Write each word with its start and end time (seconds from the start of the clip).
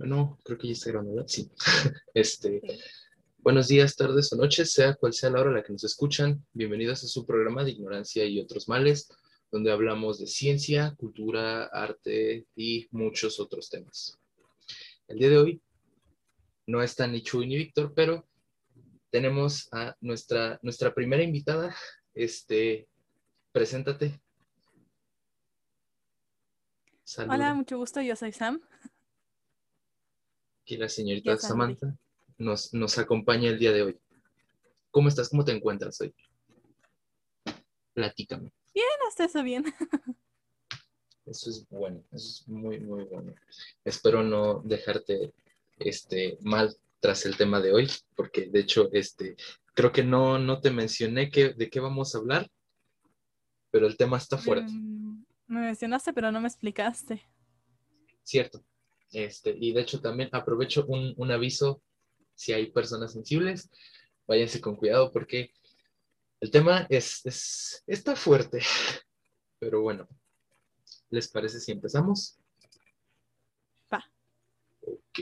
Bueno, 0.00 0.38
creo 0.44 0.56
que 0.56 0.68
ya 0.68 0.72
está 0.72 0.88
grabando, 0.88 1.12
¿verdad? 1.12 1.28
Sí. 1.28 1.50
Este, 2.14 2.62
buenos 3.36 3.68
días, 3.68 3.94
tardes 3.96 4.32
o 4.32 4.36
noches, 4.36 4.72
sea 4.72 4.94
cual 4.94 5.12
sea 5.12 5.28
la 5.28 5.40
hora 5.42 5.50
en 5.50 5.56
la 5.56 5.62
que 5.62 5.74
nos 5.74 5.84
escuchan. 5.84 6.42
Bienvenidos 6.54 7.04
a 7.04 7.06
su 7.06 7.26
programa 7.26 7.64
de 7.64 7.72
Ignorancia 7.72 8.24
y 8.24 8.40
otros 8.40 8.66
males, 8.66 9.10
donde 9.50 9.70
hablamos 9.70 10.18
de 10.18 10.26
ciencia, 10.26 10.94
cultura, 10.96 11.64
arte 11.64 12.46
y 12.56 12.88
muchos 12.92 13.38
otros 13.40 13.68
temas. 13.68 14.18
El 15.06 15.18
día 15.18 15.28
de 15.28 15.36
hoy 15.36 15.62
no 16.66 16.82
están 16.82 17.12
ni 17.12 17.20
Chuy 17.20 17.46
ni 17.46 17.58
Víctor, 17.58 17.92
pero 17.94 18.26
tenemos 19.10 19.68
a 19.70 19.94
nuestra, 20.00 20.58
nuestra 20.62 20.94
primera 20.94 21.22
invitada. 21.22 21.76
Este, 22.14 22.88
preséntate. 23.52 24.18
Saluda. 27.04 27.34
Hola, 27.34 27.52
mucho 27.52 27.76
gusto, 27.76 28.00
yo 28.00 28.16
soy 28.16 28.32
Sam. 28.32 28.62
Aquí 30.70 30.76
la 30.76 30.88
señorita. 30.88 31.36
Samantha 31.36 31.98
nos, 32.38 32.72
nos 32.72 32.96
acompaña 32.96 33.50
el 33.50 33.58
día 33.58 33.72
de 33.72 33.82
hoy. 33.82 33.98
¿Cómo 34.92 35.08
estás? 35.08 35.28
¿Cómo 35.28 35.44
te 35.44 35.50
encuentras 35.50 36.00
hoy? 36.00 36.14
Platícame. 37.92 38.52
Bien, 38.72 38.86
hasta 39.08 39.24
eso 39.24 39.42
bien. 39.42 39.64
Eso 41.26 41.50
es 41.50 41.68
bueno, 41.68 42.02
eso 42.12 42.28
es 42.28 42.48
muy, 42.48 42.80
muy 42.80 43.04
bueno. 43.04 43.34
Espero 43.84 44.22
no 44.22 44.62
dejarte 44.64 45.32
este, 45.78 46.38
mal 46.40 46.74
tras 46.98 47.24
el 47.26 47.36
tema 47.36 47.60
de 47.60 47.72
hoy, 47.72 47.88
porque 48.16 48.46
de 48.46 48.60
hecho, 48.60 48.88
este, 48.92 49.36
creo 49.74 49.92
que 49.92 50.02
no, 50.02 50.38
no 50.38 50.60
te 50.60 50.70
mencioné 50.70 51.30
que, 51.30 51.50
de 51.52 51.70
qué 51.70 51.78
vamos 51.78 52.14
a 52.14 52.18
hablar, 52.18 52.50
pero 53.70 53.86
el 53.86 53.96
tema 53.96 54.16
está 54.16 54.38
fuerte, 54.38 54.72
Mm, 54.72 55.24
Me 55.46 55.60
mencionaste, 55.60 56.12
pero 56.12 56.32
no 56.32 56.40
me 56.40 56.48
explicaste. 56.48 57.22
¿cierto? 58.24 58.64
Este, 59.12 59.56
y 59.58 59.72
de 59.72 59.80
hecho 59.80 60.00
también 60.00 60.28
aprovecho 60.32 60.84
un, 60.86 61.14
un 61.16 61.30
aviso, 61.30 61.82
si 62.34 62.52
hay 62.52 62.70
personas 62.70 63.12
sensibles, 63.12 63.70
váyanse 64.26 64.60
con 64.60 64.76
cuidado 64.76 65.10
porque 65.10 65.52
el 66.40 66.50
tema 66.50 66.86
es, 66.88 67.24
es, 67.26 67.82
está 67.86 68.16
fuerte, 68.16 68.60
pero 69.58 69.82
bueno, 69.82 70.08
¿les 71.10 71.28
parece 71.28 71.60
si 71.60 71.72
empezamos? 71.72 72.38
Va. 73.92 74.02
Ok. 74.82 75.20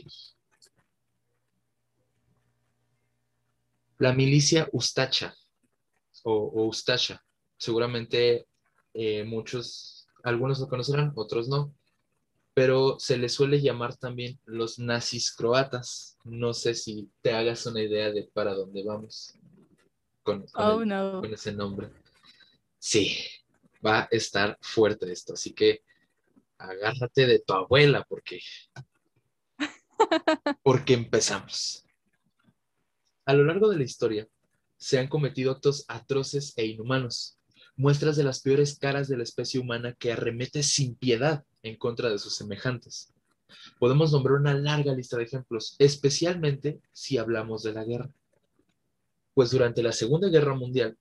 La 3.99 4.13
milicia 4.13 4.69
Ustacha 4.73 5.35
o, 6.23 6.35
o 6.35 6.67
Ustasha, 6.67 7.25
seguramente 7.57 8.47
eh, 8.95 9.25
muchos, 9.25 10.07
algunos 10.23 10.61
lo 10.61 10.69
conocerán, 10.69 11.13
otros 11.17 11.49
no, 11.49 11.75
pero 12.59 12.99
se 12.99 13.17
les 13.17 13.33
suele 13.35 13.61
llamar 13.61 13.95
también 13.97 14.41
los 14.45 14.81
nazis 14.81 15.31
croatas. 15.33 16.19
No 16.25 16.53
sé 16.53 16.75
si 16.75 17.09
te 17.23 17.31
hagas 17.33 17.65
una 17.67 17.81
idea 17.81 18.11
de 18.11 18.25
para 18.35 18.53
dónde 18.53 18.83
vamos 18.83 19.39
con, 20.25 20.45
con 20.49 20.65
Oh, 20.67 20.83
el- 20.83 20.89
no. 20.89 21.21
con 21.21 21.33
ese 21.33 21.53
nombre. 21.53 21.89
Sí, 22.81 23.17
va 23.87 24.01
a 24.01 24.09
estar 24.11 24.59
fuerte 24.61 25.13
esto, 25.13 25.35
así 25.35 25.53
que 25.53 25.83
agárrate 26.59 27.29
de 27.29 27.39
tu 27.39 27.53
abuela 27.53 28.05
porque 28.09 28.41
porque 30.65 30.95
empezamos. 30.95 31.85
A 33.25 33.35
lo 33.35 33.45
largo 33.45 33.69
de 33.69 33.77
la 33.77 33.85
historia 33.85 34.27
se 34.77 34.99
han 34.99 35.07
cometido 35.07 35.53
actos 35.53 35.85
atroces 35.87 36.55
e 36.57 36.67
inhumanos, 36.67 37.38
muestras 37.79 38.17
de 38.17 38.25
las 38.25 38.41
peores 38.41 38.77
caras 38.77 39.09
de 39.09 39.17
la 39.17 39.23
especie 39.23 39.61
humana 39.61 39.95
que 39.95 40.13
arremete 40.13 40.63
sin 40.63 40.97
piedad 40.97 41.45
en 41.63 41.77
contra 41.77 42.11
de 42.11 42.19
sus 42.19 42.35
semejantes. 42.35 43.15
Podemos 43.79 44.13
nombrar 44.13 44.41
una 44.41 44.53
larga 44.53 44.95
lista 44.95 45.17
de 45.17 45.23
ejemplos, 45.23 45.77
especialmente 45.79 46.81
si 46.93 47.19
hablamos 47.19 47.63
de 47.63 47.73
la 47.73 47.85
guerra. 47.85 48.11
Pues 49.33 49.53
durante 49.53 49.83
la 49.83 49.93
Segunda 49.93 50.29
Guerra 50.29 50.55
Mundial 50.55 50.99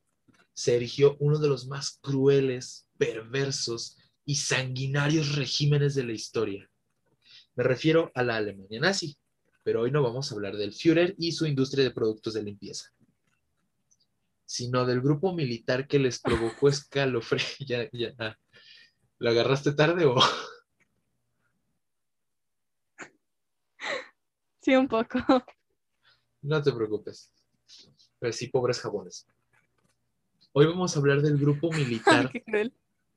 se 0.53 0.75
erigió 0.75 1.17
uno 1.19 1.39
de 1.39 1.49
los 1.49 1.67
más 1.67 1.97
crueles, 1.99 2.87
perversos 2.97 3.97
y 4.23 4.35
sanguinarios 4.35 5.35
regímenes 5.35 5.95
de 5.95 6.03
la 6.03 6.13
historia. 6.13 6.69
Me 7.55 7.63
refiero 7.63 8.11
a 8.13 8.21
la 8.21 8.37
Alemania 8.37 8.79
nazi, 8.79 9.17
pero 9.63 9.81
hoy 9.81 9.91
no 9.91 10.03
vamos 10.03 10.31
a 10.31 10.35
hablar 10.35 10.55
del 10.55 10.73
Führer 10.73 11.15
y 11.17 11.31
su 11.31 11.47
industria 11.47 11.83
de 11.83 11.91
productos 11.91 12.35
de 12.35 12.43
limpieza, 12.43 12.85
sino 14.47 14.85
del 14.85 15.01
grupo 15.01 15.33
militar 15.33 15.87
que 15.87 15.99
les 15.99 16.19
provocó 16.19 16.69
escalofrío. 16.69 17.45
ya, 17.67 17.89
ya, 17.91 18.15
ah. 18.17 18.35
¿La 19.19 19.31
agarraste 19.31 19.73
tarde 19.73 20.05
o...? 20.05 20.15
Sí, 24.61 24.75
un 24.75 24.87
poco. 24.87 25.19
No 26.41 26.61
te 26.61 26.71
preocupes. 26.71 27.31
Pero 28.19 28.33
sí, 28.33 28.47
pobres 28.47 28.79
jabones. 28.79 29.27
Hoy 30.53 30.65
vamos 30.65 30.95
a 30.95 30.99
hablar 30.99 31.21
del 31.21 31.37
grupo 31.37 31.71
militar 31.71 32.31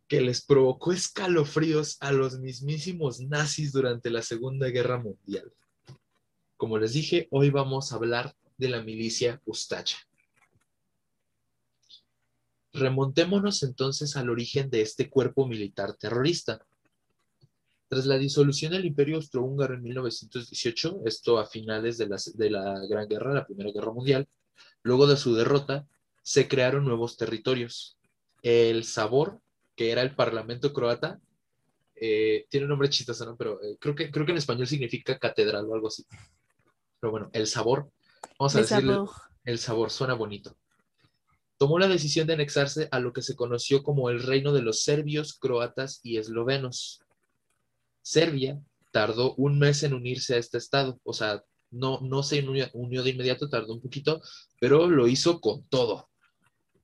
que 0.09 0.21
les 0.21 0.45
provocó 0.45 0.93
escalofríos 0.93 1.97
a 2.01 2.13
los 2.13 2.39
mismísimos 2.39 3.21
nazis 3.21 3.73
durante 3.73 4.11
la 4.11 4.23
Segunda 4.23 4.69
Guerra 4.69 4.99
Mundial. 4.99 5.53
Como 6.57 6.79
les 6.79 6.93
dije, 6.93 7.29
hoy 7.31 7.51
vamos 7.51 7.93
a 7.93 7.97
hablar 7.97 8.35
de 8.59 8.69
la 8.69 8.83
milicia 8.83 9.41
Ustacha. 9.45 9.99
Remontémonos 12.73 13.63
entonces 13.63 14.17
al 14.17 14.31
origen 14.31 14.71
de 14.71 14.83
este 14.83 15.11
cuerpo 15.11 15.47
militar 15.47 15.95
terrorista. 15.95 16.65
Tras 17.89 18.07
la 18.07 18.19
disolución 18.19 18.73
del 18.73 18.85
Imperio 18.85 19.17
Austrohúngaro 19.17 19.75
en 19.75 19.83
1918, 19.83 21.03
esto 21.07 21.39
a 21.39 21.47
finales 21.47 21.99
de 21.99 22.07
la, 22.07 22.17
de 22.35 22.51
la 22.51 22.87
Gran 22.87 23.09
Guerra, 23.09 23.35
la 23.35 23.47
Primera 23.47 23.73
Guerra 23.73 23.93
Mundial, 23.93 24.29
luego 24.83 25.09
de 25.09 25.17
su 25.17 25.35
derrota, 25.35 25.87
se 26.23 26.47
crearon 26.47 26.85
nuevos 26.85 27.17
territorios. 27.17 27.99
El 28.43 28.85
Sabor, 28.85 29.41
que 29.75 29.91
era 29.91 30.03
el 30.03 30.15
Parlamento 30.15 30.73
croata, 30.73 31.21
eh, 31.97 32.47
tiene 32.49 32.65
un 32.65 32.71
nombre 32.71 32.89
chistoso, 32.89 33.27
¿no? 33.27 33.37
Pero 33.37 33.63
eh, 33.63 33.77
creo, 33.79 33.95
que, 33.95 34.11
creo 34.11 34.25
que 34.25 34.33
en 34.33 34.39
español 34.39 34.67
significa 34.67 35.19
catedral 35.19 35.67
o 35.67 35.75
algo 35.75 35.89
así. 35.89 36.07
Pero 37.01 37.11
bueno, 37.11 37.29
el 37.33 37.47
Sabor, 37.47 37.91
vamos 38.39 38.55
a 38.55 38.59
De 38.59 38.63
decirle, 38.63 38.93
sabor. 38.93 39.11
el 39.45 39.59
sabor 39.59 39.91
suena 39.91 40.15
bonito. 40.15 40.57
Tomó 41.61 41.79
la 41.79 41.89
decisión 41.89 42.27
de 42.27 42.33
anexarse 42.33 42.89
a 42.91 43.01
lo 43.01 43.13
que 43.13 43.21
se 43.21 43.37
conoció 43.37 43.83
como 43.83 44.09
el 44.09 44.23
reino 44.23 44.55
de 44.55 44.63
los 44.63 44.83
serbios, 44.83 45.35
croatas 45.35 46.01
y 46.03 46.17
eslovenos. 46.17 47.03
Serbia 48.01 48.59
tardó 48.93 49.35
un 49.35 49.59
mes 49.59 49.83
en 49.83 49.93
unirse 49.93 50.37
a 50.37 50.39
este 50.39 50.57
estado, 50.57 50.99
o 51.05 51.13
sea, 51.13 51.45
no, 51.71 52.01
no 52.01 52.23
se 52.23 52.41
unió, 52.49 53.03
de 53.03 53.11
inmediato, 53.11 53.51
tardó 53.51 53.75
un 53.75 53.83
poquito, 53.83 54.23
pero 54.59 54.89
lo 54.89 55.07
hizo 55.07 55.39
con 55.43 55.63
todo. 55.65 56.09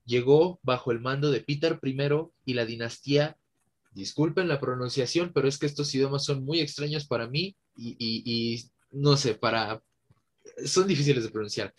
Llegó 0.04 0.60
bajo 0.62 0.92
el 0.92 1.00
mando 1.00 1.30
de 1.30 1.40
Peter 1.40 1.80
I 1.82 1.96
y 2.44 2.52
la 2.52 2.66
dinastía, 2.66 3.38
disculpen 3.92 4.46
la 4.46 4.60
pronunciación, 4.60 5.32
pero 5.32 5.48
es 5.48 5.56
que 5.56 5.64
estos 5.64 5.94
idiomas 5.94 6.22
son 6.26 6.44
muy 6.44 6.60
extraños 6.60 7.06
para 7.06 7.26
mí 7.28 7.56
y, 7.74 7.96
y- 7.98 8.22
y 8.26 8.70
no 8.90 9.16
sé, 9.16 9.36
para... 9.36 9.82
son 10.66 10.86
difíciles 10.86 11.24
de 11.24 11.30
pronunciar. 11.30 11.74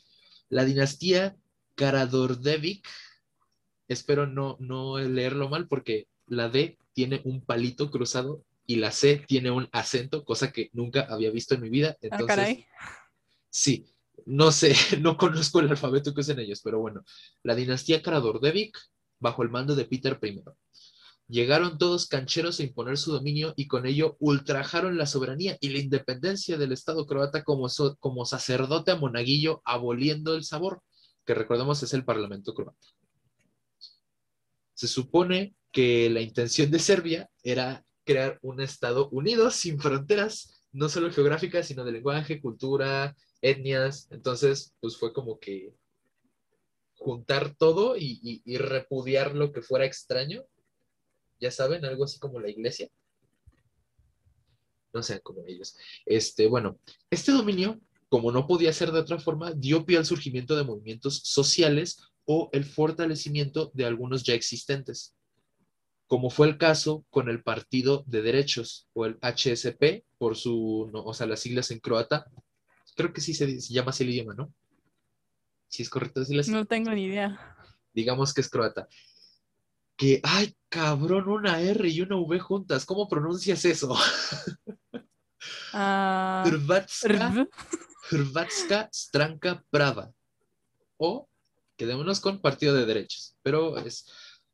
La 0.49 0.65
dinastía 0.65 1.37
Karadordevic, 1.77 2.85
espero 3.87 4.25
no, 4.27 4.57
no 4.59 4.97
leerlo 4.97 5.47
mal 5.47 5.67
porque 5.67 6.07
la 6.25 6.49
D 6.49 6.77
tiene 6.93 7.21
un 7.23 7.41
palito 7.41 7.89
cruzado 7.91 8.43
y 8.65 8.77
la 8.77 8.91
C 8.91 9.23
tiene 9.27 9.51
un 9.51 9.69
acento, 9.71 10.25
cosa 10.25 10.51
que 10.51 10.69
nunca 10.73 11.07
había 11.09 11.31
visto 11.31 11.53
en 11.55 11.61
mi 11.61 11.69
vida. 11.69 11.91
Ah, 11.91 11.97
Entonces, 12.01 12.27
caray. 12.27 12.65
sí, 13.49 13.85
no 14.25 14.51
sé, 14.51 14.73
no 14.99 15.15
conozco 15.17 15.59
el 15.59 15.69
alfabeto 15.69 16.13
que 16.13 16.21
usen 16.21 16.39
ellos, 16.39 16.61
pero 16.63 16.79
bueno, 16.79 17.03
la 17.43 17.55
dinastía 17.55 18.01
Karadordevic 18.01 18.77
bajo 19.19 19.43
el 19.43 19.49
mando 19.49 19.75
de 19.75 19.85
Peter 19.85 20.19
I. 20.21 20.41
Llegaron 21.29 21.77
todos 21.77 22.07
cancheros 22.07 22.59
a 22.59 22.63
imponer 22.63 22.97
su 22.97 23.11
dominio 23.11 23.53
y 23.57 23.67
con 23.67 23.85
ello 23.85 24.15
ultrajaron 24.19 24.97
la 24.97 25.05
soberanía 25.05 25.57
y 25.59 25.69
la 25.69 25.79
independencia 25.79 26.57
del 26.57 26.71
Estado 26.71 27.05
croata 27.05 27.43
como, 27.43 27.69
so- 27.69 27.97
como 27.99 28.25
sacerdote 28.25 28.91
a 28.91 28.95
monaguillo, 28.95 29.61
aboliendo 29.65 30.35
el 30.35 30.43
sabor, 30.45 30.81
que 31.27 31.33
recordemos 31.33 31.83
es 31.83 31.93
el 31.93 32.05
Parlamento 32.05 32.53
croata. 32.55 32.87
Se 34.73 34.87
supone 34.87 35.55
que 35.73 36.09
la 36.09 36.21
intención 36.21 36.71
de 36.71 36.79
Serbia 36.79 37.29
era 37.43 37.83
crear 38.05 38.39
un 38.41 38.61
Estado 38.61 39.09
unido, 39.09 39.51
sin 39.51 39.77
fronteras, 39.79 40.65
no 40.71 40.87
solo 40.87 41.11
geográficas, 41.11 41.67
sino 41.67 41.83
de 41.83 41.91
lenguaje, 41.91 42.39
cultura, 42.39 43.13
etnias. 43.41 44.07
Entonces, 44.09 44.73
pues 44.79 44.95
fue 44.95 45.11
como 45.11 45.37
que 45.37 45.73
juntar 46.95 47.53
todo 47.55 47.97
y, 47.97 48.41
y- 48.45 48.57
repudiar 48.57 49.35
lo 49.35 49.51
que 49.51 49.61
fuera 49.61 49.85
extraño. 49.85 50.45
Ya 51.41 51.51
saben, 51.51 51.83
algo 51.83 52.05
así 52.05 52.19
como 52.19 52.39
la 52.39 52.49
iglesia. 52.49 52.89
No 54.93 55.03
sean 55.03 55.19
como 55.21 55.45
ellos. 55.45 55.75
Este, 56.05 56.47
bueno, 56.47 56.79
este 57.09 57.33
dominio, 57.33 57.81
como 58.09 58.31
no 58.31 58.47
podía 58.47 58.71
ser 58.73 58.91
de 58.91 58.99
otra 58.99 59.19
forma, 59.19 59.51
dio 59.51 59.85
pie 59.85 59.97
al 59.97 60.05
surgimiento 60.05 60.55
de 60.55 60.63
movimientos 60.63 61.21
sociales 61.23 61.97
o 62.25 62.49
el 62.53 62.65
fortalecimiento 62.65 63.71
de 63.73 63.85
algunos 63.85 64.23
ya 64.23 64.33
existentes. 64.33 65.13
como 66.09 66.29
fue 66.29 66.47
el 66.47 66.57
caso 66.57 67.05
con 67.09 67.27
el 67.27 67.43
Partido 67.43 68.05
de 68.07 68.21
Derechos 68.21 68.87
o 68.93 69.05
el 69.05 69.17
HSP, 69.21 70.05
por 70.17 70.37
su, 70.37 70.89
no, 70.93 71.03
o 71.03 71.13
sea, 71.13 71.27
las 71.27 71.41
siglas 71.41 71.69
en 71.69 71.79
croata. 71.79 72.25
Creo 72.95 73.11
que 73.11 73.19
sí 73.19 73.33
se, 73.33 73.59
se 73.59 73.73
llama 73.73 73.89
así 73.89 74.05
el 74.05 74.11
idioma, 74.11 74.33
¿no? 74.33 74.53
Si 75.67 75.83
es 75.83 75.89
correcto 75.89 76.21
decirlo 76.21 76.39
así. 76.39 76.51
No 76.51 76.65
tengo 76.65 76.91
ni 76.91 77.03
idea. 77.03 77.57
Digamos 77.93 78.33
que 78.33 78.39
es 78.39 78.49
croata. 78.49 78.87
Que, 79.97 80.21
ay, 80.23 80.55
cabrón, 80.69 81.27
una 81.27 81.59
R 81.59 81.89
y 81.89 81.99
una 81.99 82.15
V 82.15 82.39
juntas. 82.39 82.85
¿Cómo 82.85 83.09
pronuncias 83.09 83.65
eso? 83.65 83.93
Ah, 85.73 86.43
Hrvatska, 88.09 88.13
rv. 88.13 88.19
Hrvatska 88.23 88.89
Stranka 88.93 89.63
Prava. 89.69 90.11
O 90.97 91.27
quedémonos 91.75 92.19
con 92.19 92.41
Partido 92.41 92.73
de 92.73 92.85
Derechos, 92.85 93.35
pero 93.43 93.77
es 93.77 94.05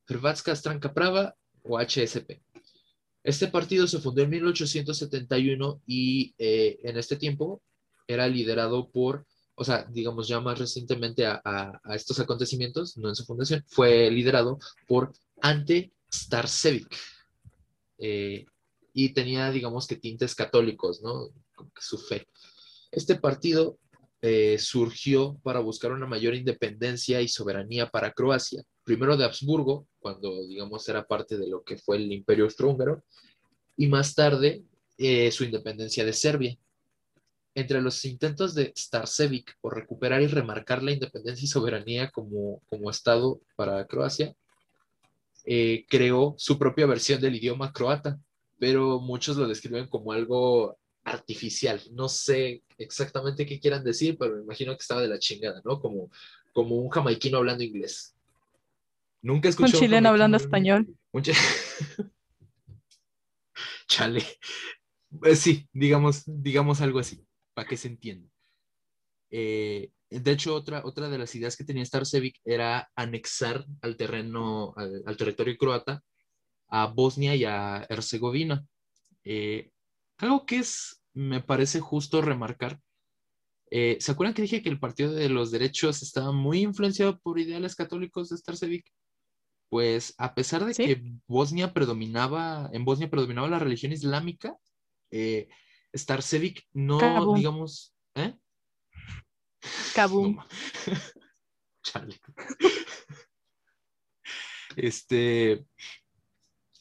Hrvatska 0.07 0.55
Stranka 0.55 0.93
Prava 0.93 1.35
o 1.63 1.79
HSP. 1.79 2.41
Este 3.23 3.47
partido 3.47 3.87
se 3.87 3.99
fundó 3.99 4.21
en 4.21 4.29
1871 4.31 5.81
y 5.87 6.35
eh, 6.37 6.79
en 6.83 6.97
este 6.97 7.15
tiempo 7.15 7.61
era 8.05 8.27
liderado 8.27 8.89
por, 8.91 9.25
o 9.55 9.63
sea, 9.63 9.85
digamos 9.89 10.27
ya 10.27 10.41
más 10.41 10.59
recientemente 10.59 11.25
a, 11.25 11.79
estos 11.95 12.19
acontecimientos, 12.19 12.97
no 12.97 13.07
en 13.07 13.15
su 13.15 13.23
fundación, 13.23 13.63
fue 13.67 14.11
liderado 14.11 14.59
por 14.87 15.13
Ante 15.41 15.93
Starcevic. 16.11 16.97
Eh, 17.97 18.45
y 18.93 19.13
tenía, 19.13 19.49
digamos 19.51 19.87
que 19.87 19.95
tintes 19.95 20.35
católicos, 20.35 21.01
¿no? 21.01 21.29
Su 21.79 21.97
fe. 21.97 22.27
Este 22.93 23.15
partido 23.15 23.79
eh, 24.21 24.57
surgió 24.59 25.39
para 25.41 25.59
buscar 25.59 25.91
una 25.91 26.05
mayor 26.05 26.35
independencia 26.35 27.21
y 27.21 27.27
soberanía 27.27 27.89
para 27.89 28.11
Croacia. 28.11 28.63
Primero 28.83 29.17
de 29.17 29.25
Habsburgo, 29.25 29.87
cuando, 29.99 30.45
digamos, 30.47 30.87
era 30.87 31.03
parte 31.05 31.37
de 31.37 31.47
lo 31.47 31.63
que 31.63 31.77
fue 31.77 31.97
el 31.97 32.11
Imperio 32.11 32.45
Austrohúngaro, 32.45 33.03
y 33.75 33.87
más 33.87 34.13
tarde 34.13 34.63
eh, 34.99 35.31
su 35.31 35.43
independencia 35.43 36.05
de 36.05 36.13
Serbia. 36.13 36.55
Entre 37.55 37.81
los 37.81 38.05
intentos 38.05 38.53
de 38.53 38.71
Starcevic 38.77 39.57
por 39.59 39.75
recuperar 39.75 40.21
y 40.21 40.27
remarcar 40.27 40.83
la 40.83 40.91
independencia 40.91 41.45
y 41.45 41.47
soberanía 41.47 42.11
como, 42.11 42.61
como 42.67 42.91
Estado 42.91 43.41
para 43.55 43.87
Croacia, 43.87 44.35
eh, 45.45 45.85
creó 45.89 46.35
su 46.37 46.59
propia 46.59 46.85
versión 46.85 47.19
del 47.19 47.35
idioma 47.35 47.73
croata, 47.73 48.19
pero 48.59 48.99
muchos 48.99 49.35
lo 49.35 49.47
describen 49.47 49.87
como 49.87 50.11
algo 50.11 50.77
artificial. 51.03 51.81
No 51.91 52.07
sé 52.09 52.63
exactamente 52.77 53.45
qué 53.45 53.59
quieran 53.59 53.83
decir, 53.83 54.17
pero 54.17 54.35
me 54.35 54.41
imagino 54.43 54.71
que 54.73 54.81
estaba 54.81 55.01
de 55.01 55.07
la 55.09 55.19
chingada, 55.19 55.61
¿no? 55.65 55.79
Como, 55.79 56.09
como 56.53 56.75
un 56.77 56.89
jamaiquino 56.89 57.37
hablando 57.37 57.63
inglés. 57.63 58.15
Nunca 59.21 59.47
Un 59.47 59.51
escuché 59.51 59.77
a 59.77 59.79
chileno 59.79 60.09
hablando 60.09 60.37
jamaiquino 60.37 60.75
español. 60.77 60.97
un 61.11 61.21
chi- 61.23 61.31
Chale. 63.87 64.23
Eh, 65.23 65.35
sí, 65.35 65.67
digamos, 65.71 66.23
digamos 66.25 66.81
algo 66.81 66.99
así, 66.99 67.25
para 67.53 67.67
que 67.67 67.77
se 67.77 67.87
entienda. 67.87 68.29
Eh, 69.29 69.91
de 70.09 70.31
hecho, 70.31 70.53
otra, 70.55 70.81
otra 70.85 71.09
de 71.09 71.17
las 71.17 71.33
ideas 71.35 71.55
que 71.57 71.63
tenía 71.63 71.85
Starcevic 71.85 72.39
era 72.45 72.91
anexar 72.95 73.65
al 73.81 73.97
terreno, 73.97 74.73
al, 74.75 75.03
al 75.05 75.17
territorio 75.17 75.57
croata, 75.57 76.03
a 76.69 76.87
Bosnia 76.87 77.35
y 77.35 77.45
a 77.45 77.85
Herzegovina. 77.89 78.65
Eh, 79.23 79.71
algo 80.17 80.45
que 80.45 80.59
es, 80.59 81.03
me 81.13 81.41
parece 81.41 81.79
justo 81.79 82.21
remarcar. 82.21 82.79
eh, 83.71 83.97
¿Se 83.99 84.11
acuerdan 84.11 84.33
que 84.35 84.43
dije 84.43 84.61
que 84.61 84.69
el 84.69 84.79
Partido 84.79 85.11
de 85.13 85.29
los 85.29 85.49
Derechos 85.51 86.03
estaba 86.03 86.31
muy 86.31 86.61
influenciado 86.61 87.19
por 87.19 87.39
ideales 87.39 87.75
católicos 87.75 88.29
de 88.29 88.37
Starcevic? 88.37 88.85
Pues 89.69 90.13
a 90.19 90.35
pesar 90.35 90.63
de 90.65 90.73
Sí. 90.75 90.85
que 90.85 91.03
Bosnia 91.25 91.73
predominaba, 91.73 92.69
en 92.73 92.85
Bosnia 92.85 93.09
predominaba 93.09 93.47
la 93.49 93.57
religión 93.57 93.91
islámica, 93.91 94.55
eh, 95.09 95.49
Starcevic 95.95 96.67
no, 96.73 97.33
digamos, 97.33 97.95
¿eh? 98.15 98.35
Kabul. 99.95 100.35
No 100.35 100.45
Chale. 101.83 102.19
Este, 104.75 105.65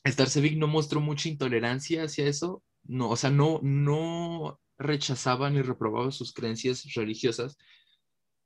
Starcevic 0.06 0.56
no 0.56 0.66
mostró 0.66 1.00
mucha 1.00 1.28
intolerancia 1.28 2.04
hacia 2.04 2.26
eso, 2.26 2.62
no, 2.92 3.10
o 3.10 3.16
sea, 3.16 3.30
no, 3.30 3.58
no 3.62 4.60
rechazaba 4.78 5.48
ni 5.48 5.62
reprobaba 5.62 6.10
sus 6.10 6.32
creencias 6.34 6.84
religiosas, 6.94 7.56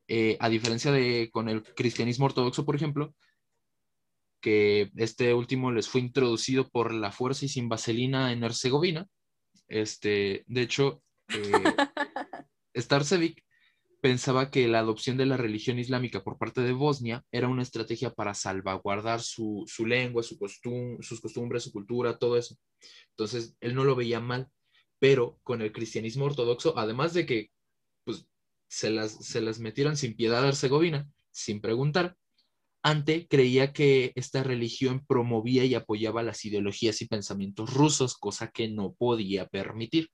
eh, 0.08 0.36
a 0.38 0.48
diferencia 0.48 0.92
de 0.92 1.30
con 1.32 1.48
el 1.48 1.62
cristianismo 1.62 2.26
ortodoxo, 2.26 2.64
por 2.64 2.76
ejemplo, 2.76 3.12
que 4.40 4.92
este 4.96 5.34
último 5.34 5.72
les 5.72 5.88
fue 5.88 6.00
introducido 6.00 6.68
por 6.68 6.94
la 6.94 7.10
fuerza 7.10 7.46
y 7.46 7.48
sin 7.48 7.68
vaselina 7.68 8.32
en 8.32 8.44
Herzegovina. 8.44 9.08
Este, 9.66 10.44
de 10.46 10.62
hecho, 10.62 11.02
eh, 11.28 11.40
Starcevic 12.76 13.42
pensaba 14.00 14.50
que 14.50 14.68
la 14.68 14.80
adopción 14.80 15.16
de 15.16 15.26
la 15.26 15.36
religión 15.36 15.78
islámica 15.78 16.22
por 16.22 16.38
parte 16.38 16.60
de 16.60 16.72
Bosnia 16.72 17.24
era 17.32 17.48
una 17.48 17.62
estrategia 17.62 18.10
para 18.10 18.34
salvaguardar 18.34 19.20
su, 19.20 19.64
su 19.66 19.86
lengua, 19.86 20.22
su 20.22 20.38
costum- 20.38 21.02
sus 21.02 21.20
costumbres, 21.20 21.64
su 21.64 21.72
cultura, 21.72 22.18
todo 22.18 22.36
eso. 22.36 22.56
Entonces, 23.10 23.56
él 23.60 23.74
no 23.74 23.84
lo 23.84 23.96
veía 23.96 24.20
mal, 24.20 24.48
pero 24.98 25.38
con 25.42 25.62
el 25.62 25.72
cristianismo 25.72 26.26
ortodoxo, 26.26 26.78
además 26.78 27.14
de 27.14 27.26
que 27.26 27.50
pues, 28.04 28.26
se, 28.68 28.90
las, 28.90 29.12
se 29.24 29.40
las 29.40 29.58
metieran 29.58 29.96
sin 29.96 30.14
piedad 30.16 30.44
a 30.44 30.48
Herzegovina, 30.48 31.08
sin 31.30 31.60
preguntar, 31.60 32.16
Ante 32.86 33.26
creía 33.26 33.72
que 33.72 34.12
esta 34.14 34.44
religión 34.44 35.04
promovía 35.04 35.64
y 35.64 35.74
apoyaba 35.74 36.22
las 36.22 36.44
ideologías 36.44 37.02
y 37.02 37.08
pensamientos 37.08 37.74
rusos, 37.74 38.16
cosa 38.16 38.52
que 38.52 38.68
no 38.68 38.92
podía 38.92 39.48
permitir. 39.48 40.08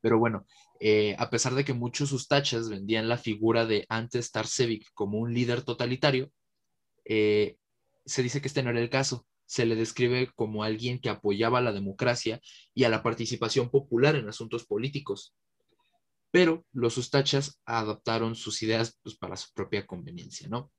Pero 0.00 0.18
bueno, 0.18 0.44
eh, 0.86 1.16
a 1.18 1.30
pesar 1.30 1.54
de 1.54 1.64
que 1.64 1.72
muchos 1.72 2.12
ustachas 2.12 2.68
vendían 2.68 3.08
la 3.08 3.16
figura 3.16 3.64
de 3.64 3.86
Ante 3.88 4.20
Starcevic 4.20 4.92
como 4.92 5.16
un 5.16 5.32
líder 5.32 5.62
totalitario, 5.62 6.30
eh, 7.06 7.56
se 8.04 8.22
dice 8.22 8.42
que 8.42 8.48
este 8.48 8.62
no 8.62 8.68
era 8.68 8.80
el 8.80 8.90
caso. 8.90 9.26
Se 9.46 9.64
le 9.64 9.76
describe 9.76 10.30
como 10.34 10.62
alguien 10.62 11.00
que 11.00 11.08
apoyaba 11.08 11.56
a 11.56 11.62
la 11.62 11.72
democracia 11.72 12.38
y 12.74 12.84
a 12.84 12.90
la 12.90 13.02
participación 13.02 13.70
popular 13.70 14.14
en 14.14 14.28
asuntos 14.28 14.66
políticos. 14.66 15.34
Pero 16.30 16.66
los 16.72 16.98
ustachas 16.98 17.62
adaptaron 17.64 18.34
sus 18.34 18.62
ideas 18.62 18.98
pues, 19.02 19.16
para 19.16 19.38
su 19.38 19.54
propia 19.54 19.86
conveniencia, 19.86 20.48
¿no? 20.48 20.70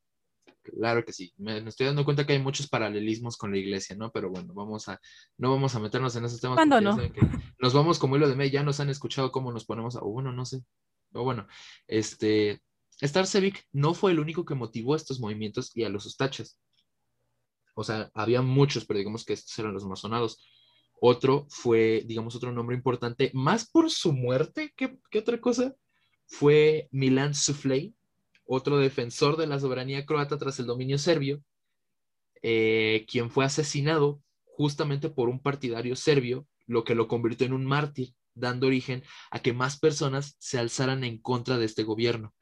Claro 0.65 1.05
que 1.05 1.13
sí. 1.13 1.33
Me, 1.37 1.61
me 1.61 1.69
estoy 1.69 1.85
dando 1.87 2.03
cuenta 2.03 2.25
que 2.25 2.33
hay 2.33 2.39
muchos 2.39 2.67
paralelismos 2.67 3.37
con 3.37 3.51
la 3.51 3.57
iglesia, 3.57 3.95
¿no? 3.95 4.11
Pero 4.11 4.29
bueno, 4.29 4.53
vamos 4.53 4.89
a, 4.89 4.99
no 5.37 5.51
vamos 5.51 5.75
a 5.75 5.79
meternos 5.79 6.15
en 6.15 6.25
esos 6.25 6.41
temas. 6.41 6.55
¿Cuándo 6.55 6.81
no? 6.81 6.97
que 6.97 7.21
nos 7.59 7.73
vamos 7.73 7.99
como 7.99 8.15
hilo 8.15 8.27
de 8.27 8.35
media, 8.35 8.53
ya 8.53 8.63
nos 8.63 8.79
han 8.79 8.89
escuchado 8.89 9.31
cómo 9.31 9.51
nos 9.51 9.65
ponemos 9.65 9.95
a, 9.95 9.99
o 9.99 10.09
bueno, 10.09 10.31
no 10.31 10.45
sé. 10.45 10.63
O 11.13 11.23
bueno, 11.23 11.47
este, 11.87 12.61
Starcevic 13.01 13.67
no 13.71 13.93
fue 13.93 14.11
el 14.11 14.19
único 14.19 14.43
que 14.43 14.55
motivó 14.55 14.95
estos 14.95 15.19
movimientos 15.19 15.75
y 15.75 15.83
a 15.83 15.89
los 15.89 16.05
ustachas. 16.05 16.59
O 17.75 17.83
sea, 17.83 18.09
había 18.13 18.41
muchos, 18.41 18.85
pero 18.85 18.97
digamos 18.97 19.23
que 19.23 19.33
estos 19.33 19.57
eran 19.59 19.73
los 19.73 19.85
más 19.85 19.99
sonados. 19.99 20.43
Otro 20.99 21.45
fue, 21.49 22.03
digamos, 22.05 22.35
otro 22.35 22.51
nombre 22.51 22.75
importante, 22.75 23.31
más 23.33 23.69
por 23.69 23.91
su 23.91 24.13
muerte 24.13 24.73
que, 24.75 24.97
que 25.11 25.19
otra 25.19 25.39
cosa, 25.39 25.75
fue 26.27 26.87
Milan 26.91 27.33
Sufley, 27.33 27.94
otro 28.45 28.77
defensor 28.77 29.37
de 29.37 29.47
la 29.47 29.59
soberanía 29.59 30.05
croata 30.05 30.37
tras 30.37 30.59
el 30.59 30.65
dominio 30.65 30.97
serbio, 30.97 31.41
eh, 32.41 33.05
quien 33.09 33.29
fue 33.29 33.45
asesinado 33.45 34.21
justamente 34.43 35.09
por 35.09 35.29
un 35.29 35.39
partidario 35.39 35.95
serbio, 35.95 36.47
lo 36.67 36.83
que 36.83 36.95
lo 36.95 37.07
convirtió 37.07 37.47
en 37.47 37.53
un 37.53 37.65
mártir, 37.65 38.13
dando 38.33 38.67
origen 38.67 39.03
a 39.31 39.39
que 39.39 39.53
más 39.53 39.79
personas 39.79 40.35
se 40.39 40.59
alzaran 40.59 41.03
en 41.03 41.19
contra 41.19 41.57
de 41.57 41.65
este 41.65 41.83
gobierno. 41.83 42.33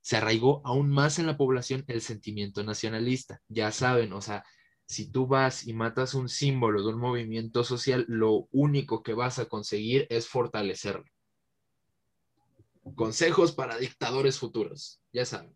Se 0.00 0.16
arraigó 0.16 0.62
aún 0.64 0.90
más 0.90 1.18
en 1.18 1.26
la 1.26 1.36
población 1.36 1.84
el 1.88 2.00
sentimiento 2.00 2.62
nacionalista. 2.62 3.40
Ya 3.48 3.70
saben, 3.70 4.12
o 4.12 4.20
sea, 4.20 4.44
si 4.86 5.10
tú 5.10 5.26
vas 5.26 5.66
y 5.66 5.72
matas 5.72 6.14
un 6.14 6.28
símbolo 6.28 6.82
de 6.82 6.94
un 6.94 7.00
movimiento 7.00 7.64
social, 7.64 8.04
lo 8.08 8.48
único 8.50 9.02
que 9.02 9.14
vas 9.14 9.38
a 9.38 9.46
conseguir 9.46 10.06
es 10.10 10.26
fortalecerlo. 10.26 11.04
Consejos 12.94 13.52
para 13.52 13.76
dictadores 13.78 14.38
futuros, 14.38 15.00
ya 15.12 15.24
saben. 15.24 15.54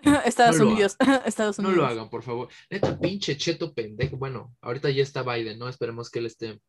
Estados 0.24 0.58
No 0.58 0.66
Unidos. 0.66 0.96
Estados 1.26 1.58
No 1.58 1.68
Unidos. 1.68 1.84
lo 1.84 1.90
hagan, 1.90 2.10
por 2.10 2.22
favor. 2.22 2.48
Neta, 2.70 2.98
pinche 2.98 3.36
cheto 3.36 3.72
pendejo. 3.72 4.16
Bueno, 4.16 4.54
ahorita 4.60 4.90
ya 4.90 5.02
está 5.02 5.22
Biden, 5.22 5.58
¿no? 5.58 5.68
Esperemos 5.68 6.10
que 6.10 6.18
él 6.20 6.26
esté 6.26 6.60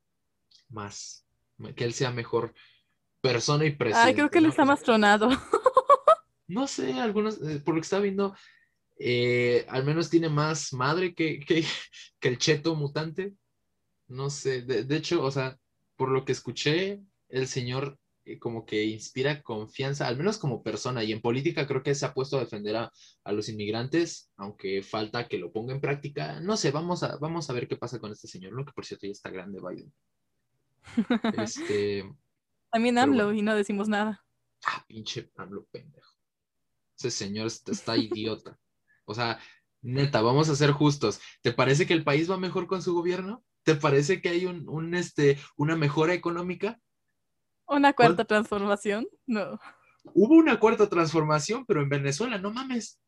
más, 0.69 1.25
que 1.75 1.83
él 1.83 1.93
sea 1.93 2.11
mejor 2.11 2.53
persona 3.21 3.65
y 3.65 3.71
presidente. 3.71 4.07
Ay, 4.09 4.15
creo 4.15 4.29
que 4.29 4.37
él 4.39 4.45
¿no? 4.45 4.49
está 4.49 4.65
más 4.65 4.81
tronado. 4.81 5.29
No 6.47 6.67
sé, 6.67 6.93
algunos, 6.93 7.41
eh, 7.41 7.59
por 7.65 7.73
lo 7.73 7.81
que 7.81 7.85
está 7.85 7.97
viendo, 7.97 8.35
eh, 8.99 9.65
al 9.67 9.83
menos 9.83 10.11
tiene 10.11 10.29
más 10.29 10.73
madre 10.73 11.15
que, 11.15 11.39
que, 11.39 11.65
que 12.19 12.27
el 12.27 12.37
cheto 12.37 12.75
mutante. 12.75 13.33
No 14.07 14.29
sé, 14.29 14.61
de, 14.61 14.83
de 14.83 14.95
hecho, 14.95 15.23
o 15.23 15.31
sea, 15.31 15.57
por 15.95 16.09
lo 16.09 16.23
que 16.23 16.33
escuché, 16.33 17.01
el 17.29 17.47
señor 17.47 17.97
eh, 18.25 18.39
como 18.39 18.65
que 18.65 18.83
inspira 18.85 19.41
confianza, 19.43 20.07
al 20.07 20.17
menos 20.17 20.37
como 20.37 20.63
persona, 20.63 21.03
y 21.03 21.11
en 21.11 21.21
política 21.21 21.67
creo 21.67 21.83
que 21.83 21.95
se 21.95 22.05
ha 22.05 22.13
puesto 22.13 22.37
a 22.37 22.41
defender 22.41 22.75
a, 22.75 22.91
a 23.23 23.31
los 23.31 23.49
inmigrantes, 23.49 24.31
aunque 24.35 24.81
falta 24.83 25.27
que 25.27 25.37
lo 25.37 25.51
ponga 25.51 25.73
en 25.73 25.81
práctica. 25.81 26.39
No 26.41 26.57
sé, 26.57 26.71
vamos 26.71 27.03
a, 27.03 27.17
vamos 27.17 27.49
a 27.49 27.53
ver 27.53 27.67
qué 27.67 27.77
pasa 27.77 27.99
con 27.99 28.11
este 28.11 28.27
señor, 28.27 28.53
¿no? 28.53 28.65
Que 28.65 28.73
por 28.73 28.85
cierto 28.85 29.05
ya 29.07 29.11
está 29.11 29.29
grande 29.29 29.59
Biden. 29.61 29.93
Este, 31.37 32.03
También 32.71 32.97
AMLO 32.97 33.25
bueno. 33.25 33.39
y 33.39 33.41
no 33.41 33.55
decimos 33.55 33.87
nada. 33.87 34.23
ah, 34.65 34.83
pinche 34.87 35.23
Pablo 35.23 35.65
pendejo. 35.71 36.11
Ese 36.97 37.11
señor 37.11 37.47
está, 37.47 37.71
está 37.71 37.97
idiota. 37.97 38.57
O 39.05 39.13
sea, 39.13 39.39
neta, 39.81 40.21
vamos 40.21 40.49
a 40.49 40.55
ser 40.55 40.71
justos. 40.71 41.19
¿Te 41.41 41.51
parece 41.51 41.85
que 41.85 41.93
el 41.93 42.03
país 42.03 42.29
va 42.29 42.37
mejor 42.37 42.67
con 42.67 42.81
su 42.81 42.93
gobierno? 42.93 43.43
¿Te 43.63 43.75
parece 43.75 44.21
que 44.21 44.29
hay 44.29 44.45
un, 44.45 44.67
un, 44.69 44.95
este, 44.95 45.37
una 45.57 45.75
mejora 45.75 46.13
económica? 46.13 46.79
Una 47.67 47.93
cuarta 47.93 48.25
transformación. 48.25 49.07
No. 49.25 49.59
Hubo 50.13 50.35
una 50.35 50.59
cuarta 50.59 50.87
transformación, 50.87 51.65
pero 51.65 51.81
en 51.81 51.89
Venezuela, 51.89 52.37
no 52.37 52.51
mames. 52.51 52.99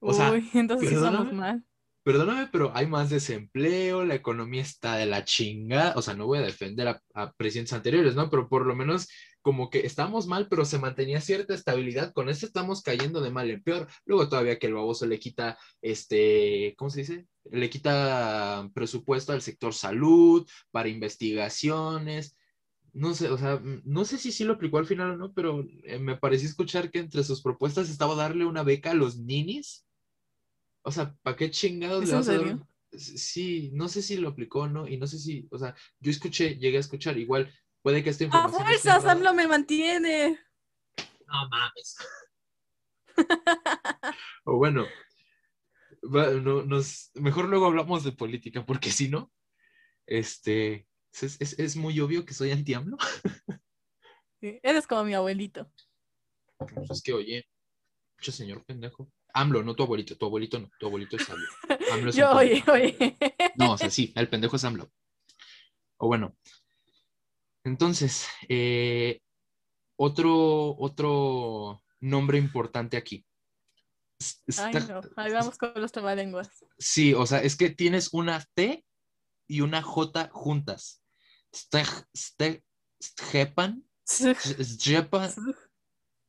O 0.00 0.12
sea, 0.12 0.32
Uy, 0.32 0.50
entonces 0.54 0.88
sí 0.88 0.96
mal. 0.96 1.64
Perdóname, 2.02 2.48
pero 2.50 2.72
hay 2.74 2.88
más 2.88 3.10
desempleo, 3.10 4.04
la 4.04 4.16
economía 4.16 4.62
está 4.62 4.96
de 4.96 5.06
la 5.06 5.24
chingada. 5.24 5.94
O 5.94 6.02
sea, 6.02 6.14
no 6.14 6.26
voy 6.26 6.38
a 6.38 6.42
defender 6.42 6.88
a, 6.88 7.00
a 7.14 7.32
presidentes 7.32 7.72
anteriores, 7.72 8.16
¿no? 8.16 8.28
Pero 8.28 8.48
por 8.48 8.66
lo 8.66 8.74
menos 8.74 9.08
como 9.42 9.70
que 9.70 9.86
estamos 9.86 10.26
mal, 10.26 10.48
pero 10.48 10.64
se 10.64 10.78
mantenía 10.78 11.20
cierta 11.20 11.54
estabilidad. 11.54 12.12
Con 12.12 12.28
este 12.28 12.46
estamos 12.46 12.82
cayendo 12.82 13.20
de 13.20 13.30
mal 13.30 13.50
en 13.50 13.62
peor. 13.62 13.88
Luego 14.04 14.28
todavía 14.28 14.58
que 14.58 14.68
el 14.68 14.74
baboso 14.74 15.06
le 15.06 15.18
quita, 15.18 15.58
este, 15.80 16.74
¿cómo 16.76 16.90
se 16.90 17.00
dice? 17.00 17.26
Le 17.50 17.68
quita 17.68 18.68
presupuesto 18.74 19.32
al 19.32 19.42
sector 19.42 19.74
salud, 19.74 20.48
para 20.70 20.88
investigaciones. 20.88 22.36
No 22.94 23.14
sé, 23.14 23.28
o 23.30 23.38
sea, 23.38 23.56
mm, 23.56 23.82
no 23.84 24.04
sé 24.04 24.18
si 24.18 24.32
sí 24.32 24.44
lo 24.44 24.52
aplicó 24.54 24.78
al 24.78 24.86
final 24.86 25.12
o 25.12 25.16
no, 25.16 25.32
pero 25.32 25.64
eh, 25.84 25.98
me 25.98 26.16
pareció 26.16 26.48
escuchar 26.48 26.90
que 26.90 26.98
entre 26.98 27.24
sus 27.24 27.40
propuestas 27.42 27.88
estaba 27.88 28.14
darle 28.14 28.44
una 28.44 28.62
beca 28.62 28.90
a 28.90 28.94
los 28.94 29.16
ninis. 29.18 29.86
O 30.84 30.90
sea, 30.92 31.14
¿para 31.22 31.36
qué 31.36 31.50
chingados 31.50 32.02
¿Es 32.04 32.08
le 32.10 32.14
vas 32.16 32.28
a 32.28 32.38
dar? 32.38 32.66
Sí, 32.92 33.70
no 33.72 33.88
sé 33.88 34.02
si 34.02 34.16
lo 34.18 34.28
aplicó 34.28 34.60
o 34.60 34.68
no, 34.68 34.86
y 34.86 34.98
no 34.98 35.06
sé 35.06 35.18
si, 35.18 35.48
o 35.50 35.58
sea, 35.58 35.74
yo 36.00 36.10
escuché, 36.10 36.56
llegué 36.56 36.76
a 36.76 36.80
escuchar, 36.80 37.16
igual 37.16 37.50
puede 37.80 38.04
que 38.04 38.10
esta 38.10 38.24
¡A 38.24 38.26
información 38.26 38.62
esté 38.68 38.78
fuerzas! 38.90 39.04
errada. 39.04 39.12
AMLO 39.12 39.34
me 39.34 39.46
mantiene. 39.48 40.38
No 41.26 41.48
mames. 41.48 41.96
o 44.44 44.56
bueno, 44.58 44.86
va- 46.14 46.32
no, 46.32 46.62
nos, 46.64 47.10
mejor 47.14 47.48
luego 47.48 47.66
hablamos 47.66 48.04
de 48.04 48.12
política, 48.12 48.66
porque 48.66 48.90
si 48.90 49.08
no, 49.08 49.32
este, 50.06 50.86
es, 51.20 51.40
es- 51.40 51.58
es 51.58 51.76
muy 51.76 51.98
obvio 52.00 52.24
que 52.24 52.34
soy 52.34 52.50
anti-AMLO. 52.50 52.96
Sí, 54.40 54.58
Eres 54.64 54.88
como 54.88 55.04
mi 55.04 55.14
abuelito. 55.14 55.70
Pues 56.58 56.90
es 56.90 57.00
que, 57.00 57.12
oye, 57.12 57.46
mucho 58.18 58.32
señor 58.32 58.64
pendejo. 58.64 59.08
AMLO, 59.34 59.62
no 59.62 59.76
tu 59.76 59.84
abuelito, 59.84 60.16
tu 60.18 60.26
abuelito 60.26 60.58
no, 60.58 60.68
tu 60.80 60.86
abuelito 60.86 61.14
es 61.16 61.24
sabio. 61.24 61.46
AMLO 61.92 62.10
es 62.10 62.16
Yo, 62.16 62.28
oye, 62.32 62.62
oye. 62.66 63.16
No, 63.56 63.74
o 63.74 63.78
sea, 63.78 63.88
sí, 63.88 64.12
el 64.16 64.28
pendejo 64.28 64.56
es 64.56 64.64
AMLO. 64.64 64.90
O 65.98 66.08
bueno. 66.08 66.36
Entonces, 67.64 68.26
eh, 68.48 69.20
otro, 69.96 70.74
otro 70.76 71.84
nombre 72.00 72.36
importante 72.38 72.96
aquí. 72.96 73.24
Ay, 74.58 74.74
no. 74.88 75.00
Ahí 75.16 75.32
vamos 75.32 75.56
con 75.56 75.72
los 75.76 75.92
trabalenguas. 75.92 76.64
Sí, 76.78 77.14
o 77.14 77.26
sea, 77.26 77.42
es 77.42 77.54
que 77.56 77.70
tienes 77.70 78.12
una 78.12 78.44
T 78.54 78.84
y 79.46 79.60
una 79.60 79.82
J 79.82 80.30
juntas. 80.32 81.01
Stepan, 81.54 82.04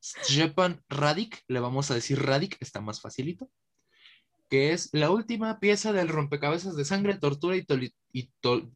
Stepan, 0.03 0.83
Radic, 0.89 1.43
le 1.47 1.59
vamos 1.59 1.91
a 1.91 1.95
decir 1.95 2.21
Radic, 2.21 2.57
está 2.59 2.81
más 2.81 2.99
facilito, 3.01 3.49
que 4.49 4.73
es 4.73 4.89
la 4.91 5.09
última 5.11 5.59
pieza 5.59 5.93
del 5.93 6.09
rompecabezas 6.09 6.75
de 6.75 6.85
sangre, 6.85 7.17
tortura 7.17 7.55
y, 7.55 7.63
toli- 7.65 7.95
y 8.11 8.31
tol- 8.41 8.75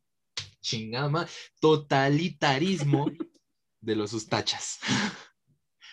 totalitarismo 1.60 3.12
de 3.82 3.96
los 3.96 4.14
ustachas. 4.14 4.80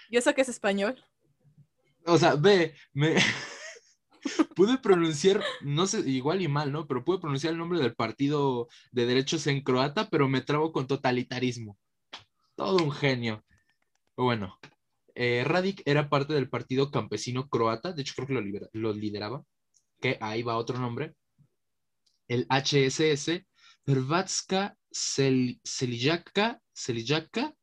¿Y 0.08 0.16
eso 0.16 0.34
que 0.34 0.42
es 0.42 0.48
español? 0.48 1.04
O 2.06 2.18
sea, 2.18 2.34
ve, 2.34 2.74
me 2.92 3.16
pude 4.56 4.78
pronunciar, 4.78 5.42
no 5.62 5.86
sé, 5.86 6.00
igual 6.08 6.42
y 6.42 6.48
mal, 6.48 6.72
¿no? 6.72 6.86
Pero 6.86 7.04
pude 7.04 7.18
pronunciar 7.20 7.52
el 7.52 7.58
nombre 7.58 7.78
del 7.80 7.94
partido 7.94 8.68
de 8.92 9.06
derechos 9.06 9.46
en 9.46 9.62
croata, 9.62 10.08
pero 10.10 10.28
me 10.28 10.40
trabo 10.40 10.72
con 10.72 10.86
totalitarismo. 10.86 11.78
Todo 12.56 12.84
un 12.84 12.92
genio. 12.92 13.44
Bueno, 14.16 14.58
eh, 15.14 15.44
Radic 15.44 15.82
era 15.86 16.08
parte 16.08 16.34
del 16.34 16.48
partido 16.48 16.90
campesino 16.90 17.48
croata, 17.48 17.92
de 17.92 18.02
hecho 18.02 18.14
creo 18.16 18.28
que 18.28 18.34
lo, 18.34 18.40
libera- 18.40 18.68
lo 18.72 18.92
lideraba, 18.92 19.42
que 20.00 20.18
ahí 20.20 20.42
va 20.42 20.56
otro 20.56 20.78
nombre, 20.78 21.14
el 22.28 22.46
HSS, 22.48 23.46
Hrvatska 23.86 24.76
Sel- 24.90 25.60
Selijačka 25.62 26.60
Selijačka 26.72 27.54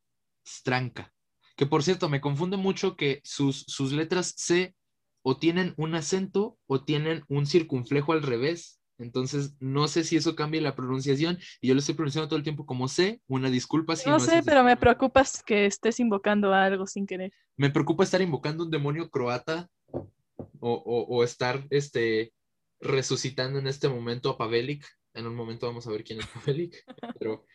Stranka, 0.46 1.12
que 1.56 1.66
por 1.66 1.82
cierto 1.82 2.08
me 2.08 2.20
confunde 2.20 2.56
mucho 2.56 2.96
que 2.96 3.20
sus, 3.24 3.64
sus 3.66 3.92
letras 3.92 4.34
C 4.36 4.74
o 5.22 5.38
tienen 5.38 5.74
un 5.76 5.94
acento 5.94 6.58
o 6.66 6.84
tienen 6.84 7.24
un 7.28 7.46
circunflejo 7.46 8.12
al 8.12 8.22
revés. 8.22 8.80
Entonces, 8.98 9.56
no 9.60 9.88
sé 9.88 10.04
si 10.04 10.16
eso 10.16 10.36
cambia 10.36 10.60
la 10.60 10.76
pronunciación 10.76 11.38
y 11.60 11.68
yo 11.68 11.74
lo 11.74 11.80
estoy 11.80 11.94
pronunciando 11.94 12.28
todo 12.28 12.36
el 12.36 12.42
tiempo 12.44 12.66
como 12.66 12.86
C. 12.88 13.20
Una 13.26 13.50
disculpa 13.50 13.96
si 13.96 14.08
no 14.10 14.16
es 14.18 14.24
sé, 14.24 14.42
pero 14.44 14.62
me 14.62 14.76
preocupas 14.76 15.42
que 15.42 15.66
estés 15.66 15.98
invocando 16.00 16.52
a 16.52 16.64
algo 16.64 16.86
sin 16.86 17.06
querer. 17.06 17.32
Me 17.56 17.70
preocupa 17.70 18.04
estar 18.04 18.20
invocando 18.22 18.64
un 18.64 18.70
demonio 18.70 19.10
croata 19.10 19.68
o, 19.88 20.72
o- 20.72 21.06
o 21.16 21.24
estar 21.24 21.66
este, 21.70 22.32
resucitando 22.80 23.58
en 23.58 23.66
este 23.66 23.88
momento 23.88 24.30
a 24.30 24.38
Pavelik. 24.38 24.84
En 25.14 25.26
un 25.26 25.34
momento 25.34 25.66
vamos 25.66 25.86
a 25.86 25.90
ver 25.90 26.04
quién 26.04 26.20
es 26.20 26.26
Pavelik, 26.28 26.74
pero 27.18 27.46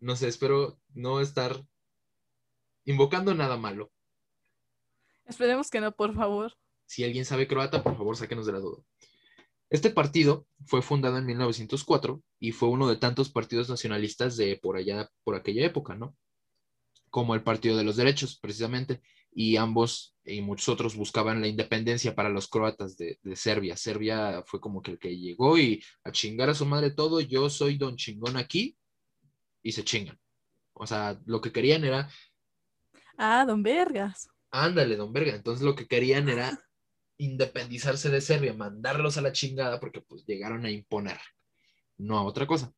no 0.00 0.16
sé, 0.16 0.28
espero 0.28 0.78
no 0.94 1.20
estar 1.20 1.62
invocando 2.84 3.34
nada 3.34 3.56
malo. 3.56 3.90
Esperemos 5.24 5.70
que 5.70 5.80
no, 5.80 5.92
por 5.92 6.14
favor. 6.14 6.52
Si 6.86 7.04
alguien 7.04 7.24
sabe 7.24 7.46
croata, 7.46 7.82
por 7.82 7.96
favor, 7.96 8.16
sáquenos 8.16 8.46
de 8.46 8.52
la 8.52 8.60
duda. 8.60 8.82
Este 9.68 9.90
partido 9.90 10.46
fue 10.64 10.80
fundado 10.80 11.18
en 11.18 11.26
1904 11.26 12.22
y 12.38 12.52
fue 12.52 12.68
uno 12.68 12.88
de 12.88 12.96
tantos 12.96 13.30
partidos 13.30 13.68
nacionalistas 13.68 14.36
de 14.36 14.56
por 14.56 14.76
allá, 14.76 15.10
por 15.24 15.34
aquella 15.34 15.66
época, 15.66 15.96
¿no? 15.96 16.16
Como 17.10 17.34
el 17.34 17.42
Partido 17.42 17.76
de 17.76 17.84
los 17.84 17.96
Derechos, 17.96 18.38
precisamente, 18.38 19.02
y 19.32 19.56
ambos 19.56 20.14
y 20.24 20.40
muchos 20.40 20.68
otros 20.68 20.96
buscaban 20.96 21.40
la 21.40 21.48
independencia 21.48 22.14
para 22.14 22.28
los 22.28 22.48
croatas 22.48 22.96
de, 22.96 23.18
de 23.22 23.36
Serbia. 23.36 23.76
Serbia 23.76 24.42
fue 24.46 24.60
como 24.60 24.82
que 24.82 24.92
el 24.92 24.98
que 24.98 25.16
llegó 25.16 25.58
y 25.58 25.82
a 26.04 26.12
chingar 26.12 26.48
a 26.50 26.54
su 26.54 26.64
madre 26.64 26.90
todo, 26.90 27.20
yo 27.20 27.50
soy 27.50 27.76
don 27.76 27.96
chingón 27.96 28.36
aquí, 28.36 28.76
y 29.62 29.72
se 29.72 29.82
chingan. 29.84 30.18
O 30.74 30.86
sea, 30.86 31.20
lo 31.26 31.40
que 31.40 31.50
querían 31.50 31.84
era 31.84 32.08
Ah, 33.18 33.44
don 33.46 33.62
Vergas. 33.62 34.28
Ándale, 34.50 34.96
don 34.96 35.12
Verga. 35.12 35.34
Entonces 35.34 35.64
lo 35.64 35.74
que 35.74 35.86
querían 35.86 36.28
era 36.28 36.58
independizarse 37.18 38.10
de 38.10 38.20
Serbia, 38.20 38.54
mandarlos 38.54 39.16
a 39.16 39.22
la 39.22 39.32
chingada 39.32 39.80
porque 39.80 40.00
pues 40.00 40.24
llegaron 40.26 40.64
a 40.64 40.70
imponer, 40.70 41.18
no 41.96 42.18
a 42.18 42.22
otra 42.24 42.46
cosa. 42.46 42.72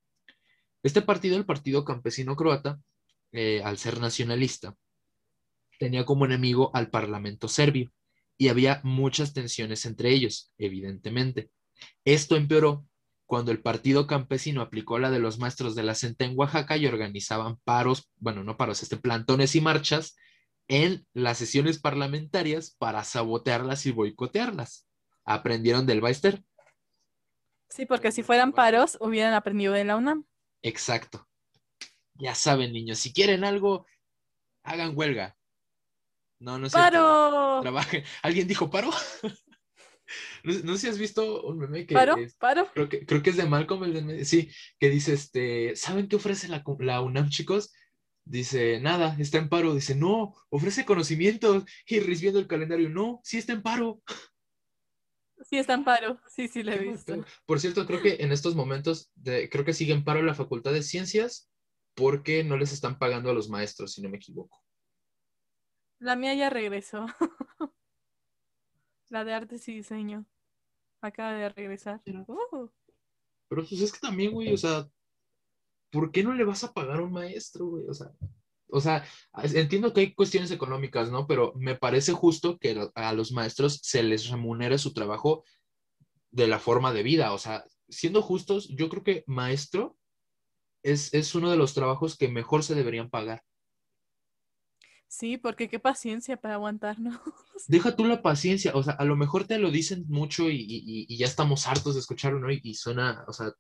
Este 0.83 1.03
partido, 1.03 1.37
el 1.37 1.45
Partido 1.45 1.85
Campesino 1.85 2.37
Croata, 2.37 2.81
eh, 3.33 3.61
al 3.65 3.79
ser 3.79 4.01
nacionalista, 4.01 4.77
tenía 5.79 6.05
como 6.05 6.25
enemigo 6.25 6.71
al 6.75 6.91
Parlamento 6.91 7.49
serbio 7.49 7.93
y 8.37 8.49
había 8.49 8.81
muchas 8.85 9.33
tensiones 9.33 9.85
entre 9.87 10.11
ellos, 10.11 10.53
evidentemente. 10.59 11.51
Esto 12.05 12.37
empeoró 12.37 12.87
cuando 13.27 13.51
el 13.51 13.61
Partido 13.61 14.07
Campesino 14.07 14.63
aplicó 14.63 14.99
la 14.99 15.11
de 15.11 15.19
los 15.19 15.39
maestros 15.39 15.75
de 15.75 15.83
la 15.83 15.95
Centa 15.95 16.25
en 16.25 16.39
Oaxaca 16.39 16.77
y 16.77 16.87
organizaban 16.87 17.59
paros, 17.65 18.11
bueno, 18.17 18.45
no 18.45 18.57
paros, 18.57 18.83
este, 18.83 18.97
plantones 18.97 19.55
y 19.55 19.61
marchas 19.61 20.17
en 20.69 21.07
las 21.15 21.39
sesiones 21.39 21.79
parlamentarias 21.79 22.71
para 22.79 23.03
sabotearlas 23.05 23.87
y 23.87 23.91
boicotearlas. 23.91 24.87
Aprendieron 25.25 25.87
del 25.87 26.01
Beister. 26.01 26.45
Sí, 27.71 27.87
porque 27.87 28.13
si 28.13 28.23
fueran 28.23 28.53
paros, 28.53 28.97
hubieran 29.01 29.35
aprendido 29.35 29.73
de 29.75 29.85
la 29.85 29.97
UNAM. 29.97 30.25
Exacto. 30.63 31.29
Ya 32.15 32.35
saben, 32.35 32.73
niños, 32.73 32.99
si 32.99 33.13
quieren 33.13 33.45
algo, 33.45 33.87
hagan 34.65 34.93
huelga. 34.97 35.37
No, 36.41 36.59
no 36.59 36.69
cierto. 36.69 36.91
¡Paro! 36.91 37.61
Trabajen. 37.63 38.05
¿Alguien 38.23 38.47
dijo 38.49 38.71
paro? 38.71 38.91
no, 40.45 40.53
sé- 40.53 40.63
no 40.65 40.73
sé 40.75 40.79
si 40.79 40.89
has 40.89 40.99
visto 40.99 41.43
un 41.43 41.59
meme 41.59 41.87
que 41.87 41.95
¿Paro? 41.95 42.17
es- 42.17 42.35
¿Paro? 42.37 42.69
creo 42.73 42.89
que, 42.89 43.05
creo 43.07 43.23
que 43.23 43.31
es 43.31 43.37
de 43.37 43.47
Malcolm, 43.47 43.85
el 43.85 44.05
medio, 44.05 44.25
sí, 44.25 44.51
que 44.79 44.89
dice, 44.89 45.13
este, 45.15 45.77
¿saben 45.77 46.09
qué 46.09 46.17
ofrece 46.17 46.49
la, 46.49 46.63
la 46.81 47.01
UNAM, 47.01 47.29
chicos? 47.29 47.73
Dice, 48.29 48.79
nada, 48.81 49.17
está 49.19 49.39
en 49.39 49.49
paro. 49.49 49.75
Dice, 49.75 49.95
no, 49.95 50.35
ofrece 50.51 50.85
conocimientos. 50.85 51.65
Y 51.87 52.01
Riz 52.01 52.21
viendo 52.21 52.39
el 52.39 52.47
calendario, 52.47 52.91
no, 52.91 53.21
sí 53.25 53.39
está 53.39 53.55
en 53.55 53.63
paro. 53.63 54.03
Sí, 55.49 55.57
está 55.57 55.73
en 55.75 55.85
paro. 55.85 56.21
Sí, 56.29 56.47
sí, 56.47 56.63
lo 56.63 56.73
he 56.73 56.79
visto. 56.79 57.25
Por 57.47 57.59
cierto, 57.59 57.87
creo 57.87 58.03
que 58.03 58.17
en 58.21 58.31
estos 58.33 58.55
momentos, 58.55 59.11
de- 59.15 59.49
creo 59.49 59.65
que 59.65 59.73
sigue 59.73 59.95
en 59.95 60.05
paro 60.05 60.23
la 60.23 60.35
Facultad 60.35 60.73
de 60.73 60.83
Ciencias, 60.83 61.51
porque 61.95 62.45
no 62.45 62.59
les 62.59 62.73
están 62.73 62.99
pagando 62.99 63.31
a 63.31 63.35
los 63.35 63.49
maestros, 63.49 63.93
si 63.93 64.03
no 64.03 64.11
me 64.11 64.19
equivoco. 64.19 64.63
La 65.99 66.15
mía 66.15 66.35
ya 66.35 66.51
regresó. 66.51 67.07
La 69.09 69.25
de 69.25 69.33
artes 69.33 69.67
y 69.69 69.75
diseño. 69.75 70.27
Acaba 71.01 71.33
de 71.33 71.49
regresar. 71.49 72.03
Uh. 72.07 72.69
Pero 73.49 73.67
pues 73.67 73.81
es 73.81 73.91
que 73.93 74.01
también, 74.01 74.33
güey, 74.33 74.53
o 74.53 74.57
sea, 74.59 74.87
¿por 75.91 76.11
qué 76.11 76.23
no 76.23 76.35
le 76.35 76.45
vas 76.45 76.65
a 76.65 76.73
pagar 76.73 77.01
a 77.01 77.05
un 77.05 77.13
maestro, 77.13 77.67
güey? 77.67 77.87
O 77.89 77.95
sea, 77.95 78.11
o 78.71 78.81
sea, 78.81 79.05
entiendo 79.55 79.93
que 79.93 80.01
hay 80.01 80.15
cuestiones 80.15 80.51
económicas, 80.51 81.11
¿no? 81.11 81.27
Pero 81.27 81.53
me 81.57 81.75
parece 81.75 82.13
justo 82.13 82.59
que 82.59 82.89
a 82.95 83.13
los 83.13 83.33
maestros 83.33 83.81
se 83.83 84.03
les 84.03 84.29
remunere 84.29 84.79
su 84.79 84.93
trabajo 84.93 85.45
de 86.31 86.47
la 86.47 86.59
forma 86.59 86.93
de 86.93 87.03
vida. 87.03 87.33
O 87.33 87.39
sea, 87.39 87.65
siendo 87.89 88.21
justos, 88.21 88.69
yo 88.69 88.89
creo 88.89 89.03
que 89.03 89.25
maestro 89.27 89.97
es, 90.83 91.13
es 91.15 91.35
uno 91.35 91.51
de 91.51 91.57
los 91.57 91.73
trabajos 91.75 92.17
que 92.17 92.29
mejor 92.29 92.63
se 92.63 92.75
deberían 92.75 93.09
pagar. 93.09 93.43
Sí, 95.09 95.39
porque 95.39 95.69
qué 95.69 95.79
paciencia 95.79 96.37
para 96.37 96.55
aguantarnos. 96.55 97.19
Deja 97.67 97.97
tú 97.97 98.05
la 98.05 98.21
paciencia, 98.21 98.73
o 98.75 98.83
sea, 98.83 98.93
a 98.95 99.05
lo 99.05 99.17
mejor 99.17 99.47
te 99.47 99.59
lo 99.59 99.71
dicen 99.71 100.05
mucho 100.09 100.51
y, 100.51 101.07
ya 101.17 101.27
estamos 101.27 101.67
hartos 101.67 101.95
de 101.95 102.01
escucharlo, 102.01 102.39
¿no? 102.39 102.53
Y, 102.53 102.75
suena, 102.75 103.25
o 103.27 103.33
sea, 103.33 103.53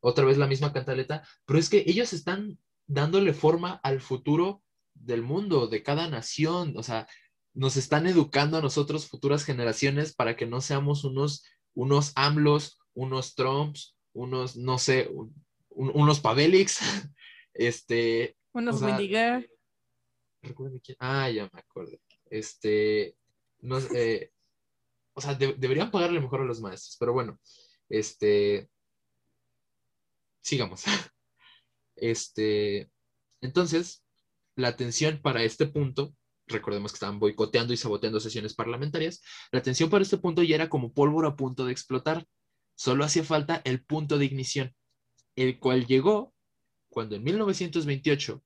otra 0.00 0.24
vez 0.24 0.38
la 0.38 0.46
misma 0.46 0.72
cantaleta, 0.72 1.26
pero 1.44 1.58
es 1.58 1.68
que 1.68 1.84
ellos 1.86 2.12
están 2.12 2.58
dándole 2.86 3.34
forma 3.34 3.80
al 3.82 4.00
futuro 4.00 4.62
del 4.94 5.22
mundo, 5.22 5.68
de 5.68 5.82
cada 5.82 6.08
nación, 6.08 6.74
o 6.76 6.82
sea, 6.82 7.06
nos 7.54 7.76
están 7.76 8.06
educando 8.06 8.56
a 8.58 8.62
nosotros, 8.62 9.06
futuras 9.06 9.44
generaciones, 9.44 10.14
para 10.14 10.36
que 10.36 10.46
no 10.46 10.60
seamos 10.60 11.04
unos, 11.04 11.44
unos 11.74 12.12
AMLOS, 12.14 12.78
unos 12.94 13.34
Trumps, 13.34 13.96
unos, 14.12 14.56
no 14.56 14.78
sé, 14.78 15.10
unos 15.70 16.20
Paveliks, 16.20 16.78
este... 17.54 18.36
Unos 18.52 18.80
Windiger 18.80 19.48
Ah, 20.98 21.28
ya 21.30 21.50
me 21.52 21.60
acuerdo. 21.60 21.98
Este, 22.30 23.16
no, 23.60 23.78
eh, 23.94 24.30
o 25.14 25.20
sea, 25.20 25.34
deberían 25.34 25.90
pagarle 25.90 26.20
mejor 26.20 26.42
a 26.42 26.44
los 26.44 26.60
maestros, 26.60 26.96
pero 26.98 27.12
bueno, 27.12 27.38
este, 27.88 28.68
sigamos. 30.40 30.84
Este, 32.00 32.88
entonces, 33.40 34.04
la 34.54 34.68
atención 34.68 35.20
para 35.20 35.42
este 35.42 35.66
punto, 35.66 36.14
recordemos 36.46 36.92
que 36.92 36.96
estaban 36.96 37.18
boicoteando 37.18 37.72
y 37.72 37.76
saboteando 37.76 38.20
sesiones 38.20 38.54
parlamentarias, 38.54 39.20
la 39.50 39.58
atención 39.58 39.90
para 39.90 40.02
este 40.02 40.16
punto 40.16 40.44
ya 40.44 40.54
era 40.54 40.68
como 40.68 40.92
pólvora 40.92 41.30
a 41.30 41.36
punto 41.36 41.66
de 41.66 41.72
explotar. 41.72 42.24
Solo 42.76 43.04
hacía 43.04 43.24
falta 43.24 43.60
el 43.64 43.84
punto 43.84 44.16
de 44.16 44.26
ignición, 44.26 44.76
el 45.34 45.58
cual 45.58 45.86
llegó 45.86 46.32
cuando 46.88 47.16
en 47.16 47.24
1928 47.24 48.42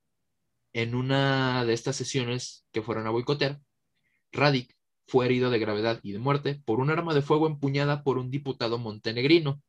en 0.72 0.94
una 0.94 1.64
de 1.64 1.74
estas 1.74 1.96
sesiones 1.96 2.66
que 2.72 2.82
fueron 2.82 3.06
a 3.06 3.10
boicotear, 3.10 3.60
Radic 4.32 4.74
fue 5.06 5.26
herido 5.26 5.50
de 5.50 5.58
gravedad 5.58 6.00
y 6.02 6.12
de 6.12 6.18
muerte 6.18 6.62
por 6.64 6.80
un 6.80 6.90
arma 6.90 7.14
de 7.14 7.22
fuego 7.22 7.46
empuñada 7.46 8.02
por 8.02 8.18
un 8.18 8.30
diputado 8.30 8.78
montenegrino. 8.78 9.62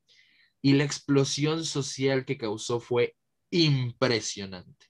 Y 0.64 0.74
la 0.74 0.86
explosión 0.86 1.64
social 1.66 2.26
que 2.26 2.40
causó 2.40 2.80
fue 2.80 3.16
impresionante. 3.52 4.88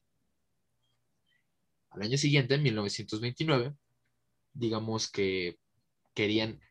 Al 1.90 2.04
año 2.04 2.18
siguiente, 2.18 2.56
en 2.56 2.64
1929, 2.64 3.74
digamos 4.54 5.12
que 5.12 5.58
querían 6.14 6.62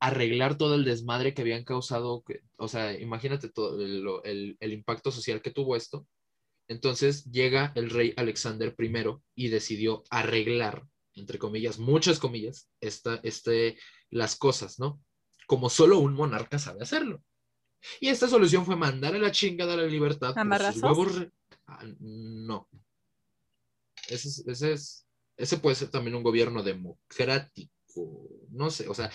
arreglar 0.00 0.58
todo 0.58 0.74
el 0.74 0.84
desmadre 0.84 1.34
que 1.34 1.42
habían 1.42 1.64
causado, 1.64 2.22
o 2.56 2.68
sea, 2.68 2.92
imagínate 2.98 3.48
todo 3.48 3.80
el, 3.80 4.56
impacto 4.60 5.10
social 5.10 5.40
que 5.40 5.50
tuvo 5.50 5.74
esto, 5.74 6.06
entonces 6.68 7.24
llega 7.24 7.72
el 7.74 7.90
rey 7.90 8.12
Alexander 8.16 8.74
I 8.78 8.92
y 9.34 9.48
decidió 9.48 10.04
arreglar, 10.10 10.86
entre 11.14 11.38
comillas, 11.38 11.78
muchas 11.78 12.18
comillas, 12.18 12.68
esta, 12.80 13.18
este, 13.22 13.78
las 14.10 14.36
cosas, 14.36 14.78
¿no? 14.78 15.00
Como 15.46 15.70
solo 15.70 15.98
un 16.00 16.12
monarca 16.12 16.58
sabe 16.58 16.82
hacerlo. 16.82 17.22
Y 18.00 18.08
esta 18.08 18.28
solución 18.28 18.64
fue 18.64 18.76
mandar 18.76 19.14
a 19.14 19.18
la 19.18 19.30
chingada 19.30 19.76
la 19.76 19.86
libertad. 19.86 20.34
Por 20.94 21.32
ah, 21.66 21.84
no. 22.00 22.68
Ese, 24.08 24.42
ese, 24.50 24.72
es, 24.72 25.06
ese 25.36 25.58
puede 25.58 25.76
ser 25.76 25.88
también 25.88 26.16
un 26.16 26.22
gobierno 26.22 26.62
democrático. 26.62 27.70
No 28.50 28.70
sé, 28.70 28.88
o 28.88 28.94
sea, 28.94 29.10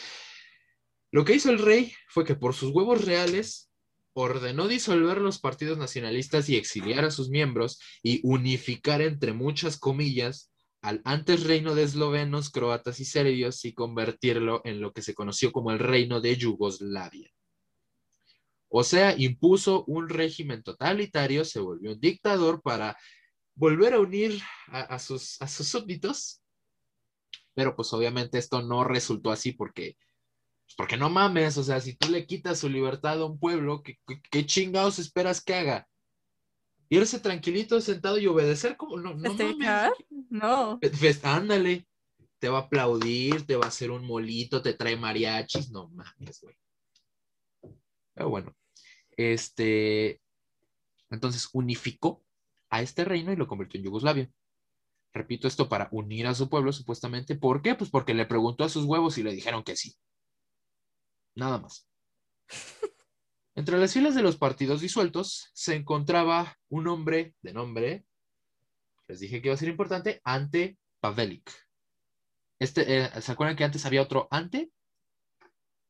lo 1.12 1.26
que 1.26 1.36
hizo 1.36 1.52
el 1.52 1.60
rey 1.60 1.94
fue 2.08 2.26
que 2.26 2.36
por 2.36 2.54
sus 2.54 2.72
huevos 2.72 3.06
reales 3.06 3.70
ordenó 4.14 4.68
disolver 4.68 5.20
los 5.20 5.40
partidos 5.40 5.78
nacionalistas 5.78 6.50
y 6.50 6.58
exiliar 6.58 7.06
a 7.06 7.12
sus 7.12 7.30
miembros 7.30 7.80
y 8.04 8.20
unificar 8.24 9.02
entre 9.02 9.34
muchas 9.34 9.78
comillas 9.78 10.52
al 10.82 11.02
antes 11.06 11.44
reino 11.44 11.76
de 11.76 11.84
eslovenos, 11.84 12.50
croatas 12.50 13.00
y 13.00 13.06
serbios 13.06 13.64
y 13.66 13.74
convertirlo 13.74 14.62
en 14.64 14.82
lo 14.82 14.94
que 14.94 15.02
se 15.02 15.14
conoció 15.14 15.52
como 15.52 15.72
el 15.72 15.80
reino 15.80 16.22
de 16.22 16.36
Yugoslavia. 16.36 17.32
O 18.74 18.86
sea, 18.86 19.14
impuso 19.18 19.84
un 19.86 20.08
régimen 20.08 20.64
totalitario, 20.64 21.44
se 21.44 21.60
volvió 21.60 21.92
un 21.92 22.00
dictador 22.00 22.62
para 22.62 22.98
volver 23.54 23.94
a 23.94 24.00
unir 24.00 24.42
a, 24.68 24.98
sus, 24.98 25.42
a 25.42 25.48
sus 25.50 25.68
súbditos, 25.68 26.42
pero 27.54 27.76
pues 27.76 27.92
obviamente 27.92 28.38
esto 28.38 28.62
no 28.62 28.86
resultó 28.86 29.30
así 29.30 29.52
porque 29.52 29.98
porque 30.78 30.96
no 30.96 31.10
mames, 31.10 31.58
o 31.58 31.64
sea, 31.64 31.82
si 31.82 31.96
tú 31.96 32.10
le 32.10 32.26
quitas 32.26 32.60
su 32.60 32.70
libertad 32.70 33.22
a 33.22 33.26
un 33.26 33.38
pueblo, 33.38 33.84
¿qué, 33.84 34.46
chingados 34.46 35.00
esperas 35.00 35.44
que 35.44 35.54
haga? 35.54 35.88
Irse 36.88 37.20
tranquilito, 37.20 37.82
sentado 37.82 38.18
y 38.18 38.28
obedecer 38.28 38.78
como 38.78 38.98
no, 38.98 39.14
no 39.14 39.34
mames. 39.34 39.92
No. 40.30 40.80
ándale, 41.24 41.86
te 42.40 42.48
va 42.48 42.60
a 42.60 42.62
aplaudir, 42.62 43.46
te 43.46 43.58
va 43.58 43.66
a 43.66 43.68
hacer 43.68 43.92
un 43.92 44.08
molito, 44.08 44.62
te 44.62 44.74
trae 44.74 44.96
mariachis, 44.96 45.72
no 45.72 45.90
mames, 45.90 46.40
güey. 46.42 46.56
Pero 48.14 48.30
bueno, 48.30 48.56
este, 49.18 50.22
entonces 51.10 51.50
unificó 51.54 52.24
a 52.70 52.82
este 52.82 53.06
reino 53.06 53.32
y 53.32 53.36
lo 53.36 53.48
convirtió 53.48 53.78
en 53.78 53.86
Yugoslavia. 53.86 54.32
Repito 55.14 55.48
esto 55.48 55.68
para 55.68 55.90
unir 55.92 56.28
a 56.28 56.34
su 56.34 56.50
pueblo, 56.50 56.72
supuestamente. 56.72 57.36
¿Por 57.36 57.62
qué? 57.62 57.76
Pues 57.76 57.90
porque 57.90 58.14
le 58.14 58.26
preguntó 58.26 58.64
a 58.64 58.70
sus 58.70 58.86
huevos 58.86 59.18
y 59.18 59.24
le 59.24 59.34
dijeron 59.34 59.64
que 59.64 59.76
sí. 59.76 59.96
Nada 61.36 61.60
más. 61.60 61.88
Entre 63.56 63.78
las 63.78 63.94
filas 63.94 64.16
de 64.16 64.22
los 64.22 64.38
partidos 64.38 64.80
disueltos 64.80 65.52
se 65.54 65.76
encontraba 65.76 66.58
un 66.70 66.88
hombre 66.88 67.36
de 67.42 67.54
nombre, 67.54 68.06
les 69.08 69.20
dije 69.20 69.42
que 69.42 69.50
iba 69.50 69.56
a 69.56 69.58
ser 69.58 69.68
importante, 69.68 70.22
Ante 70.24 70.78
Pavelic. 71.02 71.52
Este, 72.60 73.00
eh, 73.00 73.22
¿Se 73.22 73.32
acuerdan 73.32 73.58
que 73.58 73.66
antes 73.66 73.86
había 73.86 74.02
otro 74.02 74.30
Ante? 74.32 74.72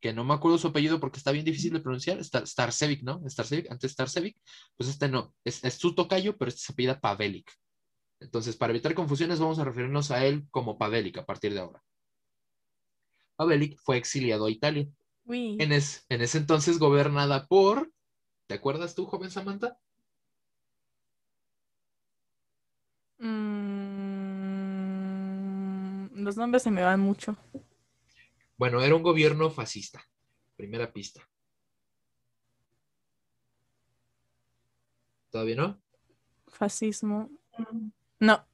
Que 0.02 0.14
no 0.14 0.24
me 0.26 0.34
acuerdo 0.34 0.58
su 0.58 0.68
apellido 0.68 1.00
porque 1.00 1.18
está 1.18 1.32
bien 1.32 1.46
difícil 1.46 1.74
de 1.74 1.80
pronunciar. 1.80 2.22
Starcevic, 2.24 3.04
¿no? 3.04 3.22
Starcevic, 3.30 3.72
antes 3.72 3.92
Starcevic. 3.92 4.38
Pues 4.76 4.90
este 4.90 5.08
no, 5.08 5.34
es, 5.46 5.62
su 5.76 5.96
tocayo, 5.96 6.38
pero 6.38 6.50
este 6.50 6.62
se 6.62 6.74
apellida 6.74 7.00
Pavelic. 7.00 7.52
Entonces, 8.20 8.56
para 8.58 8.72
evitar 8.72 8.94
confusiones, 8.94 9.40
vamos 9.40 9.60
a 9.60 9.64
referirnos 9.64 10.12
a 10.12 10.26
él 10.26 10.48
como 10.52 10.78
Pavelic 10.78 11.20
a 11.20 11.26
partir 11.26 11.54
de 11.54 11.60
ahora. 11.60 11.84
Pavelic 13.36 13.80
fue 13.80 13.98
exiliado 13.98 14.46
a 14.48 14.52
Italia 14.52 14.88
en, 15.28 15.72
ese 15.72 16.38
entonces 16.38 16.78
gobernada 16.80 17.48
por, 17.48 17.92
¿te 18.48 18.56
acuerdas 18.56 18.96
tú, 18.96 19.06
joven 19.06 19.32
Samantha? 19.32 19.78
Mm, 23.20 24.42
los 26.24 26.38
nombres 26.38 26.64
se 26.64 26.72
me 26.72 26.84
van 26.84 27.00
mucho. 27.00 27.38
Bueno, 28.62 28.80
era 28.84 28.94
un 28.94 29.02
gobierno 29.02 29.50
fascista. 29.50 30.08
Primera 30.56 30.94
pista. 30.94 31.28
¿Todavía 35.32 35.56
no? 35.56 35.82
Fascismo. 36.46 37.32
No. 38.20 38.46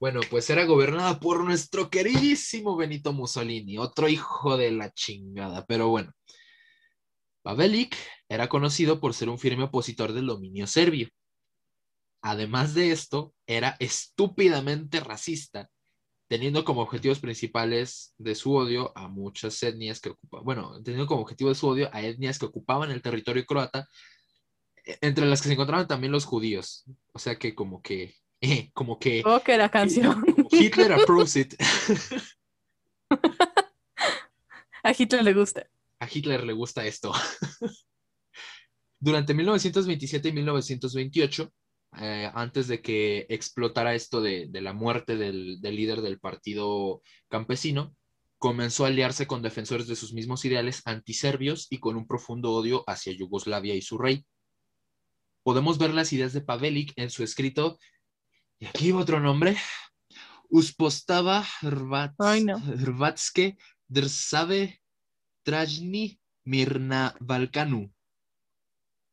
Bueno, 0.00 0.20
pues 0.30 0.48
era 0.48 0.64
gobernada 0.64 1.20
por 1.20 1.44
nuestro 1.44 1.90
queridísimo 1.90 2.74
Benito 2.74 3.12
Mussolini, 3.12 3.76
otro 3.76 4.08
hijo 4.08 4.56
de 4.56 4.70
la 4.70 4.90
chingada, 4.92 5.66
pero 5.66 5.88
bueno. 5.88 6.14
Pavelic 7.42 7.94
era 8.30 8.48
conocido 8.48 8.98
por 8.98 9.12
ser 9.12 9.28
un 9.28 9.38
firme 9.38 9.64
opositor 9.64 10.14
del 10.14 10.26
dominio 10.26 10.66
serbio. 10.66 11.10
Además 12.22 12.72
de 12.72 12.92
esto, 12.92 13.34
era 13.46 13.76
estúpidamente 13.78 15.00
racista, 15.00 15.68
teniendo 16.34 16.64
como 16.64 16.82
objetivos 16.82 17.20
principales 17.20 18.12
de 18.18 18.34
su 18.34 18.52
odio 18.56 18.90
a 18.98 19.06
muchas 19.06 19.62
etnias 19.62 20.00
que 20.00 20.10
ocupaban, 20.10 20.44
bueno, 20.44 20.82
teniendo 20.82 21.06
como 21.06 21.22
objetivo 21.22 21.50
de 21.50 21.54
su 21.54 21.68
odio 21.68 21.88
a 21.92 22.02
etnias 22.02 22.40
que 22.40 22.46
ocupaban 22.46 22.90
el 22.90 23.00
territorio 23.00 23.46
croata, 23.46 23.88
e-, 24.84 24.98
entre 25.00 25.26
las 25.26 25.40
que 25.40 25.46
se 25.46 25.52
encontraban 25.52 25.86
también 25.86 26.10
los 26.10 26.24
judíos. 26.24 26.86
O 27.12 27.20
sea 27.20 27.38
que 27.38 27.54
como 27.54 27.80
que 27.80 28.16
como 28.74 28.98
que... 28.98 29.22
Oh, 29.24 29.38
que 29.44 29.56
la 29.56 29.68
canción. 29.68 30.24
Hitler 30.50 30.94
approves 30.94 31.36
it. 31.36 31.54
A 34.82 34.92
Hitler 34.98 35.22
le 35.22 35.34
gusta. 35.34 35.70
A 36.00 36.08
Hitler 36.12 36.42
le 36.42 36.52
gusta 36.52 36.84
esto. 36.84 37.12
Durante 38.98 39.34
1927 39.34 40.30
y 40.30 40.32
1928, 40.32 41.52
eh, 42.00 42.30
antes 42.34 42.68
de 42.68 42.80
que 42.80 43.26
explotara 43.28 43.94
esto 43.94 44.20
de, 44.20 44.46
de 44.48 44.60
la 44.60 44.72
muerte 44.72 45.16
del, 45.16 45.60
del 45.60 45.76
líder 45.76 46.00
del 46.00 46.18
partido 46.18 47.02
campesino, 47.28 47.94
comenzó 48.38 48.84
a 48.84 48.88
aliarse 48.88 49.26
con 49.26 49.42
defensores 49.42 49.86
de 49.86 49.96
sus 49.96 50.12
mismos 50.12 50.44
ideales 50.44 50.82
antiserbios 50.84 51.66
y 51.70 51.78
con 51.78 51.96
un 51.96 52.06
profundo 52.06 52.52
odio 52.52 52.84
hacia 52.86 53.12
Yugoslavia 53.12 53.74
y 53.74 53.82
su 53.82 53.96
rey. 53.96 54.26
Podemos 55.42 55.78
ver 55.78 55.94
las 55.94 56.12
ideas 56.12 56.32
de 56.32 56.40
Pavelic 56.40 56.92
en 56.96 57.10
su 57.10 57.22
escrito, 57.22 57.78
y 58.58 58.66
aquí 58.66 58.92
otro 58.92 59.20
nombre, 59.20 59.56
Uspostava 60.50 61.44
Hrvats, 61.62 62.14
Ay, 62.18 62.44
no. 62.44 62.58
Hrvatske 62.58 63.56
Drsave 63.88 64.80
Trajni 65.42 66.20
Mirna 66.44 67.14
Balkanu. 67.20 67.90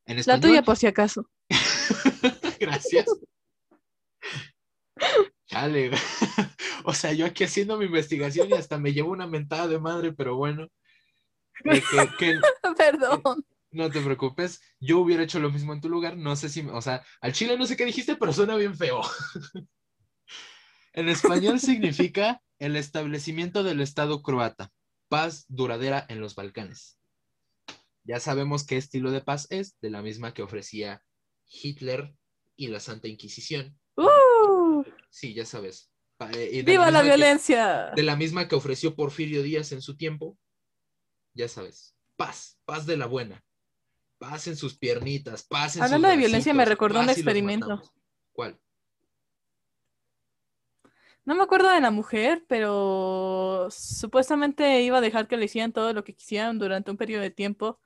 En 0.05 0.21
La 0.25 0.39
tuya 0.39 0.61
por 0.61 0.77
si 0.77 0.87
acaso. 0.87 1.29
Gracias. 2.61 3.05
Chale. 5.47 5.91
O 6.83 6.95
sea, 6.95 7.13
yo 7.13 7.27
aquí 7.27 7.43
haciendo 7.43 7.77
mi 7.77 7.85
investigación 7.85 8.49
y 8.49 8.53
hasta 8.53 8.79
me 8.79 8.91
llevo 8.91 9.11
una 9.11 9.27
mentada 9.27 9.67
de 9.67 9.77
madre, 9.79 10.13
pero 10.13 10.35
bueno. 10.35 10.67
De 11.63 11.79
que- 11.79 12.09
que 12.17 12.39
Perdón. 12.75 13.45
no 13.69 13.91
te 13.91 14.01
preocupes, 14.01 14.59
yo 14.79 14.97
hubiera 14.97 15.21
hecho 15.21 15.39
lo 15.39 15.51
mismo 15.51 15.73
en 15.73 15.81
tu 15.81 15.89
lugar. 15.89 16.17
No 16.17 16.35
sé 16.35 16.49
si, 16.49 16.61
o 16.61 16.81
sea, 16.81 17.05
al 17.21 17.33
chile 17.33 17.55
no 17.55 17.67
sé 17.67 17.77
qué 17.77 17.85
dijiste, 17.85 18.15
pero 18.15 18.33
suena 18.33 18.55
bien 18.55 18.75
feo. 18.75 19.01
En 20.93 21.07
español 21.07 21.59
significa 21.59 22.41
el 22.59 22.75
establecimiento 22.75 23.63
del 23.63 23.79
Estado 23.79 24.23
croata, 24.23 24.71
paz 25.07 25.45
duradera 25.49 26.03
en 26.09 26.19
los 26.19 26.33
Balcanes. 26.33 26.97
Ya 28.03 28.19
sabemos 28.19 28.65
qué 28.65 28.75
estilo 28.77 29.11
de 29.11 29.21
paz 29.21 29.45
es, 29.51 29.77
de 29.81 29.91
la 29.91 30.01
misma 30.01 30.33
que 30.33 30.41
ofrecía 30.41 31.03
Hitler 31.47 32.13
y 32.61 32.67
la 32.67 32.79
Santa 32.79 33.07
Inquisición. 33.07 33.75
¡Uh! 33.95 34.83
Sí, 35.09 35.33
ya 35.33 35.45
sabes. 35.45 35.89
Eh, 36.33 36.61
¡Viva 36.63 36.91
la 36.91 37.01
que- 37.01 37.07
violencia! 37.07 37.91
de 37.95 38.03
la 38.03 38.15
misma 38.15 38.47
que 38.47 38.53
ofreció 38.53 38.95
Porfirio 38.95 39.41
Díaz 39.41 39.71
en 39.71 39.81
su 39.81 39.97
tiempo. 39.97 40.37
Ya 41.33 41.47
sabes, 41.47 41.95
paz, 42.15 42.59
paz 42.65 42.85
de 42.85 42.97
la 42.97 43.07
buena. 43.07 43.43
Paz 44.19 44.45
en 44.45 44.55
sus 44.55 44.77
piernitas, 44.77 45.41
paz 45.41 45.75
en 45.77 45.81
Hablando 45.81 46.07
sus 46.09 46.11
de 46.13 46.17
violencia, 46.19 46.53
me 46.53 46.65
recordó 46.65 46.99
un 46.99 47.09
experimento. 47.09 47.81
¿Cuál? 48.33 48.59
No 51.25 51.33
me 51.33 51.41
acuerdo 51.43 51.69
de 51.71 51.81
la 51.81 51.89
mujer, 51.89 52.45
pero 52.47 53.67
supuestamente 53.71 54.81
iba 54.83 54.99
a 54.99 55.01
dejar 55.01 55.27
que 55.27 55.37
le 55.37 55.45
hicieran 55.45 55.71
todo 55.71 55.93
lo 55.93 56.03
que 56.03 56.13
quisieran 56.13 56.59
durante 56.59 56.91
un 56.91 56.97
periodo 56.97 57.21
de 57.23 57.31
tiempo. 57.31 57.79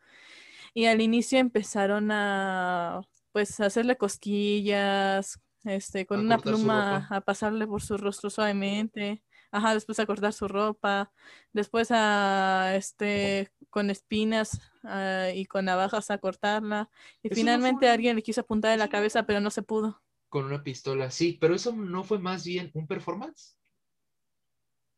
Y 0.74 0.86
al 0.88 1.00
inicio 1.00 1.40
empezaron 1.40 2.12
a 2.12 3.02
pues 3.36 3.60
hacerle 3.60 3.98
cosquillas, 3.98 5.42
este, 5.66 6.06
con 6.06 6.20
A 6.20 6.22
una 6.22 6.40
pluma 6.40 7.08
a 7.10 7.20
pasarle 7.22 7.68
por 7.68 7.82
su 7.82 7.98
rostro 7.98 8.30
suavemente. 8.30 9.24
Ajá, 9.52 9.74
después 9.74 10.00
a 10.00 10.06
cortar 10.06 10.32
su 10.34 10.48
ropa, 10.48 11.12
después 11.54 11.90
a 11.92 12.76
este 12.78 13.52
con 13.70 13.90
espinas 13.90 14.62
ah, 14.84 15.32
y 15.36 15.46
con 15.48 15.66
navajas 15.66 16.12
a 16.12 16.18
cortarla. 16.20 16.90
Y 17.24 17.30
Eso 17.30 17.48
no 17.48 17.60
fue 17.60 17.74
finalmente 17.74 17.90
alguien 17.90 18.16
le 18.16 18.24
quiso 18.24 18.42
apuntar 18.42 18.72
en 18.72 18.80
la 18.80 18.88
cabeza, 18.90 19.26
pero 19.26 19.42
no 19.42 19.52
se 19.52 19.64
pudo. 19.64 20.02
Con 20.30 20.46
una 20.46 20.62
pistola, 20.64 21.10
sí, 21.10 21.36
pero 21.42 21.56
eso 21.56 21.76
no 21.76 22.04
fue 22.04 22.20
más 22.20 22.46
bien 22.46 22.70
un 22.76 22.86
performance. 22.86 23.58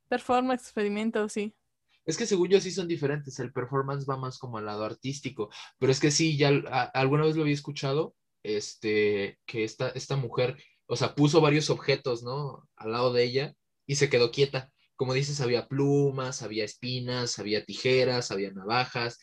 Performance, 0.09 0.63
experimento, 0.63 1.29
sí. 1.29 1.55
Es 2.05 2.17
que 2.17 2.25
según 2.25 2.49
yo 2.49 2.59
sí 2.61 2.71
son 2.71 2.87
diferentes, 2.87 3.37
el 3.39 3.51
performance 3.51 4.07
va 4.09 4.17
más 4.17 4.37
como 4.39 4.57
al 4.57 4.65
lado 4.65 4.85
artístico, 4.85 5.49
pero 5.77 5.91
es 5.91 5.99
que 5.99 6.09
sí, 6.11 6.37
ya 6.37 6.49
a- 6.71 6.83
alguna 6.85 7.25
vez 7.25 7.35
lo 7.35 7.41
había 7.43 7.53
escuchado, 7.53 8.15
este, 8.55 9.39
que 9.45 9.63
esta, 9.63 9.89
esta 9.89 10.15
mujer, 10.15 10.57
o 10.85 10.95
sea, 10.95 11.15
puso 11.15 11.41
varios 11.41 11.69
objetos, 11.69 12.23
¿no? 12.23 12.67
Al 12.75 12.91
lado 12.91 13.11
de 13.13 13.23
ella 13.23 13.55
y 13.85 13.95
se 13.95 14.09
quedó 14.09 14.31
quieta. 14.31 14.71
Como 14.95 15.13
dices, 15.13 15.41
había 15.41 15.67
plumas, 15.67 16.41
había 16.41 16.63
espinas, 16.65 17.39
había 17.39 17.65
tijeras, 17.65 18.31
había 18.31 18.51
navajas 18.51 19.19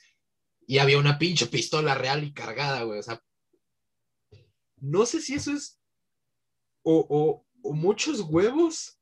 y 0.67 0.79
había 0.79 0.99
una 0.99 1.19
pinche 1.19 1.47
pistola 1.47 1.95
real 1.95 2.23
y 2.25 2.33
cargada, 2.33 2.83
güey. 2.85 2.99
O 3.01 3.03
sea, 3.03 3.21
no 4.79 5.07
sé 5.07 5.21
si 5.21 5.35
eso 5.35 5.53
es 5.53 5.81
o, 6.83 7.07
o- 7.09 7.47
o 7.67 7.73
muchos 7.73 8.21
huevos, 8.21 9.01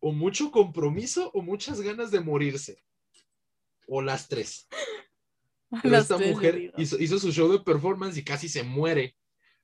o 0.00 0.10
mucho 0.12 0.50
compromiso, 0.50 1.30
o 1.32 1.42
muchas 1.42 1.80
ganas 1.80 2.10
de 2.10 2.18
morirse. 2.20 2.82
O 3.86 4.02
las 4.02 4.26
tres. 4.28 4.66
Pero 5.82 5.96
esta 6.02 6.16
mujer 6.32 6.72
hizo, 6.76 6.98
hizo 6.98 7.18
su 7.20 7.30
show 7.30 7.50
de 7.52 7.60
performance 7.60 8.16
y 8.16 8.24
casi 8.24 8.48
se 8.48 8.64
muere. 8.64 9.14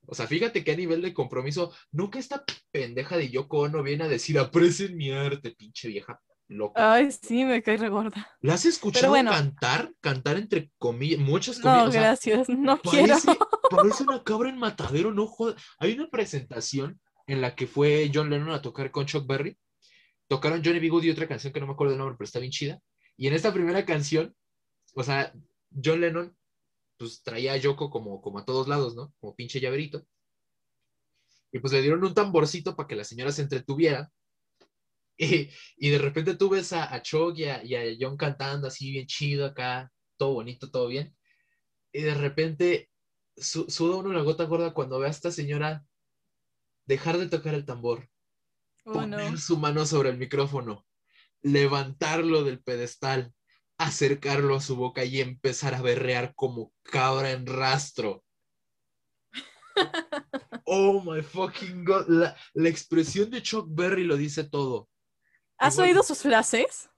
O 0.07 0.15
sea, 0.15 0.27
fíjate 0.27 0.65
qué 0.65 0.77
nivel 0.77 1.03
de 1.03 1.15
compromiso. 1.15 1.73
No 1.93 2.11
que 2.11 2.19
esta 2.19 2.45
pendeja 2.71 3.17
de 3.17 3.31
Yoko 3.31 3.61
Ono 3.61 3.83
viene 3.83 4.05
a 4.05 4.09
decir, 4.09 4.39
aprecien 4.39 4.97
mi 4.97 5.11
arte, 5.11 5.51
pinche 5.53 5.89
vieja 5.89 6.21
loca. 6.49 6.95
Ay, 6.95 7.11
sí, 7.11 7.45
me 7.45 7.63
cae 7.63 7.77
regorda. 7.77 8.29
¿La 8.41 8.55
has 8.55 8.65
escuchado 8.65 9.09
bueno. 9.09 9.31
cantar? 9.31 9.93
Cantar 10.01 10.37
entre 10.37 10.71
comillas, 10.79 11.19
muchas 11.19 11.59
No, 11.59 11.65
comillas. 11.65 11.89
o 11.89 11.93
sea, 11.93 12.01
gracias, 12.03 12.49
no 12.49 12.81
quiero. 12.81 13.09
Parece, 13.09 13.39
parece 13.71 14.03
una 14.05 14.23
cabra 14.23 14.49
en 14.49 14.59
matadero, 14.59 15.13
no 15.13 15.27
jodas. 15.27 15.61
Hay 15.79 15.93
una 15.95 16.09
presentación 16.09 17.01
en 17.27 17.41
la 17.41 17.55
que 17.55 17.67
fue 17.67 18.11
John 18.13 18.31
Lennon 18.31 18.51
a 18.51 18.63
tocar 18.63 18.91
con 18.91 19.07
Chuck 19.07 19.27
Berry. 19.27 19.57
Tocaron 20.29 20.63
Johnny 20.65 20.81
B. 20.81 20.89
Good 20.89 21.05
y 21.05 21.11
otra 21.11 21.29
canción 21.29 21.53
que 21.53 21.61
no 21.61 21.67
me 21.67 21.73
acuerdo 21.73 21.93
el 21.95 21.99
nombre, 21.99 22.17
pero 22.19 22.27
está 22.27 22.39
bien 22.39 22.53
chida. 22.53 22.81
Y 23.17 23.27
en 23.29 23.35
esta 23.35 23.53
primera 23.53 23.85
canción, 23.85 24.35
o 24.95 25.03
sea, 25.03 25.33
John 25.85 26.01
Lennon, 26.01 26.37
pues 26.99 27.23
traía 27.23 27.53
a 27.53 27.57
Yoko 27.57 27.91
como, 27.91 28.21
como 28.21 28.39
a 28.39 28.45
todos 28.45 28.69
lados, 28.69 28.95
¿no? 28.95 29.13
Como 29.21 29.35
pinche 29.37 29.61
llaverito. 29.61 30.07
Y 31.53 31.59
pues 31.59 31.73
le 31.73 31.81
dieron 31.83 32.05
un 32.05 32.15
tamborcito 32.15 32.77
para 32.77 32.87
que 32.87 32.97
la 32.97 33.05
señora 33.05 33.33
se 33.33 33.43
entretuviera. 33.43 34.11
Y, 35.19 35.49
y 35.79 35.89
de 35.89 35.97
repente 35.99 36.35
tú 36.37 36.51
ves 36.51 36.75
a, 36.75 36.93
a 36.95 37.01
Chuck 37.01 37.39
y 37.39 37.45
a, 37.45 37.65
y 37.65 37.75
a 37.75 37.97
John 37.99 38.19
cantando 38.19 38.69
así 38.69 38.91
bien 38.91 39.07
chido 39.07 39.47
acá, 39.47 39.91
todo 40.19 40.35
bonito, 40.35 40.71
todo 40.71 40.89
bien. 40.89 41.17
Y 41.91 42.03
de 42.03 42.13
repente 42.15 42.91
su- 43.35 43.71
suda 43.71 43.97
uno 43.97 44.13
la 44.13 44.21
gota 44.21 44.45
gorda 44.45 44.75
cuando 44.75 44.99
ve 44.99 45.07
a 45.07 45.11
esta 45.11 45.31
señora 45.31 45.87
dejar 46.87 47.17
de 47.17 47.29
tocar 47.29 47.55
el 47.55 47.65
tambor, 47.65 48.11
Oh, 48.85 48.93
poner 48.93 49.33
no. 49.33 49.37
su 49.39 49.57
mano 49.57 49.87
sobre 49.87 50.11
el 50.11 50.19
micrófono, 50.19 50.87
levantarlo 51.43 52.45
del 52.45 52.63
pedestal, 52.63 53.35
acercarlo 53.79 54.57
a 54.57 54.61
su 54.61 54.77
boca 54.77 55.05
y 55.05 55.21
empezar 55.21 55.75
a 55.75 55.83
berrear 55.83 56.35
como 56.35 56.73
cabra 56.83 57.33
en 57.33 57.47
rastro. 57.47 58.23
Oh 60.69 61.01
my 61.03 61.23
fucking 61.23 61.85
god, 61.85 62.07
la, 62.09 62.37
la 62.55 62.69
expresión 62.69 63.31
de 63.31 63.41
Chuck 63.43 63.69
Berry 63.71 64.05
lo 64.05 64.17
dice 64.17 64.43
todo. 64.45 64.89
¿Has 65.59 65.75
Igual- 65.75 65.89
oído 65.89 66.03
sus 66.03 66.19
frases? 66.23 66.89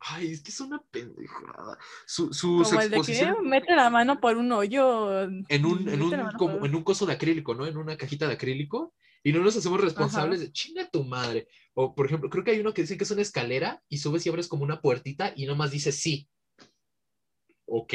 Ay, 0.00 0.32
es 0.32 0.42
que 0.42 0.50
es 0.50 0.60
una 0.60 0.82
pendejada. 0.90 1.78
Su, 2.06 2.32
sus 2.34 2.68
Como 2.68 2.80
el 2.80 2.90
de 2.90 3.00
que 3.00 3.32
mete 3.42 3.74
la 3.76 3.88
mano 3.90 4.20
por 4.20 4.36
un 4.36 4.50
hoyo. 4.52 5.22
en 5.22 5.44
un, 5.64 5.88
en, 5.88 6.02
un, 6.02 6.30
como, 6.36 6.58
por- 6.58 6.66
en 6.68 6.74
un 6.74 6.82
coso 6.82 7.06
de 7.06 7.12
acrílico, 7.14 7.54
¿no? 7.54 7.64
En 7.66 7.76
una 7.76 7.96
cajita 7.96 8.26
de 8.26 8.34
acrílico. 8.34 8.92
Y 9.22 9.32
no 9.32 9.40
nos 9.40 9.56
hacemos 9.56 9.80
responsables 9.80 10.40
de 10.40 10.52
chinga 10.52 10.90
tu 10.90 11.04
madre. 11.04 11.46
O, 11.76 11.94
por 11.94 12.06
ejemplo, 12.06 12.30
creo 12.30 12.44
que 12.44 12.52
hay 12.52 12.60
uno 12.60 12.72
que 12.72 12.82
dice 12.82 12.96
que 12.96 13.04
es 13.04 13.10
una 13.10 13.22
escalera 13.22 13.82
y 13.88 13.98
subes 13.98 14.24
y 14.24 14.28
abres 14.28 14.48
como 14.48 14.62
una 14.64 14.80
puertita 14.80 15.32
y 15.34 15.46
nomás 15.46 15.70
dice 15.72 15.90
sí. 15.92 16.28
¿Ok? 17.66 17.92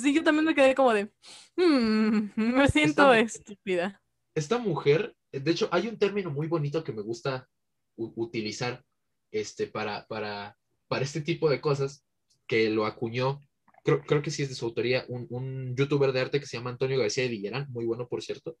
Sí, 0.00 0.14
yo 0.14 0.22
también 0.22 0.44
me 0.44 0.54
quedé 0.54 0.74
como 0.74 0.92
de. 0.92 1.10
"Hmm, 1.56 2.30
me 2.36 2.68
siento 2.68 3.12
estúpida. 3.14 4.00
Esta 4.34 4.58
mujer, 4.58 5.16
de 5.32 5.50
hecho, 5.50 5.68
hay 5.72 5.88
un 5.88 5.98
término 5.98 6.30
muy 6.30 6.46
bonito 6.46 6.84
que 6.84 6.92
me 6.92 7.02
gusta 7.02 7.48
utilizar 7.96 8.84
este, 9.32 9.66
para, 9.66 10.06
para, 10.06 10.56
para 10.88 11.02
este 11.04 11.22
tipo 11.22 11.48
de 11.48 11.60
cosas 11.62 12.04
que 12.46 12.68
lo 12.68 12.84
acuñó, 12.84 13.40
creo, 13.82 14.02
creo 14.02 14.20
que 14.22 14.30
sí 14.30 14.42
es 14.42 14.50
de 14.50 14.54
su 14.54 14.66
autoría, 14.66 15.04
un, 15.08 15.26
un 15.30 15.74
youtuber 15.74 16.12
de 16.12 16.20
arte 16.20 16.38
que 16.38 16.46
se 16.46 16.58
llama 16.58 16.70
Antonio 16.70 16.98
García 16.98 17.24
de 17.24 17.30
Villarán, 17.30 17.66
muy 17.70 17.86
bueno, 17.86 18.06
por 18.06 18.22
cierto. 18.22 18.58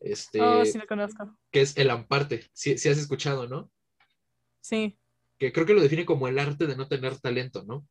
Este, 0.00 0.40
Oh, 0.40 0.64
sí, 0.64 0.78
lo 0.78 0.86
conozco. 0.86 1.36
que 1.50 1.60
es 1.62 1.76
el 1.76 1.90
amparte, 1.90 2.46
si 2.52 2.70
has 2.72 2.86
escuchado, 2.86 3.48
¿no? 3.48 3.70
Sí, 4.60 4.98
Que 5.38 5.52
creo 5.52 5.64
que 5.66 5.74
lo 5.74 5.80
define 5.82 6.04
como 6.04 6.28
el 6.28 6.38
arte 6.38 6.66
de 6.66 6.76
no 6.76 6.88
tener 6.88 7.18
talento, 7.18 7.64
¿no? 7.64 7.86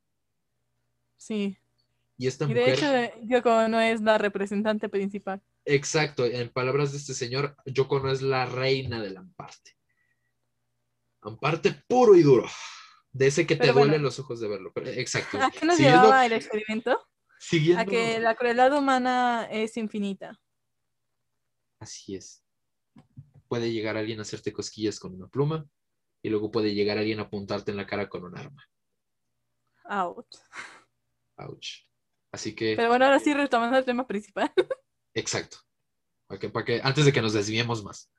sí. 1.18 1.58
Y 2.20 2.26
esta 2.28 2.46
Y 2.46 2.54
de 2.56 2.62
mujer, 2.62 3.12
hecho, 3.14 3.20
Yoko 3.28 3.68
no 3.68 3.80
es 3.80 4.02
la 4.02 4.18
representante 4.18 4.90
principal. 4.90 5.40
exacto, 5.66 6.26
en 6.26 6.50
palabras 6.50 6.92
de 6.92 6.98
este 6.98 7.14
señor, 7.14 7.56
Yoko 7.66 8.00
no 8.00 8.12
es 8.12 8.24
la 8.24 8.48
reina 8.48 9.00
del 9.02 9.18
amparte. 9.18 9.78
Amparte 11.22 11.74
puro 11.88 12.16
y 12.16 12.24
duro, 12.24 12.48
de 13.12 13.28
ese 13.28 13.46
que 13.46 13.56
te 13.56 13.72
duelen 13.72 14.02
los 14.02 14.18
ojos 14.20 14.40
de 14.40 14.48
verlo. 14.48 14.72
Pero, 14.74 14.90
exacto. 14.90 15.38
¿A 15.42 15.52
qué 15.52 15.64
nos 15.66 15.78
Siguiendo- 15.78 16.02
llevaba 16.04 16.26
el 16.26 16.34
experimento? 16.34 17.08
Siguiendo, 17.40 17.82
A 17.84 17.86
que 17.86 18.20
la 18.20 18.34
crueldad 18.36 18.76
humana 18.76 19.48
es 19.52 19.78
infinita. 19.78 20.40
así 21.80 22.16
es. 22.16 22.44
Puede 23.48 23.72
llegar 23.72 23.96
alguien 23.96 24.18
a 24.20 24.24
hacerte 24.24 24.52
cosquillas 24.52 25.00
con 25.00 25.14
una 25.14 25.28
pluma 25.28 25.66
y 26.22 26.30
luego 26.30 26.52
puede 26.52 26.74
llegar 26.74 26.98
alguien 26.98 27.20
a 27.20 27.24
apuntarte 27.24 27.72
en 27.72 27.78
la 27.78 27.88
cara 27.88 28.10
con 28.10 28.24
un 28.24 28.38
arma. 28.38 28.64
Out. 29.86 30.28
Ouch. 31.38 31.88
Así 32.32 32.54
que, 32.54 32.76
Pero 32.76 32.90
bueno, 32.90 33.06
ahora 33.06 33.20
sí 33.20 33.34
retomando 33.34 33.78
el 33.78 33.86
tema 33.86 34.06
principal. 34.06 34.52
exacto. 35.14 35.58
para 36.28 36.40
que, 36.40 36.50
para 36.50 36.66
que, 36.66 36.82
antes 36.84 37.06
de 37.06 37.14
que 37.14 37.22
nos 37.22 37.34
desviemos 37.34 37.84
más. 37.84 38.12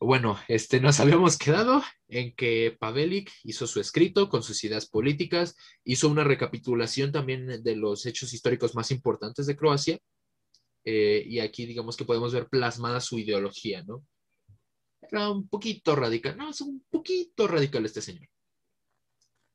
Bueno, 0.00 0.38
este, 0.46 0.80
nos 0.80 1.00
habíamos 1.00 1.36
quedado 1.36 1.82
en 2.06 2.34
que 2.34 2.76
Pavelic 2.78 3.32
hizo 3.42 3.66
su 3.66 3.80
escrito 3.80 4.28
con 4.28 4.42
sus 4.42 4.62
ideas 4.64 4.88
políticas, 4.88 5.56
hizo 5.84 6.08
una 6.08 6.24
recapitulación 6.24 7.10
también 7.10 7.62
de 7.62 7.76
los 7.76 8.06
hechos 8.06 8.32
históricos 8.32 8.74
más 8.74 8.90
importantes 8.90 9.46
de 9.46 9.56
Croacia, 9.56 9.98
eh, 10.84 11.24
y 11.26 11.40
aquí 11.40 11.66
digamos 11.66 11.96
que 11.96 12.04
podemos 12.04 12.32
ver 12.32 12.48
plasmada 12.48 13.00
su 13.00 13.18
ideología, 13.18 13.82
¿no? 13.82 14.04
Un 15.12 15.48
poquito 15.48 15.96
radical, 15.96 16.36
no, 16.36 16.50
es 16.50 16.60
un 16.60 16.84
poquito 16.90 17.46
radical 17.46 17.84
este 17.84 18.02
señor. 18.02 18.28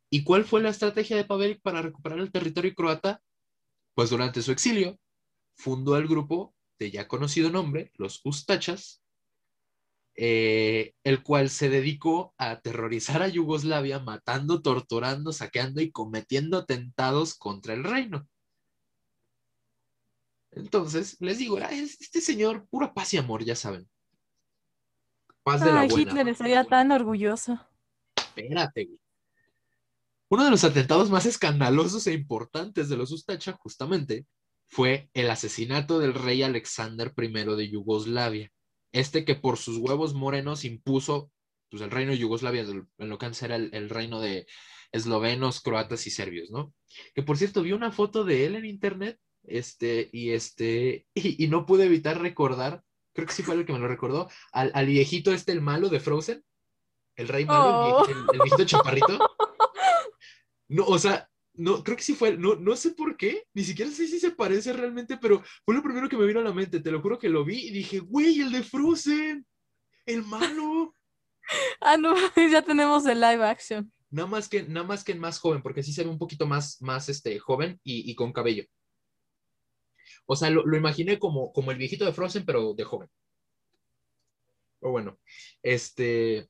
¿Y 0.09 0.23
cuál 0.23 0.45
fue 0.45 0.61
la 0.61 0.69
estrategia 0.69 1.17
de 1.17 1.25
Pavelic 1.25 1.61
para 1.61 1.81
recuperar 1.81 2.19
el 2.19 2.31
territorio 2.31 2.73
croata? 2.73 3.21
Pues 3.95 4.09
durante 4.09 4.41
su 4.41 4.51
exilio, 4.51 4.99
fundó 5.55 5.97
el 5.97 6.07
grupo 6.07 6.53
de 6.79 6.91
ya 6.91 7.07
conocido 7.07 7.49
nombre, 7.49 7.91
los 7.95 8.21
Ustachas, 8.23 9.01
eh, 10.15 10.93
el 11.03 11.23
cual 11.23 11.49
se 11.49 11.69
dedicó 11.69 12.33
a 12.37 12.51
aterrorizar 12.51 13.23
a 13.23 13.27
Yugoslavia, 13.27 13.99
matando, 13.99 14.61
torturando, 14.61 15.33
saqueando 15.33 15.81
y 15.81 15.91
cometiendo 15.91 16.57
atentados 16.59 17.33
contra 17.33 17.73
el 17.73 17.83
reino. 17.83 18.27
Entonces, 20.51 21.17
les 21.19 21.39
digo, 21.39 21.57
este 21.57 22.21
señor, 22.21 22.67
pura 22.69 22.93
paz 22.93 23.13
y 23.13 23.17
amor, 23.17 23.43
ya 23.43 23.55
saben. 23.55 23.89
Paz 25.43 25.61
de 25.61 25.71
la 25.71 25.85
buena. 25.85 26.01
Hitler 26.01 26.27
estaría 26.29 26.63
tan 26.63 26.91
orgulloso. 26.91 27.59
Espérate, 28.15 28.85
güey. 28.85 28.99
Uno 30.29 30.45
de 30.45 30.51
los 30.51 30.63
atentados 30.63 31.11
más 31.11 31.25
escandalosos 31.25 32.07
e 32.07 32.13
importantes 32.13 32.89
de 32.89 32.97
los 32.97 33.11
Ustacha, 33.11 33.53
justamente, 33.53 34.25
fue 34.67 35.09
el 35.13 35.29
asesinato 35.29 35.99
del 35.99 36.15
rey 36.15 36.41
Alexander 36.41 37.13
I 37.15 37.55
de 37.55 37.69
Yugoslavia 37.69 38.51
este 38.93 39.25
que 39.25 39.35
por 39.35 39.57
sus 39.57 39.77
huevos 39.79 40.13
morenos 40.13 40.63
impuso 40.63 41.31
pues, 41.69 41.81
el 41.81 41.91
reino 41.91 42.11
de 42.11 42.19
Yugoslavia, 42.19 42.61
en 42.61 43.09
lo 43.09 43.17
que 43.17 43.25
antes 43.25 43.41
era 43.43 43.55
el, 43.55 43.89
reino 43.89 44.21
de 44.21 44.45
eslovenos, 44.91 45.61
croatas 45.61 46.07
y 46.07 46.11
serbios, 46.11 46.51
¿no? 46.51 46.73
Que 47.15 47.23
por 47.23 47.37
cierto, 47.37 47.63
vi 47.63 47.73
una 47.73 47.91
foto 47.91 48.23
de 48.23 48.45
él 48.45 48.55
en 48.55 48.65
internet, 48.65 49.19
este, 49.43 50.09
y 50.13 50.29
este, 50.29 51.07
y, 51.15 51.47
no 51.47 51.65
pude 51.65 51.85
evitar 51.85 52.21
recordar, 52.21 52.83
creo 53.13 53.27
que 53.27 53.33
sí 53.33 53.43
fue 53.43 53.55
el 53.55 53.65
que 53.65 53.73
me 53.73 53.79
lo 53.79 53.87
recordó, 53.87 54.29
al, 54.51 54.85
viejito 54.85 55.31
este, 55.31 55.51
el 55.51 55.61
malo 55.61 55.89
de 55.89 55.99
Frozen, 55.99 56.43
el 57.15 57.27
rey 57.27 57.45
malo, 57.45 58.05
el, 58.07 58.15
el, 58.33 58.39
viejito 58.41 58.65
chaparrito. 58.65 59.19
No, 60.67 60.85
o 60.85 60.97
sea, 60.97 61.29
no, 61.55 61.83
creo 61.83 61.97
que 61.97 62.03
sí 62.03 62.15
fue, 62.15 62.35
no, 62.37 62.55
no 62.55 62.75
sé 62.75 62.91
por 62.91 63.15
qué, 63.15 63.45
ni 63.53 63.63
siquiera 63.63 63.91
sé 63.91 64.07
si 64.07 64.19
se 64.19 64.31
parece 64.31 64.73
realmente, 64.73 65.17
pero 65.17 65.43
fue 65.65 65.75
lo 65.75 65.83
primero 65.83 66.09
que 66.09 66.17
me 66.17 66.25
vino 66.25 66.39
a 66.39 66.43
la 66.43 66.53
mente, 66.53 66.79
te 66.79 66.91
lo 66.91 67.01
juro 67.01 67.19
que 67.19 67.29
lo 67.29 67.45
vi 67.45 67.67
y 67.67 67.71
dije, 67.71 67.99
güey, 67.99 68.39
el 68.41 68.51
de 68.51 68.63
Frozen, 68.63 69.45
el 70.05 70.23
malo. 70.23 70.95
ah, 71.81 71.97
no, 71.97 72.15
ya 72.51 72.61
tenemos 72.61 73.05
el 73.05 73.19
live 73.19 73.45
action. 73.45 73.91
Nada 74.09 74.27
más 74.27 74.47
que, 74.47 74.63
nada 74.63 74.85
más 74.85 75.03
que 75.03 75.15
más 75.15 75.39
joven, 75.39 75.61
porque 75.61 75.83
sí 75.83 75.91
se 75.91 76.03
ve 76.03 76.09
un 76.09 76.19
poquito 76.19 76.45
más, 76.45 76.81
más 76.81 77.09
este, 77.09 77.37
joven 77.39 77.79
y, 77.83 78.13
con 78.15 78.31
cabello. 78.31 78.63
O 80.25 80.35
sea, 80.35 80.49
lo, 80.49 80.65
lo, 80.65 80.77
imaginé 80.77 81.19
como, 81.19 81.51
como 81.53 81.71
el 81.71 81.77
viejito 81.77 82.05
de 82.05 82.13
Frozen, 82.13 82.45
pero 82.45 82.73
de 82.73 82.83
joven. 82.83 83.09
O 84.81 84.91
bueno, 84.91 85.17
este, 85.61 86.49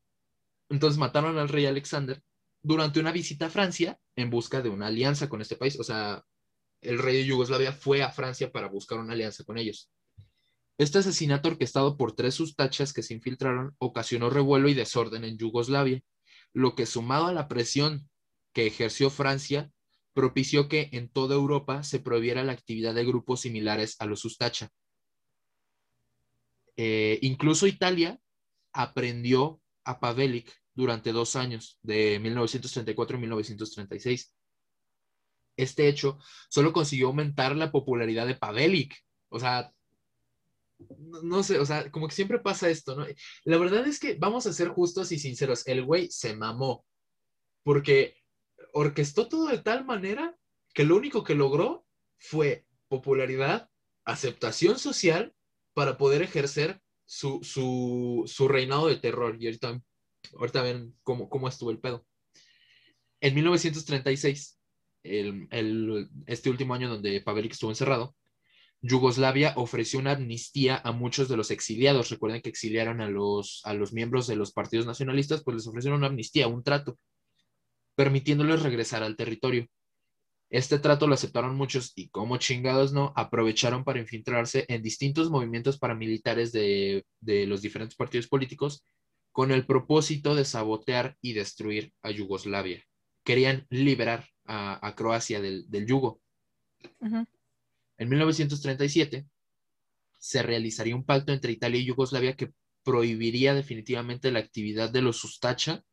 entonces 0.70 0.98
mataron 0.98 1.38
al 1.38 1.50
rey 1.50 1.66
Alexander 1.66 2.22
durante 2.62 3.00
una 3.00 3.12
visita 3.12 3.48
a 3.48 3.50
Francia 3.50 4.00
en 4.16 4.30
busca 4.30 4.62
de 4.62 4.70
una 4.70 4.88
alianza 4.88 5.30
con 5.30 5.42
este 5.42 5.56
país. 5.56 5.80
O 5.80 5.84
sea, 5.84 6.24
el 6.82 7.00
rey 7.00 7.18
de 7.18 7.26
Yugoslavia 7.26 7.72
fue 7.72 8.02
a 8.02 8.12
Francia 8.12 8.52
para 8.52 8.68
buscar 8.68 9.00
una 9.00 9.14
alianza 9.14 9.44
con 9.44 9.58
ellos. 9.58 9.92
Este 10.78 10.98
asesinato 10.98 11.50
orquestado 11.50 11.98
por 11.98 12.14
tres 12.14 12.34
sustachas 12.34 12.94
que 12.94 13.04
se 13.04 13.14
infiltraron 13.14 13.76
ocasionó 13.78 14.30
revuelo 14.30 14.70
y 14.70 14.74
desorden 14.74 15.24
en 15.24 15.38
Yugoslavia, 15.38 16.02
lo 16.52 16.76
que 16.76 16.86
sumado 16.86 17.28
a 17.28 17.34
la 17.34 17.48
presión 17.48 18.10
que 18.54 18.66
ejerció 18.66 19.10
Francia, 19.10 19.72
propició 20.14 20.68
que 20.68 20.90
en 20.94 21.10
toda 21.10 21.36
Europa 21.36 21.84
se 21.84 22.00
prohibiera 22.00 22.44
la 22.44 22.54
actividad 22.54 22.94
de 22.94 23.06
grupos 23.06 23.42
similares 23.42 23.96
a 24.00 24.06
los 24.06 24.20
sustacha. 24.20 24.70
Eh, 26.76 27.20
incluso 27.22 27.68
Italia 27.68 28.20
aprendió 28.72 29.62
a 29.84 30.00
Pavelic 30.00 30.52
durante 30.74 31.12
dos 31.12 31.36
años, 31.36 31.78
de 31.82 32.20
1934 32.20 33.18
y 33.18 33.20
1936. 33.20 34.36
Este 35.56 35.88
hecho 35.88 36.18
solo 36.50 36.74
consiguió 36.74 37.08
aumentar 37.08 37.56
la 37.56 37.72
popularidad 37.72 38.26
de 38.26 38.36
Pavelic. 38.36 38.96
O 39.30 39.40
sea, 39.40 39.72
no, 40.98 41.44
sé, 41.44 41.60
o 41.60 41.66
sea, 41.66 41.90
como 41.92 42.08
que 42.08 42.16
siempre 42.16 42.40
pasa 42.40 42.70
esto, 42.70 42.96
¿no? 42.96 43.06
La 43.46 43.58
verdad 43.58 43.86
es 43.88 44.00
que 44.00 44.16
vamos 44.16 44.48
a 44.48 44.54
ser 44.54 44.70
justos 44.70 45.12
y 45.12 45.20
sinceros, 45.20 45.66
el 45.68 45.86
güey 45.86 46.10
se 46.10 46.36
mamó, 46.36 46.86
porque 47.64 48.16
orquestó 48.74 49.28
todo 49.28 49.48
de 49.48 49.60
tal 49.60 49.86
manera 49.86 50.36
que 50.74 50.84
lo 50.84 50.98
único 50.98 51.24
que 51.24 51.36
logró 51.36 51.86
fue 52.18 52.66
popularidad, 52.90 53.70
aceptación 54.04 54.78
social 54.78 55.34
para 55.74 55.98
poder 55.98 56.22
ejercer 56.22 56.82
su, 57.06 57.40
su, 57.44 58.24
su 58.28 58.48
reinado 58.48 58.88
de 58.88 58.98
terror. 58.98 59.38
Y 59.40 59.46
ahorita 59.46 59.82
ahorita 60.38 60.62
ven 60.62 60.96
cómo, 61.04 61.30
cómo 61.30 61.48
estuvo 61.48 61.72
el 61.72 61.80
pedo. 61.80 62.06
En 63.22 63.36
1936, 63.36 64.60
el, 65.04 66.10
este 66.28 66.50
último 66.50 66.74
año 66.74 66.90
donde 66.90 67.22
Pavelic 67.22 67.54
estuvo 67.54 67.72
encerrado, 67.72 68.16
Yugoslavia 68.82 69.54
ofreció 69.56 70.00
una 70.00 70.12
amnistía 70.12 70.82
a 70.84 70.92
muchos 70.92 71.30
de 71.30 71.38
los 71.38 71.52
exiliados. 71.52 72.10
Recuerden 72.10 72.42
que 72.42 72.50
exiliaron 72.50 73.00
a 73.00 73.10
los, 73.10 73.62
a 73.64 73.74
los 73.74 73.94
miembros 73.94 74.28
de 74.28 74.36
los 74.36 74.52
partidos 74.52 74.86
nacionalistas, 74.86 75.44
pues 75.44 75.56
les 75.56 75.68
ofrecieron 75.68 76.00
una 76.00 76.08
amnistía, 76.08 76.48
un 76.48 76.64
trato, 76.64 77.00
permitiéndoles 77.96 78.64
regresar 78.64 79.04
al 79.04 79.16
territorio. 79.16 79.68
Este 80.50 80.78
trato 80.78 81.08
lo 81.08 81.16
aceptaron 81.16 81.56
muchos 81.56 81.94
y 81.96 82.10
como 82.10 82.38
chingados 82.38 82.94
no, 82.94 83.12
aprovecharon 83.16 83.84
para 83.84 84.00
infiltrarse 84.00 84.66
en 84.68 84.84
distintos 84.84 85.30
movimientos 85.32 85.80
paramilitares 85.80 86.52
de, 86.52 87.06
de 87.22 87.48
los 87.48 87.62
diferentes 87.62 87.96
partidos 87.96 88.28
políticos 88.28 88.84
con 89.34 89.52
el 89.52 89.66
propósito 89.66 90.36
de 90.36 90.46
sabotear 90.46 91.18
y 91.20 91.34
destruir 91.34 91.92
a 92.04 92.12
Yugoslavia. 92.12 92.84
Querían 93.24 93.66
liberar 93.70 94.30
a, 94.46 94.94
Croacia 94.96 95.42
del, 95.42 95.68
yugo. 95.88 96.22
En 97.98 98.10
1937 98.10 99.26
se 100.20 100.44
realizaría 100.44 100.96
un 100.96 101.04
pacto 101.04 101.34
entre 101.34 101.52
Italia 101.52 101.80
y 101.82 101.86
Yugoslavia 101.86 102.36
que 102.36 102.54
prohibiría 102.84 103.54
definitivamente 103.54 104.32
la 104.32 104.40
actividad 104.40 104.92
de 104.92 105.02
los 105.02 105.18
Sustacha, 105.18 105.84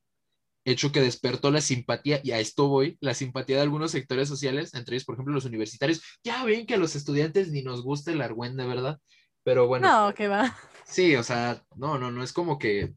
hecho 0.70 0.92
que 0.92 1.00
despertó 1.00 1.50
la 1.50 1.60
simpatía, 1.60 2.20
y 2.22 2.32
a 2.32 2.40
esto 2.40 2.68
voy, 2.68 2.96
la 3.00 3.14
simpatía 3.14 3.56
de 3.56 3.62
algunos 3.62 3.90
sectores 3.90 4.28
sociales, 4.28 4.74
entre 4.74 4.96
ellos, 4.96 5.04
por 5.04 5.14
ejemplo, 5.14 5.34
los 5.34 5.44
universitarios. 5.44 6.02
Ya 6.24 6.44
ven 6.44 6.66
que 6.66 6.74
a 6.74 6.78
los 6.78 6.96
estudiantes 6.96 7.50
ni 7.50 7.62
nos 7.62 7.82
gusta 7.82 8.12
el 8.12 8.22
argüende, 8.22 8.66
¿verdad? 8.66 8.98
Pero 9.42 9.66
bueno. 9.66 9.88
No, 9.88 10.14
que 10.14 10.28
va. 10.28 10.56
Sí, 10.84 11.14
o 11.16 11.22
sea, 11.22 11.62
no, 11.76 11.98
no, 11.98 12.10
no 12.10 12.22
es 12.22 12.32
como 12.32 12.58
que 12.58 12.92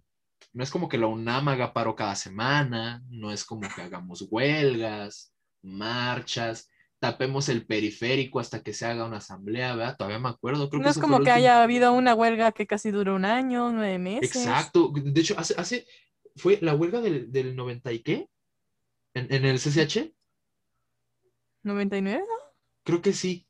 no 0.53 0.63
es 0.63 0.69
como 0.69 0.88
que 0.88 0.97
la 0.97 1.07
UNAM 1.07 1.47
haga 1.47 1.73
paro 1.73 1.95
cada 1.95 2.15
semana, 2.15 3.01
no 3.09 3.31
es 3.31 3.43
como 3.43 3.67
que 3.75 3.81
hagamos 3.81 4.27
huelgas, 4.29 5.33
marchas, 5.63 6.69
tapemos 6.99 7.49
el 7.49 7.65
periférico 7.65 8.39
hasta 8.39 8.62
que 8.62 8.73
se 8.73 8.86
haga 8.86 9.05
una 9.05 9.17
asamblea, 9.17 9.75
¿verdad? 9.75 9.97
Todavía 9.97 10.19
me 10.19 10.29
acuerdo. 10.29 10.69
no 10.71 10.89
es 10.89 10.97
como 10.97 11.19
que 11.21 11.31
haya 11.31 11.63
habido 11.63 11.91
una 11.93 12.13
huelga 12.13 12.51
que 12.51 12.67
casi 12.67 12.91
duró 12.91 13.15
un 13.15 13.25
año, 13.25 13.71
nueve 13.71 13.97
meses. 13.97 14.36
Exacto. 14.36 14.91
De 14.93 15.19
hecho, 15.19 15.36
hace, 15.38 15.55
hace 15.57 15.88
fue 16.35 16.59
la 16.61 16.75
huelga 16.75 17.01
del, 17.01 17.31
del 17.31 17.55
90 17.55 17.91
y 17.93 17.99
qué? 17.99 18.29
¿En, 19.13 19.45
el 19.45 19.59
CCH? 19.59 20.11
¿99? 21.63 22.23
Creo 22.83 23.01
que 23.01 23.13
sí. 23.13 23.47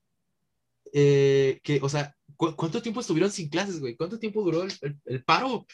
Eh, 0.91 1.59
que, 1.63 1.79
o 1.81 1.89
sea, 1.89 2.15
¿cuánto 2.35 2.81
tiempo 2.81 2.99
estuvieron 2.99 3.31
sin 3.31 3.49
clases, 3.49 3.79
güey? 3.79 3.95
¿Cuánto 3.95 4.19
tiempo 4.19 4.43
duró 4.43 4.65
el 5.05 5.23
paro? 5.23 5.65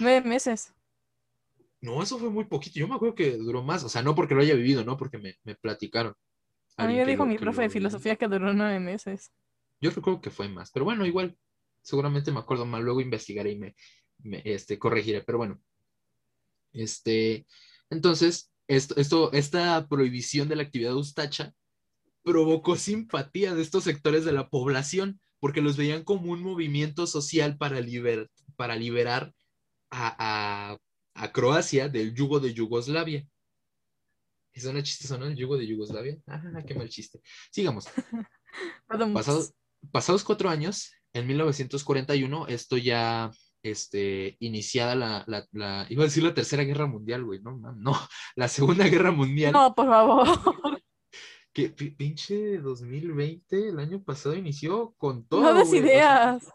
Nueve 0.00 0.26
meses. 0.26 0.72
No, 1.80 2.02
eso 2.02 2.18
fue 2.18 2.30
muy 2.30 2.44
poquito. 2.44 2.78
Yo 2.78 2.88
me 2.88 2.94
acuerdo 2.94 3.14
que 3.14 3.36
duró 3.36 3.62
más. 3.62 3.84
O 3.84 3.88
sea, 3.88 4.02
no 4.02 4.14
porque 4.14 4.34
lo 4.34 4.40
haya 4.40 4.54
vivido, 4.54 4.84
¿no? 4.84 4.96
Porque 4.96 5.18
me, 5.18 5.36
me 5.44 5.54
platicaron. 5.54 6.14
A 6.76 6.86
mí 6.86 6.94
me 6.94 7.04
dijo 7.04 7.26
mi 7.26 7.38
profe 7.38 7.62
de 7.62 7.70
filosofía 7.70 8.16
que 8.16 8.26
duró 8.26 8.52
nueve 8.52 8.80
meses. 8.80 9.32
Yo 9.80 9.90
recuerdo 9.90 10.20
que 10.20 10.30
fue 10.30 10.48
más. 10.48 10.70
Pero 10.72 10.86
bueno, 10.86 11.04
igual, 11.04 11.36
seguramente 11.82 12.32
me 12.32 12.40
acuerdo 12.40 12.64
mal. 12.64 12.82
Luego 12.82 13.02
investigaré 13.02 13.52
y 13.52 13.58
me, 13.58 13.74
este, 14.44 14.78
corregiré. 14.78 15.22
Pero 15.22 15.38
bueno. 15.38 15.60
Este, 16.74 17.46
entonces, 17.88 18.52
esto, 18.68 18.94
esto, 18.96 19.32
esta 19.32 19.86
prohibición 19.88 20.48
de 20.48 20.56
la 20.56 20.64
actividad 20.64 20.94
ustacha 20.94 21.54
provocó 22.22 22.76
simpatía 22.76 23.54
de 23.54 23.62
estos 23.62 23.84
sectores 23.84 24.24
de 24.24 24.32
la 24.32 24.48
población 24.48 25.20
porque 25.38 25.60
los 25.60 25.76
veían 25.76 26.04
como 26.04 26.32
un 26.32 26.42
movimiento 26.42 27.06
social 27.06 27.58
para, 27.58 27.80
liber, 27.80 28.30
para 28.56 28.76
liberar 28.76 29.32
a, 29.90 30.78
Croacia 31.32 31.88
del 31.88 32.14
yugo 32.14 32.40
de 32.40 32.52
Yugoslavia. 32.52 33.24
Es 34.52 34.64
una 34.64 34.82
chistosa, 34.82 35.16
¿no? 35.16 35.26
El 35.26 35.36
yugo 35.36 35.56
de 35.56 35.66
Yugoslavia. 35.66 36.18
Ah, 36.26 36.62
qué 36.66 36.74
mal 36.74 36.88
chiste. 36.88 37.20
Sigamos. 37.52 37.86
pasados 39.92 40.24
cuatro 40.24 40.48
años, 40.48 40.92
en 41.12 41.26
1941, 41.26 42.46
esto 42.48 42.76
ya 42.76 43.30
este, 43.64 44.36
iniciada 44.40 44.94
la, 44.94 45.24
la, 45.26 45.46
la, 45.52 45.86
iba 45.88 46.02
a 46.02 46.06
decir 46.06 46.22
la 46.22 46.34
Tercera 46.34 46.62
Guerra 46.64 46.86
Mundial, 46.86 47.24
güey, 47.24 47.40
no, 47.40 47.56
no, 47.56 47.92
la 48.36 48.46
Segunda 48.46 48.86
Guerra 48.86 49.10
Mundial. 49.10 49.52
No, 49.52 49.74
por 49.74 49.86
favor. 49.86 50.28
Que 51.52 51.68
pi- 51.70 51.90
pinche 51.90 52.58
2020, 52.58 53.68
el 53.68 53.78
año 53.78 54.02
pasado 54.02 54.34
inició 54.34 54.92
con 54.98 55.24
todo. 55.28 55.40
No 55.40 55.54
des 55.54 55.68
güey, 55.68 55.82
o 55.82 55.84
sea, 55.84 55.92
ideas. 55.94 56.50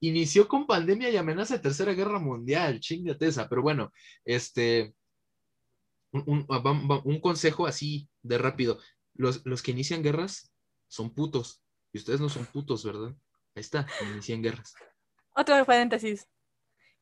inició 0.00 0.46
con 0.46 0.64
pandemia 0.64 1.10
y 1.10 1.16
amenaza 1.16 1.54
de 1.54 1.60
tercera 1.60 1.92
guerra 1.92 2.20
mundial, 2.20 2.78
chingate 2.78 3.26
esa. 3.26 3.48
Pero 3.48 3.62
bueno, 3.62 3.92
este, 4.24 4.94
un, 6.12 6.46
un 7.04 7.20
consejo 7.20 7.66
así 7.66 8.08
de 8.22 8.38
rápido. 8.38 8.78
Los, 9.14 9.44
los 9.44 9.60
que 9.60 9.72
inician 9.72 10.04
guerras 10.04 10.52
son 10.86 11.12
putos. 11.12 11.60
Y 11.92 11.98
ustedes 11.98 12.20
no 12.20 12.28
son 12.28 12.46
putos, 12.46 12.84
¿verdad? 12.84 13.12
Ahí 13.56 13.60
está, 13.60 13.88
inician 14.12 14.40
guerras. 14.40 14.72
Otro 15.34 15.64
paréntesis. 15.64 16.28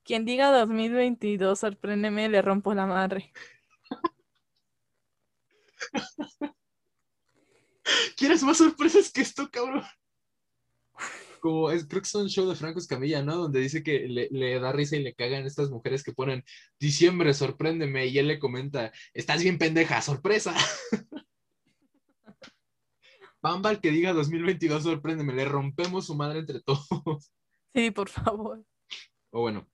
Quien 0.04 0.24
diga 0.24 0.50
2022, 0.50 1.58
sorpréndeme, 1.58 2.28
le 2.28 2.42
rompo 2.42 2.74
la 2.74 2.86
madre. 2.86 3.32
¿Quieres 8.16 8.42
más 8.42 8.58
sorpresas 8.58 9.10
que 9.12 9.20
esto, 9.20 9.48
cabrón? 9.50 9.84
Como 11.40 11.70
es, 11.70 11.86
creo 11.86 12.02
que 12.02 12.06
es 12.06 12.14
un 12.14 12.28
show 12.28 12.48
de 12.48 12.54
Franco 12.54 12.78
Escamilla, 12.78 13.22
¿no? 13.22 13.36
Donde 13.36 13.60
dice 13.60 13.82
que 13.82 14.06
le, 14.08 14.28
le 14.30 14.60
da 14.60 14.72
risa 14.72 14.96
y 14.96 15.02
le 15.02 15.14
cagan 15.14 15.44
estas 15.44 15.70
mujeres 15.70 16.02
que 16.02 16.12
ponen 16.12 16.44
diciembre, 16.78 17.34
sorpréndeme, 17.34 18.06
y 18.06 18.18
él 18.18 18.28
le 18.28 18.38
comenta, 18.38 18.92
estás 19.12 19.42
bien 19.42 19.58
pendeja, 19.58 20.00
sorpresa. 20.02 20.54
Bamba 23.42 23.70
al 23.70 23.80
que 23.80 23.90
diga 23.90 24.12
2022, 24.12 24.84
sorpréndeme, 24.84 25.32
le 25.34 25.44
rompemos 25.44 26.06
su 26.06 26.14
madre 26.14 26.40
entre 26.40 26.60
todos. 26.60 27.32
Sí, 27.74 27.90
por 27.90 28.08
favor. 28.08 28.64
O 29.30 29.40
bueno, 29.40 29.66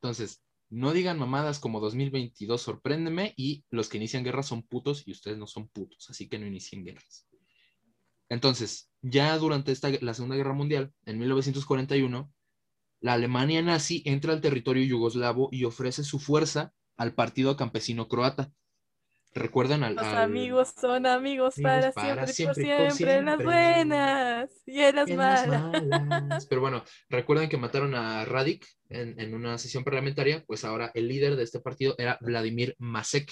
entonces, 0.00 0.42
no 0.70 0.92
digan 0.92 1.18
mamadas 1.18 1.58
como 1.58 1.80
2022, 1.80 2.60
sorpréndeme, 2.60 3.34
y 3.36 3.64
los 3.70 3.88
que 3.88 3.96
inician 3.96 4.22
guerras 4.22 4.46
son 4.46 4.62
putos 4.62 5.02
y 5.06 5.12
ustedes 5.12 5.38
no 5.38 5.46
son 5.46 5.68
putos, 5.68 6.08
así 6.10 6.28
que 6.28 6.38
no 6.38 6.46
inicien 6.46 6.84
guerras. 6.84 7.26
Entonces, 8.28 8.90
ya 9.00 9.36
durante 9.38 9.72
esta, 9.72 9.90
la 10.00 10.14
Segunda 10.14 10.36
Guerra 10.36 10.52
Mundial, 10.52 10.92
en 11.06 11.18
1941, 11.18 12.32
la 13.00 13.12
Alemania 13.14 13.62
nazi 13.62 14.02
entra 14.04 14.32
al 14.32 14.40
territorio 14.40 14.84
yugoslavo 14.84 15.48
y 15.50 15.64
ofrece 15.64 16.04
su 16.04 16.18
fuerza 16.18 16.74
al 16.96 17.14
partido 17.14 17.56
campesino 17.56 18.08
croata. 18.08 18.52
¿Recuerdan 19.34 19.84
al, 19.84 19.94
Los 19.94 20.04
al- 20.04 20.16
amigos 20.18 20.72
son 20.80 21.06
amigos 21.06 21.58
Amigos 21.58 21.62
para, 21.62 21.92
para 21.92 22.26
siempre, 22.26 22.54
siempre, 22.56 22.76
por 22.76 22.86
por 22.88 22.92
siempre, 22.96 23.16
en 23.18 23.24
las 23.26 23.36
siempre. 23.36 23.46
buenas 23.46 24.50
y 24.66 24.80
en 24.80 24.96
las 24.96 25.08
en 25.10 25.16
las 25.18 25.46
malas. 25.46 25.82
malas? 25.82 26.46
Pero 26.48 26.60
bueno, 26.60 26.84
recuerdan 27.08 27.48
que 27.48 27.56
mataron 27.58 27.94
a 27.94 28.24
Radik 28.24 28.66
en, 28.88 29.20
en 29.20 29.34
una 29.34 29.58
sesión 29.58 29.84
parlamentaria, 29.84 30.44
pues 30.46 30.64
ahora 30.64 30.90
el 30.94 31.08
líder 31.08 31.36
de 31.36 31.44
este 31.44 31.60
partido 31.60 31.94
era 31.98 32.18
Vladimir 32.20 32.74
Masek. 32.78 33.30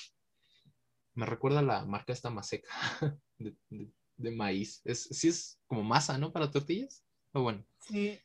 Me 1.15 1.25
recuerda 1.27 1.63
la 1.63 1.85
marca 1.87 2.13
esta 2.13 2.31
Masek 2.31 2.67
de, 3.39 3.57
de- 3.71 3.91
de 4.19 4.31
maíz. 4.31 4.81
Es, 4.85 5.03
sí 5.03 5.29
es 5.29 5.59
como 5.67 5.83
masa, 5.83 6.17
¿no? 6.19 6.33
Para 6.33 6.51
tortillas. 6.51 7.05
O 7.33 7.43
bueno, 7.43 7.67
Sí. 7.81 8.19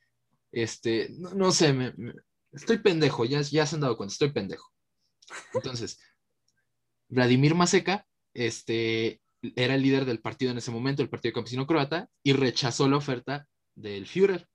este, 0.51 1.09
no, 1.17 1.31
no 1.33 1.51
sé, 1.51 1.73
me- 1.73 1.93
me- 1.97 2.13
estoy 2.53 2.77
pendejo, 2.77 3.25
ya, 3.25 3.41
ya 3.41 3.65
se 3.65 3.75
han 3.75 3.81
dado 3.81 3.97
cuenta, 3.97 4.13
estoy 4.13 4.31
pendejo. 4.31 4.71
Entonces, 5.53 5.99
Vladimir 7.11 7.55
Maseka, 7.55 8.07
este, 8.33 9.21
era 9.55 9.75
el 9.75 9.81
líder 9.81 10.05
del 10.05 10.21
partido 10.21 10.51
en 10.51 10.57
ese 10.57 10.71
momento, 10.71 11.01
el 11.01 11.09
Partido 11.09 11.33
Campesino 11.33 11.67
Croata, 11.67 12.09
y 12.23 12.33
rechazó 12.33 12.87
la 12.87 12.97
oferta 12.97 13.47
del 13.75 14.07
Führer. 14.07 14.47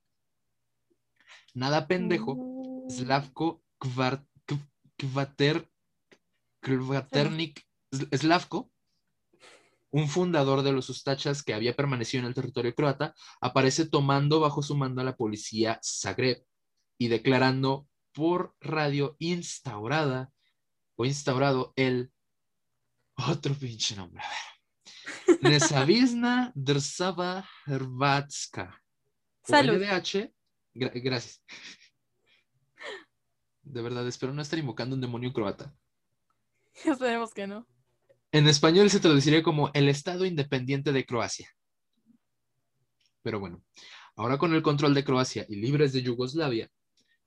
Nada 1.55 1.87
pendejo, 1.87 2.33
Uh, 2.33 2.91
Slavko 2.91 3.63
Kvater, 4.97 5.69
Kvaternik 6.61 7.67
Slavko, 8.13 8.71
un 9.91 10.09
fundador 10.09 10.63
de 10.63 10.73
los 10.73 10.89
Ustachas 10.89 11.43
que 11.43 11.55
había 11.55 11.77
permanecido 11.77 12.23
en 12.23 12.29
el 12.29 12.35
territorio 12.35 12.75
croata, 12.75 13.15
aparece 13.41 13.87
tomando 13.87 14.41
bajo 14.41 14.63
su 14.63 14.77
mando 14.77 15.01
a 15.01 15.05
la 15.05 15.17
policía 15.17 15.81
Zagreb 15.83 16.45
y 16.99 17.09
declarando 17.09 17.87
por 18.13 18.55
radio 18.61 19.17
instaurada 19.19 20.33
o 20.97 21.05
instaurado 21.05 21.73
el 21.77 22.13
otro 23.17 23.55
pinche 23.55 23.97
nombre. 23.97 24.23
A 24.23 24.29
ver. 24.29 25.41
Nezavisna 25.43 26.53
Drsava 26.55 27.49
Hrvatska. 27.67 28.83
Por 29.43 29.57
Salud. 29.57 29.75
LDH, 29.75 30.33
gra- 30.75 30.93
gracias. 31.03 31.43
De 33.63 33.83
verdad, 33.83 34.07
espero 34.07 34.33
no 34.33 34.43
estar 34.43 34.59
invocando 34.59 34.95
un 34.95 35.01
demonio 35.01 35.33
croata. 35.33 35.75
Esperemos 36.85 37.33
que 37.35 37.47
no. 37.47 37.67
En 38.33 38.47
español 38.49 38.91
se 38.91 39.01
traduciría 39.01 39.43
como 39.43 39.71
el 39.75 39.89
Estado 39.89 40.25
Independiente 40.25 40.93
de 40.93 41.07
Croacia. 41.07 41.51
Pero 43.23 43.41
bueno, 43.41 43.65
ahora 44.15 44.39
con 44.39 44.55
el 44.55 44.63
control 44.63 44.95
de 44.95 45.05
Croacia 45.05 45.47
y 45.49 45.57
libres 45.57 45.93
de 45.93 46.03
Yugoslavia, 46.03 46.71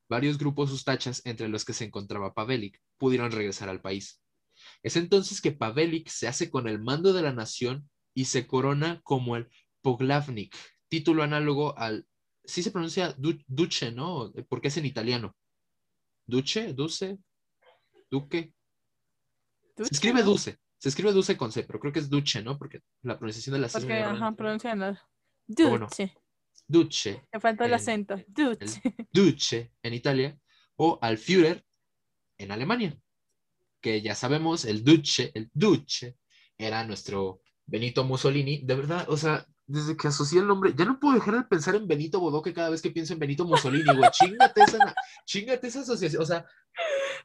varios 0.07 0.37
grupos 0.37 0.71
ustachas, 0.71 1.21
entre 1.25 1.49
los 1.49 1.65
que 1.65 1.73
se 1.73 1.85
encontraba 1.85 2.33
Pavelic, 2.33 2.79
pudieron 2.97 3.31
regresar 3.31 3.69
al 3.69 3.81
país. 3.81 4.21
Es 4.83 4.95
entonces 4.95 5.41
que 5.41 5.51
Pavelic 5.51 6.07
se 6.09 6.27
hace 6.27 6.49
con 6.49 6.67
el 6.67 6.79
mando 6.79 7.13
de 7.13 7.21
la 7.21 7.33
nación 7.33 7.89
y 8.13 8.25
se 8.25 8.47
corona 8.47 9.01
como 9.03 9.35
el 9.35 9.49
Poglavnik, 9.81 10.55
título 10.87 11.23
análogo 11.23 11.77
al... 11.77 12.05
Sí 12.43 12.63
se 12.63 12.71
pronuncia 12.71 13.13
du- 13.13 13.41
duce, 13.47 13.91
¿no? 13.91 14.33
Porque 14.49 14.69
es 14.69 14.77
en 14.77 14.85
italiano. 14.85 15.35
Duce, 16.25 16.73
duce, 16.73 17.17
duque. 18.09 18.53
¿Tú, 19.75 19.85
Se 19.85 19.93
escribe? 19.93 20.23
Duce. 20.23 20.57
Se 20.77 20.89
escribe 20.89 21.11
Duce 21.11 21.35
con 21.35 21.51
C, 21.51 21.63
pero 21.63 21.79
creo 21.79 21.91
que 21.91 21.99
es 21.99 22.09
Duce, 22.09 22.41
¿no? 22.41 22.57
Porque 22.57 22.81
la 23.01 23.17
pronunciación 23.19 23.53
de 23.53 23.59
la 23.59 23.67
C 23.69 23.79
es 23.79 23.83
Porque, 23.83 23.99
ajá, 24.01 24.31
pronuncian 24.31 24.79
bueno. 25.47 25.87
Duce. 25.87 26.15
Duce, 26.67 27.27
Me 27.33 27.39
faltó 27.39 27.63
el 27.65 27.71
en- 27.71 27.75
acento. 27.75 28.15
Duce. 28.27 28.81
Duce 29.11 29.73
en 29.83 29.93
Italia, 29.93 30.39
o 30.75 30.97
al 31.01 31.17
Führer 31.17 31.65
en 32.37 32.51
Alemania. 32.51 32.97
Que 33.81 34.01
ya 34.01 34.15
sabemos, 34.15 34.65
el 34.65 34.83
Duce, 34.83 35.31
el 35.33 35.49
Duce, 35.53 36.17
era 36.57 36.83
nuestro 36.83 37.41
Benito 37.65 38.03
Mussolini. 38.03 38.61
De 38.63 38.75
verdad, 38.75 39.05
o 39.09 39.15
sea, 39.17 39.45
desde 39.65 39.95
que 39.95 40.07
asocié 40.07 40.39
el 40.39 40.47
nombre, 40.47 40.73
ya 40.75 40.83
no 40.85 40.99
puedo 40.99 41.13
dejar 41.15 41.35
de 41.35 41.43
pensar 41.43 41.75
en 41.75 41.87
Benito 41.87 42.19
Bodoque 42.19 42.53
cada 42.53 42.69
vez 42.71 42.81
que 42.81 42.91
pienso 42.91 43.13
en 43.13 43.19
Benito 43.19 43.45
Mussolini, 43.45 43.85
güey. 43.95 44.09
Chingate 44.11 44.61
esa, 44.63 44.95
chingate 45.25 45.67
esa 45.67 45.81
asociación. 45.81 46.21
O 46.23 46.25
sea, 46.25 46.43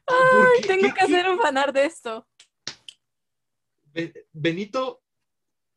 ¿por 0.05 0.15
Ay, 0.17 0.61
qué- 0.61 0.67
tengo 0.67 0.81
qué- 0.87 0.93
que 0.93 1.01
hacer 1.01 1.29
un 1.29 1.39
fanar 1.39 1.73
de 1.73 1.85
esto. 1.85 2.27
Be- 3.93 4.27
Benito 4.33 5.01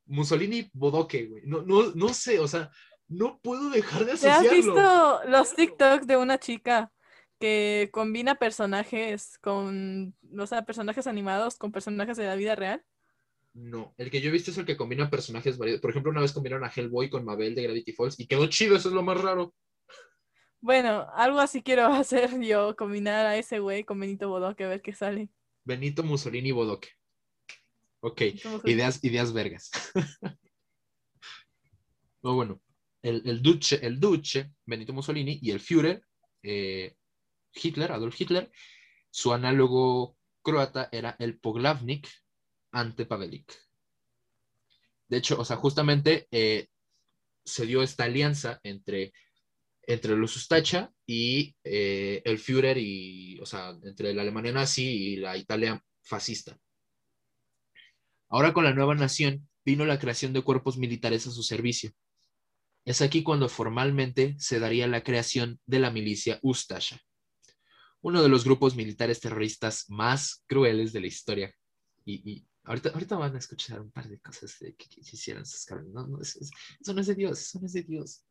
Mussolini 0.06 0.68
Bodoque, 0.72 1.26
güey. 1.26 1.42
No, 1.46 1.62
no, 1.62 1.92
no 1.94 2.08
sé, 2.14 2.38
o 2.40 2.48
sea, 2.48 2.70
no 3.08 3.38
puedo 3.42 3.70
dejar 3.70 4.00
de 4.04 4.16
¿Te 4.16 4.28
has 4.28 4.40
asociarlo. 4.40 4.74
visto 4.74 5.20
los 5.28 5.54
TikToks 5.54 6.06
de 6.06 6.16
una 6.16 6.38
chica 6.38 6.92
que 7.38 7.88
combina 7.92 8.34
personajes 8.36 9.38
con, 9.38 10.14
o 10.38 10.46
sea, 10.46 10.64
personajes 10.64 11.06
animados 11.06 11.56
con 11.56 11.72
personajes 11.72 12.16
de 12.16 12.26
la 12.26 12.34
vida 12.36 12.54
real? 12.54 12.84
No, 13.54 13.94
el 13.96 14.10
que 14.10 14.20
yo 14.20 14.28
he 14.28 14.32
visto 14.32 14.50
es 14.50 14.58
el 14.58 14.66
que 14.66 14.76
combina 14.76 15.10
personajes 15.10 15.58
variados. 15.58 15.80
Por 15.80 15.90
ejemplo, 15.90 16.10
una 16.12 16.20
vez 16.20 16.32
combinaron 16.32 16.64
a 16.64 16.72
Hellboy 16.74 17.10
con 17.10 17.24
Mabel 17.24 17.54
de 17.54 17.62
Gravity 17.62 17.92
Falls 17.92 18.20
y 18.20 18.26
quedó 18.26 18.46
chido, 18.48 18.76
eso 18.76 18.88
es 18.88 18.94
lo 18.94 19.02
más 19.02 19.20
raro. 19.20 19.54
Bueno, 20.60 21.06
algo 21.14 21.38
así 21.40 21.62
quiero 21.62 21.86
hacer 21.92 22.40
yo, 22.40 22.76
combinar 22.76 23.26
a 23.26 23.36
ese 23.36 23.58
güey 23.60 23.84
con 23.84 23.98
Benito 23.98 24.28
Bodoque, 24.28 24.64
a 24.64 24.68
ver 24.68 24.82
qué 24.82 24.92
sale. 24.92 25.28
Benito 25.64 26.02
Mussolini 26.02 26.52
Bodoque. 26.52 26.88
Ok, 28.00 28.22
¿Cómo 28.42 28.60
se- 28.60 28.70
ideas, 28.70 29.02
ideas 29.02 29.32
vergas. 29.32 29.70
No, 32.20 32.34
bueno, 32.34 32.60
el, 33.00 33.22
el 33.26 33.40
Duce, 33.42 33.78
el 33.80 34.00
Duce, 34.00 34.52
Benito 34.66 34.92
Mussolini 34.92 35.38
y 35.40 35.52
el 35.52 35.60
Führer, 35.60 36.02
eh, 36.42 36.96
Hitler, 37.54 37.92
Adolf 37.92 38.20
Hitler, 38.20 38.50
su 39.10 39.32
análogo 39.32 40.16
croata 40.42 40.88
era 40.92 41.16
el 41.18 41.38
Poglavnik 41.38 42.08
ante 42.72 43.06
Pavelic. 43.06 43.52
De 45.08 45.16
hecho, 45.16 45.38
o 45.40 45.44
sea, 45.44 45.56
justamente 45.56 46.28
eh, 46.30 46.68
se 47.44 47.66
dio 47.66 47.82
esta 47.82 48.04
alianza 48.04 48.60
entre, 48.62 49.12
entre 49.82 50.16
los 50.16 50.36
Ustacha 50.36 50.92
y 51.06 51.56
eh, 51.64 52.20
el 52.24 52.38
Führer, 52.38 52.76
y, 52.78 53.38
o 53.40 53.46
sea, 53.46 53.70
entre 53.82 54.12
la 54.12 54.22
Alemania 54.22 54.52
nazi 54.52 54.84
y 54.84 55.16
la 55.16 55.36
Italia 55.36 55.82
fascista. 56.02 56.58
Ahora 58.28 58.52
con 58.52 58.64
la 58.64 58.74
nueva 58.74 58.94
nación 58.94 59.48
vino 59.64 59.86
la 59.86 59.98
creación 59.98 60.32
de 60.32 60.42
cuerpos 60.42 60.76
militares 60.76 61.26
a 61.26 61.30
su 61.30 61.42
servicio. 61.42 61.92
Es 62.84 63.00
aquí 63.02 63.22
cuando 63.22 63.48
formalmente 63.48 64.36
se 64.38 64.60
daría 64.60 64.86
la 64.86 65.02
creación 65.02 65.60
de 65.66 65.78
la 65.78 65.90
milicia 65.90 66.38
Ustasha, 66.42 67.00
uno 68.02 68.22
de 68.22 68.28
los 68.28 68.44
grupos 68.44 68.76
militares 68.76 69.20
terroristas 69.20 69.88
más 69.88 70.44
crueles 70.46 70.92
de 70.92 71.00
la 71.00 71.06
historia. 71.06 71.54
Y, 72.04 72.30
y 72.30 72.46
ahorita, 72.64 72.90
ahorita 72.90 73.16
van 73.16 73.34
a 73.34 73.38
escuchar 73.38 73.80
un 73.80 73.90
par 73.90 74.08
de 74.08 74.20
cosas 74.20 74.56
de 74.60 74.74
que, 74.74 74.88
que 74.88 75.00
hicieron 75.00 75.42
esos 75.42 75.64
cabrones. 75.64 75.92
No, 75.92 76.06
no, 76.06 76.20
eso, 76.20 76.38
eso 76.80 76.94
no 76.94 77.00
es 77.00 77.06
de 77.06 77.14
Dios, 77.14 77.40
eso 77.40 77.60
no 77.60 77.66
es 77.66 77.72
de 77.72 77.82
Dios. 77.82 78.24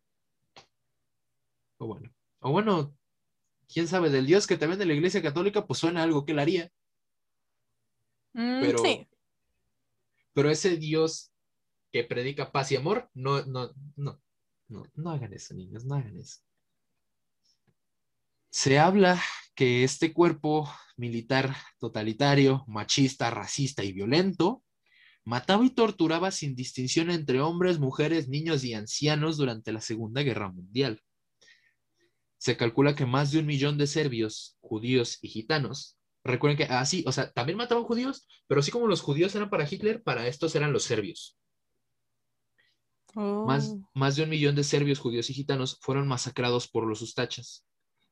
O 1.78 1.88
bueno, 1.88 2.12
o 2.40 2.52
bueno, 2.52 2.96
quién 3.72 3.88
sabe, 3.88 4.10
del 4.10 4.26
Dios 4.26 4.48
que 4.48 4.58
te 4.58 4.68
vende 4.68 4.86
la 4.86 4.94
Iglesia 4.94 5.22
Católica, 5.22 5.66
pues 5.68 5.80
suena 5.80 6.04
algo 6.04 6.26
que 6.26 6.32
él 6.32 6.40
haría. 6.40 6.72
Mm, 8.34 8.62
Pero, 8.62 8.78
sí. 8.80 9.08
pero 10.34 10.50
ese 10.50 10.78
Dios 10.78 11.32
que 11.92 12.04
predica 12.04 12.52
paz 12.52 12.72
y 12.72 12.76
amor, 12.76 13.10
no, 13.14 13.46
no, 13.46 13.74
no, 13.96 14.22
no, 14.68 14.86
no 14.96 15.12
hagan 15.12 15.34
eso, 15.34 15.54
niños, 15.54 15.86
no 15.86 15.96
hagan 15.96 16.18
eso. 16.18 16.42
Se 18.50 18.80
habla 18.80 19.22
que 19.58 19.84
este 19.84 20.14
cuerpo 20.14 20.72
militar 20.98 21.56
totalitario, 21.80 22.64
machista, 22.68 23.32
racista 23.32 23.84
y 23.84 23.92
violento 23.92 24.64
mataba 25.26 25.66
y 25.66 25.72
torturaba 25.72 26.30
sin 26.30 26.56
distinción 26.56 27.10
entre 27.10 27.42
hombres, 27.42 27.80
mujeres, 27.80 28.30
niños 28.30 28.64
y 28.64 28.76
ancianos 28.76 29.36
durante 29.36 29.74
la 29.74 29.82
Segunda 29.82 30.22
Guerra 30.22 30.52
Mundial. 30.52 31.02
Se 32.38 32.56
calcula 32.56 32.96
que 32.96 33.08
más 33.08 33.32
de 33.32 33.40
un 33.40 33.48
millón 33.48 33.80
de 33.80 33.88
serbios, 33.88 34.58
judíos 34.62 35.18
y 35.24 35.28
gitanos, 35.28 35.98
recuerden 36.24 36.58
que 36.58 36.72
así, 36.72 37.04
o 37.08 37.12
sea, 37.12 37.32
también 37.32 37.58
mataban 37.58 37.84
judíos, 37.84 38.28
pero 38.46 38.60
así 38.60 38.70
como 38.70 38.86
los 38.86 39.02
judíos 39.02 39.34
eran 39.34 39.50
para 39.50 39.68
Hitler, 39.70 40.04
para 40.04 40.28
estos 40.28 40.56
eran 40.56 40.72
los 40.72 40.84
serbios. 40.84 41.36
Más, 43.16 43.70
Oh. 43.70 43.90
más 43.96 44.16
de 44.16 44.24
un 44.24 44.30
millón 44.30 44.56
de 44.56 44.64
serbios, 44.64 45.00
judíos 45.00 45.32
y 45.32 45.34
gitanos 45.34 45.80
fueron 45.82 46.08
masacrados 46.08 46.68
por 46.68 46.86
los 46.86 47.02
ustachas. 47.02 47.67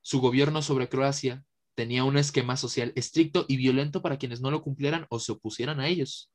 Su 0.06 0.20
gobierno 0.20 0.62
sobre 0.62 0.88
Croacia 0.88 1.44
tenía 1.74 2.04
un 2.04 2.16
esquema 2.16 2.56
social 2.56 2.92
estricto 2.94 3.44
y 3.48 3.56
violento 3.56 4.02
para 4.02 4.18
quienes 4.18 4.40
no 4.40 4.52
lo 4.52 4.62
cumplieran 4.62 5.04
o 5.10 5.18
se 5.18 5.32
opusieran 5.32 5.80
a 5.80 5.88
ellos. 5.88 6.30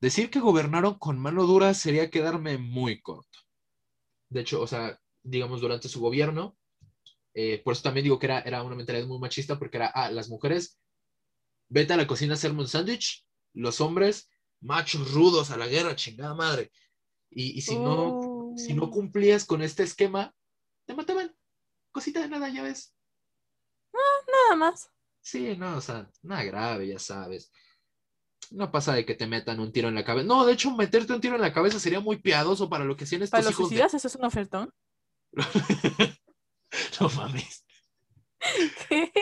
Decir 0.00 0.30
que 0.30 0.40
gobernaron 0.40 0.98
con 0.98 1.16
mano 1.16 1.46
dura 1.46 1.74
sería 1.74 2.10
quedarme 2.10 2.58
muy 2.58 3.00
corto. 3.00 3.38
De 4.30 4.40
hecho, 4.40 4.60
o 4.60 4.66
sea, 4.66 4.98
digamos, 5.22 5.60
durante 5.60 5.88
su 5.88 6.00
gobierno, 6.00 6.56
eh, 7.34 7.62
por 7.62 7.74
eso 7.74 7.84
también 7.84 8.02
digo 8.02 8.18
que 8.18 8.26
era, 8.26 8.40
era 8.40 8.64
una 8.64 8.74
mentalidad 8.74 9.06
muy 9.06 9.20
machista, 9.20 9.56
porque 9.56 9.76
era, 9.76 9.86
ah, 9.86 10.10
las 10.10 10.28
mujeres, 10.28 10.80
vete 11.68 11.92
a 11.92 11.96
la 11.96 12.08
cocina 12.08 12.32
a 12.32 12.34
hacerme 12.34 12.62
un 12.62 12.68
sándwich, 12.68 13.24
los 13.54 13.80
hombres, 13.80 14.28
machos 14.60 15.12
rudos 15.12 15.52
a 15.52 15.56
la 15.56 15.68
guerra, 15.68 15.94
chingada 15.94 16.34
madre. 16.34 16.72
Y, 17.30 17.56
y 17.56 17.60
si, 17.60 17.76
no, 17.76 18.18
si 18.56 18.74
no 18.74 18.86
Oh. 18.86 18.90
cumplías 18.90 19.44
con 19.44 19.62
este 19.62 19.84
esquema, 19.84 20.34
te 20.84 20.94
mataban. 20.94 21.29
Cosita 21.92 22.20
de 22.20 22.28
nada, 22.28 22.48
ya 22.48 22.62
ves. 22.62 22.94
Nada 23.92 24.56
más. 24.56 24.90
Sí, 25.20 25.56
no, 25.56 25.76
o 25.76 25.80
sea, 25.80 26.10
nada 26.22 26.44
grave, 26.44 26.88
ya 26.88 26.98
sabes. 26.98 27.52
No 28.50 28.70
pasa 28.70 28.94
de 28.94 29.04
que 29.04 29.14
te 29.14 29.26
metan 29.26 29.60
un 29.60 29.72
tiro 29.72 29.88
en 29.88 29.94
la 29.94 30.04
cabeza. 30.04 30.26
No, 30.26 30.44
de 30.46 30.52
hecho, 30.54 30.74
meterte 30.76 31.12
un 31.12 31.20
tiro 31.20 31.34
en 31.36 31.40
la 31.42 31.52
cabeza 31.52 31.78
sería 31.78 32.00
muy 32.00 32.18
piadoso 32.18 32.68
para 32.68 32.84
lo 32.84 32.96
que 32.96 33.04
hacían 33.04 33.22
estos 33.22 33.32
Para 33.38 33.44
los 33.44 33.52
hijos 33.52 33.70
de- 33.70 33.76
suicidas, 33.76 33.94
eso 33.94 34.08
es 34.08 34.14
un 34.16 34.24
ofertón. 34.24 34.72
No 37.00 37.08
mames. 37.10 37.64
¿Qué? 38.88 39.12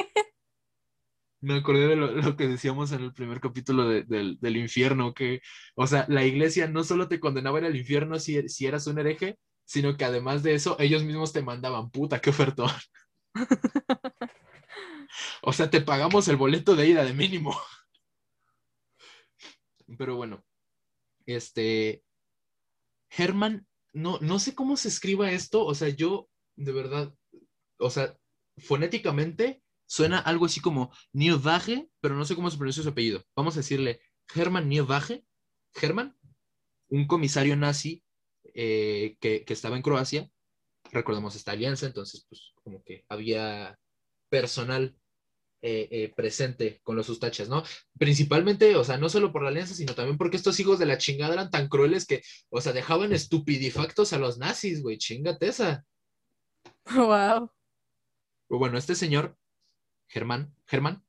Me 1.41 1.55
acordé 1.57 1.87
de 1.87 1.97
lo, 1.97 2.09
lo 2.13 2.37
que 2.37 2.47
decíamos 2.49 2.93
en 2.93 3.01
el 3.03 3.13
primer 3.15 3.41
capítulo 3.41 3.89
de- 3.89 4.03
del, 4.03 4.39
del 4.41 4.57
infierno, 4.57 5.15
que, 5.15 5.41
o 5.77 5.87
sea, 5.87 6.05
la 6.09 6.25
iglesia 6.25 6.67
no 6.69 6.85
solo 6.85 7.09
te 7.09 7.21
condenaba 7.21 7.59
al 7.59 7.77
infierno 7.77 8.19
si, 8.19 8.49
si 8.49 8.67
eras 8.67 8.87
un 8.87 8.99
hereje, 8.99 9.39
sino 9.69 9.99
que 9.99 10.05
además 10.07 10.43
de 10.43 10.55
eso, 10.55 10.77
ellos 10.81 11.05
mismos 11.05 11.35
te 11.35 11.43
mandaban, 11.43 11.91
puta, 11.91 12.23
qué 12.23 12.31
ofertón. 12.31 12.71
o 15.43 15.53
sea, 15.53 15.69
te 15.69 15.83
pagamos 15.83 16.27
el 16.29 16.37
boleto 16.37 16.75
de 16.75 16.89
ida 16.89 17.05
de 17.05 17.13
mínimo. 17.13 17.55
Pero 19.99 20.17
bueno, 20.17 20.43
este, 21.27 22.03
Herman, 23.11 23.67
no, 23.93 24.19
no 24.23 24.39
sé 24.39 24.55
cómo 24.55 24.79
se 24.79 24.89
escriba 24.89 25.33
esto, 25.33 25.67
o 25.67 25.75
sea, 25.75 25.91
yo, 25.91 26.31
de 26.57 26.73
verdad, 26.73 27.15
o 27.79 27.91
sea, 27.91 28.17
fonéticamente 28.57 29.63
suena 29.85 30.19
algo 30.19 30.47
así 30.47 30.61
como 30.61 30.95
Nieuwage, 31.13 31.91
pero 32.01 32.15
no 32.15 32.25
sé 32.25 32.35
cómo 32.35 32.51
se 32.51 32.57
pronuncia 32.57 32.83
su 32.83 32.89
apellido. 32.89 33.23
Vamos 33.37 33.55
a 33.55 33.61
decirle 33.61 34.01
Herman 34.35 34.67
Nieuwage, 34.67 35.27
Herman, 35.75 36.17
un 36.89 37.07
comisario 37.07 37.55
nazi 37.55 38.03
eh, 38.55 39.17
que, 39.21 39.45
que 39.45 39.53
estaba 39.53 39.77
en 39.77 39.83
Croacia. 39.83 40.31
Recordemos 40.93 41.37
esta 41.37 41.53
alianza, 41.53 41.87
entonces, 41.87 42.27
pues, 42.29 42.53
como 42.63 42.83
que 42.83 43.05
había 43.09 43.79
personal 44.29 44.97
eh, 45.61 45.89
eh, 45.91 46.13
presente 46.15 46.81
con 46.85 46.95
los 46.95 47.09
ustachas, 47.09 47.49
¿no? 47.49 47.65
Principalmente, 47.99 48.77
o 48.77 48.85
sea, 48.85 48.97
no 48.97 49.09
solo 49.09 49.33
por 49.33 49.43
la 49.43 49.49
alianza, 49.49 49.75
sino 49.75 49.93
también 49.93 50.17
porque 50.17 50.37
estos 50.37 50.61
hijos 50.61 50.79
de 50.79 50.87
la 50.87 50.99
chingada 50.99 51.35
eran 51.35 51.51
tan 51.51 51.69
crueles 51.69 52.07
que, 52.07 52.23
o 52.49 52.61
sea, 52.61 52.73
dejaban 52.73 53.13
estupidifactos 53.13 54.13
a 54.13 54.19
los 54.19 54.39
nazis, 54.39 54.83
güey, 54.83 54.99
chingate 54.99 55.49
esa. 55.49 55.85
Wow. 56.95 57.51
Bueno, 58.49 58.79
este 58.79 58.95
señor, 58.95 59.37
Germán, 60.07 60.55
Germán, 60.67 61.05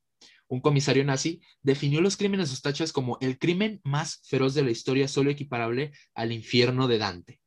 un 0.50 0.60
comisario 0.60 1.04
nazi, 1.04 1.40
definió 1.62 2.00
los 2.00 2.16
crímenes 2.16 2.52
ustachas 2.52 2.92
como 2.92 3.16
el 3.20 3.38
crimen 3.38 3.80
más 3.84 4.20
feroz 4.24 4.52
de 4.54 4.64
la 4.64 4.72
historia, 4.72 5.06
solo 5.06 5.30
equiparable 5.30 5.92
al 6.14 6.32
infierno 6.32 6.88
de 6.88 6.98
Dante. 6.98 7.40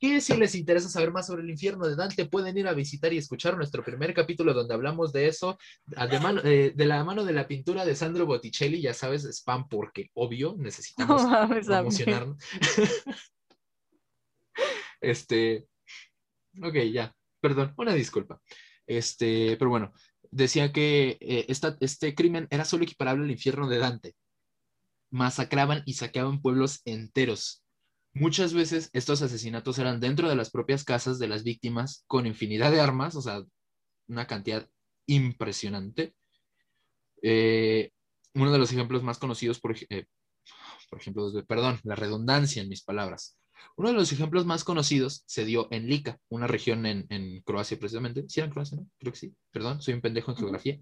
Que 0.00 0.20
si 0.20 0.36
les 0.36 0.54
interesa 0.54 0.88
saber 0.88 1.12
más 1.12 1.26
sobre 1.26 1.42
el 1.42 1.50
infierno 1.50 1.86
de 1.86 1.96
Dante, 1.96 2.26
pueden 2.26 2.56
ir 2.56 2.66
a 2.68 2.72
visitar 2.72 3.12
y 3.12 3.18
escuchar 3.18 3.56
nuestro 3.56 3.84
primer 3.84 4.14
capítulo 4.14 4.54
donde 4.54 4.74
hablamos 4.74 5.12
de 5.12 5.26
eso, 5.28 5.58
de, 5.86 6.20
mano- 6.20 6.40
eh, 6.44 6.72
de 6.74 6.86
la 6.86 7.02
mano 7.04 7.24
de 7.24 7.32
la 7.32 7.46
pintura 7.46 7.84
de 7.84 7.94
Sandro 7.96 8.26
Botticelli, 8.26 8.80
ya 8.80 8.94
sabes, 8.94 9.24
spam 9.24 9.68
porque 9.68 10.10
obvio, 10.14 10.54
No 10.56 10.62
necesitamos 10.64 11.22
promocionarnos. 11.66 12.36
este, 15.00 15.66
ok, 16.62 16.74
ya, 16.92 17.14
perdón, 17.40 17.74
una 17.76 17.94
disculpa. 17.94 18.40
Este, 18.86 19.56
pero 19.58 19.70
bueno, 19.70 19.92
decía 20.30 20.72
que 20.72 21.18
eh, 21.20 21.46
esta- 21.48 21.76
este 21.80 22.14
crimen 22.14 22.46
era 22.50 22.64
solo 22.64 22.84
equiparable 22.84 23.24
al 23.24 23.30
infierno 23.30 23.68
de 23.68 23.78
Dante. 23.78 24.16
Masacraban 25.10 25.82
y 25.86 25.94
saqueaban 25.94 26.42
pueblos 26.42 26.82
enteros. 26.84 27.62
Muchas 28.12 28.52
veces 28.54 28.90
estos 28.92 29.22
asesinatos 29.22 29.78
eran 29.78 30.00
dentro 30.00 30.28
de 30.28 30.36
las 30.36 30.50
propias 30.50 30.84
casas 30.84 31.18
de 31.18 31.28
las 31.28 31.44
víctimas 31.44 32.04
con 32.06 32.26
infinidad 32.26 32.70
de 32.72 32.80
armas, 32.80 33.14
o 33.16 33.22
sea, 33.22 33.42
una 34.08 34.26
cantidad 34.26 34.68
impresionante. 35.06 36.14
Eh, 37.22 37.90
uno 38.34 38.52
de 38.52 38.58
los 38.58 38.72
ejemplos 38.72 39.02
más 39.02 39.18
conocidos, 39.18 39.60
por, 39.60 39.76
eh, 39.90 40.06
por 40.90 41.00
ejemplo, 41.00 41.30
perdón, 41.46 41.80
la 41.84 41.94
redundancia 41.96 42.62
en 42.62 42.68
mis 42.68 42.82
palabras. 42.84 43.36
Uno 43.76 43.88
de 43.88 43.94
los 43.94 44.12
ejemplos 44.12 44.46
más 44.46 44.64
conocidos 44.64 45.22
se 45.26 45.44
dio 45.44 45.68
en 45.70 45.86
Lika, 45.86 46.18
una 46.28 46.46
región 46.46 46.84
en, 46.86 47.06
en 47.10 47.42
Croacia 47.42 47.78
precisamente. 47.78 48.24
¿Sí 48.28 48.40
era 48.40 48.46
en 48.46 48.52
Croacia, 48.52 48.76
no? 48.78 48.86
Creo 48.98 49.12
que 49.12 49.18
sí. 49.18 49.34
Perdón, 49.50 49.80
soy 49.82 49.94
un 49.94 50.00
pendejo 50.00 50.30
en 50.32 50.36
geografía. 50.36 50.80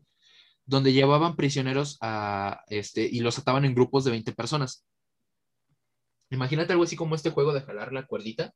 Donde 0.65 0.93
llevaban 0.93 1.37
prisioneros 1.37 1.99
a, 2.01 2.63
este, 2.69 3.03
y 3.07 3.21
los 3.21 3.39
ataban 3.39 3.65
en 3.65 3.75
grupos 3.75 4.05
de 4.05 4.11
20 4.13 4.33
personas. 4.33 4.85
Imagínate 6.31 6.73
algo 6.73 6.85
así 6.85 6.97
como 6.97 7.15
este 7.15 7.31
juego 7.31 7.53
de 7.53 7.63
jalar 7.63 7.93
la 7.93 8.07
cuerdita, 8.07 8.53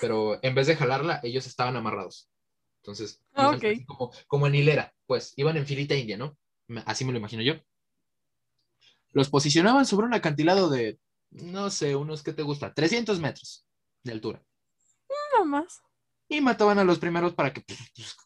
pero 0.00 0.38
en 0.42 0.54
vez 0.54 0.66
de 0.66 0.76
jalarla, 0.76 1.20
ellos 1.22 1.46
estaban 1.46 1.76
amarrados. 1.76 2.30
Entonces, 2.82 3.20
Ah, 3.34 3.42
iban 3.48 3.54
ok. 3.56 3.64
así 3.64 3.84
como, 3.84 4.12
como 4.26 4.46
en 4.46 4.54
hilera, 4.54 4.94
pues, 5.06 5.34
iban 5.36 5.56
en 5.58 5.66
filita 5.66 5.94
india, 5.94 6.16
¿no? 6.16 6.38
Así 6.86 7.04
me 7.04 7.12
lo 7.12 7.18
imagino 7.18 7.42
yo. 7.42 7.54
Los 9.12 9.28
posicionaban 9.28 9.84
sobre 9.86 10.06
un 10.06 10.14
acantilado 10.14 10.70
de, 10.70 10.98
no 11.30 11.70
sé, 11.70 11.94
unos 11.96 12.22
que 12.22 12.32
te 12.32 12.42
gusta, 12.42 12.72
300 12.74 13.18
metros 13.20 13.66
de 14.02 14.12
altura. 14.12 14.42
Nada 15.32 15.44
más. 15.44 15.80
Y 16.28 16.40
mataban 16.40 16.78
a 16.78 16.84
los 16.84 16.98
primeros 16.98 17.34
para 17.34 17.52
que, 17.52 17.60
pues, 17.62 17.78
pues, 17.94 18.16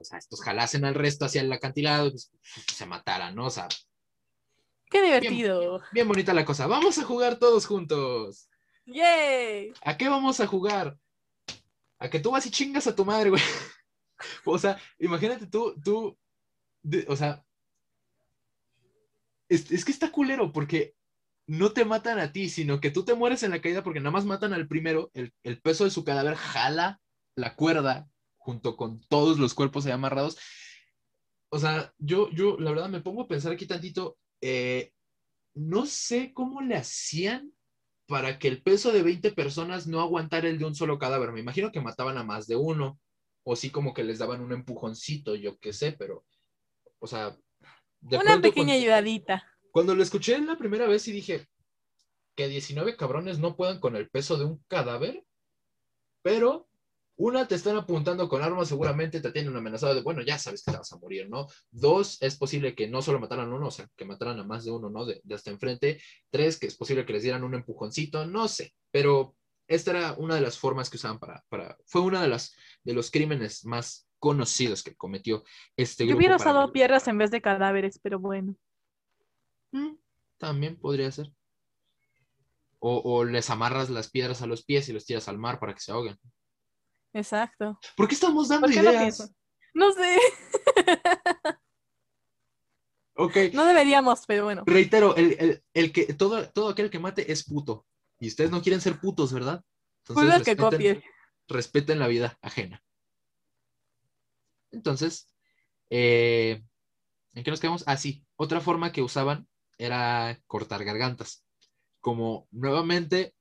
o 0.00 0.04
sea, 0.04 0.18
estos 0.18 0.40
jalasen 0.42 0.84
al 0.84 0.94
resto 0.94 1.24
hacia 1.24 1.40
el 1.40 1.52
acantilado 1.52 2.08
y 2.08 2.10
pues, 2.10 2.30
se 2.74 2.86
mataran, 2.86 3.34
¿no? 3.34 3.46
O 3.46 3.50
sea, 3.50 3.68
Qué 4.90 5.02
divertido. 5.02 5.82
bien 5.92 6.08
bonita 6.08 6.32
la 6.32 6.44
cosa. 6.46 6.66
Vamos 6.66 6.96
a 6.98 7.04
jugar 7.04 7.38
todos 7.38 7.66
juntos. 7.66 8.48
¡Yay! 8.86 9.72
¿A 9.82 9.96
qué 9.98 10.08
vamos 10.08 10.40
a 10.40 10.46
jugar? 10.46 10.98
A 11.98 12.08
que 12.08 12.20
tú 12.20 12.30
vas 12.30 12.46
y 12.46 12.50
chingas 12.50 12.86
a 12.86 12.94
tu 12.96 13.04
madre, 13.04 13.30
güey. 13.30 13.42
O 14.44 14.58
sea, 14.58 14.80
imagínate 14.98 15.46
tú, 15.46 15.74
tú, 15.84 16.18
de- 16.82 17.04
o 17.08 17.14
sea, 17.14 17.44
es, 19.48 19.70
es 19.70 19.84
que 19.84 19.92
está 19.92 20.10
culero 20.10 20.52
porque 20.52 20.94
no 21.48 21.72
te 21.72 21.84
matan 21.84 22.18
a 22.18 22.30
ti, 22.30 22.48
sino 22.50 22.78
que 22.80 22.90
tú 22.90 23.04
te 23.04 23.14
mueres 23.14 23.42
en 23.42 23.50
la 23.52 23.60
caída 23.62 23.82
porque 23.82 24.00
nada 24.00 24.10
más 24.10 24.26
matan 24.26 24.52
al 24.52 24.68
primero, 24.68 25.10
el, 25.14 25.32
el 25.42 25.60
peso 25.60 25.84
de 25.84 25.90
su 25.90 26.04
cadáver 26.04 26.36
jala 26.36 27.00
la 27.36 27.56
cuerda 27.56 28.06
junto 28.36 28.76
con 28.76 29.00
todos 29.08 29.38
los 29.38 29.54
cuerpos 29.54 29.86
ahí 29.86 29.92
amarrados. 29.92 30.38
O 31.50 31.58
sea, 31.58 31.92
yo, 31.98 32.30
yo, 32.32 32.58
la 32.58 32.70
verdad, 32.70 32.90
me 32.90 33.00
pongo 33.00 33.22
a 33.22 33.28
pensar 33.28 33.50
aquí 33.52 33.66
tantito, 33.66 34.18
eh, 34.42 34.92
no 35.54 35.86
sé 35.86 36.32
cómo 36.34 36.60
le 36.60 36.76
hacían 36.76 37.50
para 38.06 38.38
que 38.38 38.48
el 38.48 38.62
peso 38.62 38.92
de 38.92 39.02
20 39.02 39.32
personas 39.32 39.86
no 39.86 40.00
aguantara 40.00 40.48
el 40.48 40.58
de 40.58 40.66
un 40.66 40.74
solo 40.74 40.98
cadáver. 40.98 41.32
Me 41.32 41.40
imagino 41.40 41.72
que 41.72 41.80
mataban 41.80 42.18
a 42.18 42.24
más 42.24 42.46
de 42.46 42.56
uno, 42.56 43.00
o 43.42 43.56
sí 43.56 43.70
como 43.70 43.94
que 43.94 44.04
les 44.04 44.18
daban 44.18 44.42
un 44.42 44.52
empujoncito, 44.52 45.34
yo 45.34 45.56
qué 45.58 45.72
sé, 45.72 45.92
pero, 45.92 46.26
o 46.98 47.06
sea, 47.06 47.34
de 48.00 48.18
Una 48.18 48.36
pequeña 48.40 48.66
cuando- 48.66 48.72
ayudadita. 48.74 49.44
Cuando 49.78 49.94
lo 49.94 50.02
escuché 50.02 50.36
la 50.40 50.58
primera 50.58 50.88
vez 50.88 51.06
y 51.06 51.12
dije 51.12 51.46
que 52.34 52.48
19 52.48 52.96
cabrones 52.96 53.38
no 53.38 53.54
puedan 53.54 53.78
con 53.78 53.94
el 53.94 54.10
peso 54.10 54.36
de 54.36 54.44
un 54.44 54.60
cadáver, 54.66 55.24
pero 56.20 56.68
Una, 57.14 57.46
te 57.46 57.54
están 57.54 57.76
apuntando 57.76 58.28
con 58.28 58.42
armas, 58.42 58.66
seguramente 58.66 59.20
te 59.20 59.30
tienen 59.30 59.54
amenazado 59.54 59.94
de, 59.94 60.02
bueno, 60.02 60.22
ya 60.22 60.36
sabes 60.36 60.64
que 60.64 60.72
te 60.72 60.78
vas 60.78 60.92
a 60.92 60.98
morir, 60.98 61.30
¿no? 61.30 61.46
Dos, 61.70 62.20
es 62.22 62.36
posible 62.36 62.74
que 62.74 62.88
no 62.88 63.02
solo 63.02 63.20
mataran 63.20 63.52
a 63.52 63.54
uno, 63.54 63.68
o 63.68 63.70
sea, 63.70 63.88
que 63.96 64.04
mataran 64.04 64.40
a 64.40 64.44
más 64.44 64.64
de 64.64 64.72
uno, 64.72 64.90
¿no? 64.90 65.04
De, 65.04 65.20
de 65.22 65.34
hasta 65.36 65.52
enfrente. 65.52 66.00
Tres, 66.28 66.58
que 66.58 66.66
es 66.66 66.76
posible 66.76 67.06
que 67.06 67.12
les 67.12 67.22
dieran 67.22 67.44
un 67.44 67.54
empujoncito, 67.54 68.26
no 68.26 68.48
sé, 68.48 68.74
pero 68.90 69.36
esta 69.68 69.92
era 69.92 70.14
una 70.14 70.34
de 70.34 70.40
las 70.40 70.58
formas 70.58 70.90
que 70.90 70.96
usaban 70.96 71.20
para, 71.20 71.44
para 71.48 71.76
fue 71.86 72.00
una 72.00 72.20
de 72.20 72.26
las, 72.26 72.52
de 72.82 72.94
los 72.94 73.12
crímenes 73.12 73.64
más 73.64 74.08
conocidos 74.18 74.82
que 74.82 74.96
cometió 74.96 75.44
este 75.76 76.04
Yo 76.04 76.16
grupo. 76.16 76.18
hubiera 76.18 76.36
para 76.36 76.50
usado 76.50 76.72
piedras 76.72 77.06
en 77.06 77.18
vez 77.18 77.30
de 77.30 77.40
cadáveres, 77.40 78.00
pero 78.02 78.18
bueno. 78.18 78.56
Mm, 79.72 79.96
También 80.38 80.76
podría 80.78 81.10
ser. 81.12 81.32
O, 82.80 82.98
o 83.04 83.24
les 83.24 83.50
amarras 83.50 83.90
las 83.90 84.08
piedras 84.10 84.40
a 84.42 84.46
los 84.46 84.64
pies 84.64 84.88
y 84.88 84.92
los 84.92 85.04
tiras 85.04 85.28
al 85.28 85.36
mar 85.38 85.58
para 85.58 85.74
que 85.74 85.80
se 85.80 85.90
ahoguen. 85.92 86.18
Exacto. 87.12 87.78
¿Por 87.96 88.06
qué 88.08 88.14
estamos 88.14 88.48
dando 88.48 88.66
¿Por 88.68 88.74
qué 88.74 88.82
no 88.82 88.90
ideas? 88.92 89.34
No 89.74 89.92
sé, 89.92 90.18
ok, 93.14 93.36
no 93.52 93.64
deberíamos, 93.66 94.24
pero 94.26 94.44
bueno. 94.44 94.62
reitero, 94.66 95.16
el, 95.16 95.36
el- 95.38 95.64
el 95.74 95.92
que, 95.92 96.12
todo, 96.14 96.48
todo 96.50 96.68
aquel 96.70 96.90
que 96.90 96.98
mate 96.98 97.30
es 97.32 97.44
puto. 97.44 97.86
Y 98.20 98.28
ustedes 98.28 98.50
no 98.50 98.62
quieren 98.62 98.80
ser 98.80 98.98
putos, 99.00 99.32
¿verdad? 99.32 99.64
Pues 100.04 100.18
el 100.18 100.42
que 100.44 100.56
respeten- 100.56 100.70
copie. 100.70 101.04
respeten 101.48 101.98
la 101.98 102.08
vida 102.08 102.38
ajena. 102.42 102.82
Entonces, 104.70 105.32
eh, 105.90 106.62
¿en 107.34 107.44
qué 107.44 107.50
nos 107.50 107.60
quedamos? 107.60 107.84
Ah, 107.86 107.96
sí, 107.96 108.24
otra 108.36 108.60
forma 108.60 108.92
que 108.92 109.02
usaban 109.02 109.48
era 109.78 110.38
cortar 110.46 110.84
gargantas. 110.84 111.44
Como 112.00 112.48
nuevamente, 112.50 113.34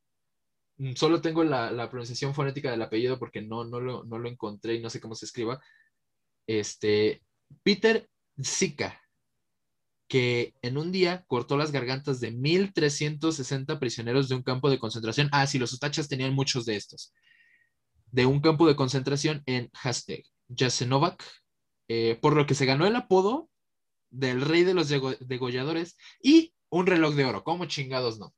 mm, 0.78 0.94
solo 0.94 1.22
tengo 1.22 1.44
la, 1.44 1.72
la 1.72 1.90
pronunciación 1.90 2.34
fonética 2.34 2.72
del 2.72 2.82
apellido 2.82 3.20
porque 3.20 3.42
no, 3.42 3.66
no, 3.66 3.80
lo, 3.80 4.04
no 4.06 4.20
lo 4.20 4.30
encontré 4.30 4.76
y 4.76 4.82
no 4.82 4.90
sé 4.90 5.02
cómo 5.02 5.16
se 5.16 5.26
escriba. 5.26 5.62
Este, 6.48 7.24
Peter 7.64 8.10
Zika, 8.42 9.02
que 10.08 10.54
en 10.62 10.78
un 10.78 10.92
día 10.92 11.26
cortó 11.28 11.58
las 11.58 11.72
gargantas 11.72 12.22
de 12.22 12.32
1.360 12.32 13.80
prisioneros 13.80 14.30
de 14.30 14.36
un 14.36 14.44
campo 14.44 14.70
de 14.70 14.80
concentración. 14.80 15.30
Ah, 15.34 15.46
sí, 15.48 15.60
los 15.60 15.74
utachas 15.74 16.08
tenían 16.08 16.34
muchos 16.34 16.66
de 16.66 16.78
estos 16.78 17.14
de 18.12 18.26
un 18.26 18.40
campo 18.40 18.68
de 18.68 18.76
concentración 18.76 19.44
en 19.46 19.70
Hashtag 19.74 20.24
Jasenovac, 20.56 21.24
eh, 21.88 22.18
por 22.22 22.36
lo 22.36 22.46
que 22.46 22.56
se 22.56 22.66
ganó 22.66 22.86
el 22.86 22.96
apodo 22.96 23.50
del 24.10 24.42
rey 24.42 24.64
de 24.64 24.74
los 24.74 24.90
dego- 24.90 25.18
degolladores 25.20 25.98
y 26.22 26.54
un 26.70 26.86
reloj 26.88 27.16
de 27.16 27.26
oro. 27.26 27.44
¿Cómo 27.44 27.66
chingados 27.66 28.20
no? 28.20 28.34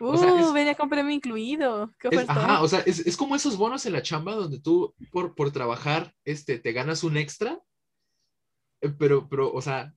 Uh, 0.00 0.06
O 0.06 0.16
sea, 0.16 0.40
es- 0.40 0.52
venía 0.52 0.74
con 0.74 0.88
premio 0.88 1.12
incluido. 1.12 1.90
¿Qué 2.00 2.08
Es, 2.10 2.28
ajá, 2.28 2.62
o 2.62 2.68
sea, 2.68 2.80
es, 2.80 3.00
es 3.00 3.16
como 3.16 3.36
esos 3.36 3.56
bonos 3.56 3.86
en 3.86 3.92
la 3.92 4.02
chamba 4.02 4.34
donde 4.34 4.60
tú 4.60 4.94
por, 5.12 5.34
por 5.34 5.52
trabajar 5.52 6.14
este, 6.24 6.58
te 6.58 6.72
ganas 6.72 7.04
un 7.04 7.16
extra, 7.16 7.60
eh, 8.80 8.90
pero, 8.98 9.28
pero, 9.28 9.52
o 9.52 9.62
sea, 9.62 9.94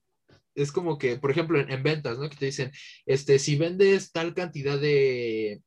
es 0.54 0.72
como 0.72 0.98
que, 0.98 1.18
por 1.18 1.32
ejemplo, 1.32 1.60
en, 1.60 1.72
en 1.72 1.84
ventas, 1.84 2.18
¿no? 2.20 2.30
Que 2.30 2.36
te 2.38 2.46
dicen, 2.46 2.72
este, 3.06 3.40
si 3.40 3.56
vendes 3.58 4.12
tal 4.12 4.34
cantidad 4.34 4.80
de, 4.80 5.62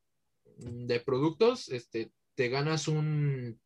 de 0.57 1.01
productos, 1.01 1.68
este, 1.68 2.11
te 2.34 2.49
ganas 2.49 2.88
un, 2.88 3.61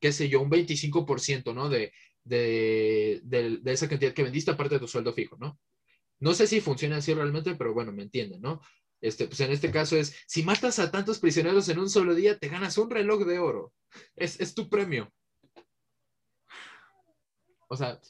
qué 0.00 0.12
sé 0.12 0.28
yo, 0.28 0.40
un 0.40 0.50
25%, 0.50 1.52
¿no? 1.54 1.68
De, 1.68 1.92
de, 2.24 3.20
de, 3.24 3.58
de 3.58 3.72
esa 3.72 3.88
cantidad 3.88 4.12
que 4.12 4.22
vendiste 4.22 4.50
aparte 4.50 4.74
de 4.74 4.80
tu 4.80 4.88
sueldo 4.88 5.12
fijo, 5.12 5.36
¿no? 5.38 5.58
No 6.18 6.34
sé 6.34 6.46
si 6.46 6.60
funciona 6.60 6.96
así 6.96 7.12
realmente, 7.12 7.54
pero 7.54 7.74
bueno, 7.74 7.92
me 7.92 8.02
entienden, 8.02 8.40
¿no? 8.40 8.60
Este, 9.00 9.26
pues 9.26 9.40
en 9.40 9.52
este 9.52 9.70
caso 9.70 9.96
es, 9.96 10.16
si 10.26 10.42
matas 10.42 10.78
a 10.78 10.90
tantos 10.90 11.18
prisioneros 11.18 11.68
en 11.68 11.78
un 11.78 11.90
solo 11.90 12.14
día, 12.14 12.38
te 12.38 12.48
ganas 12.48 12.78
un 12.78 12.90
reloj 12.90 13.24
de 13.26 13.38
oro. 13.38 13.74
Es, 14.16 14.40
es 14.40 14.54
tu 14.54 14.68
premio. 14.70 15.12
O 17.68 17.76
sea, 17.76 18.00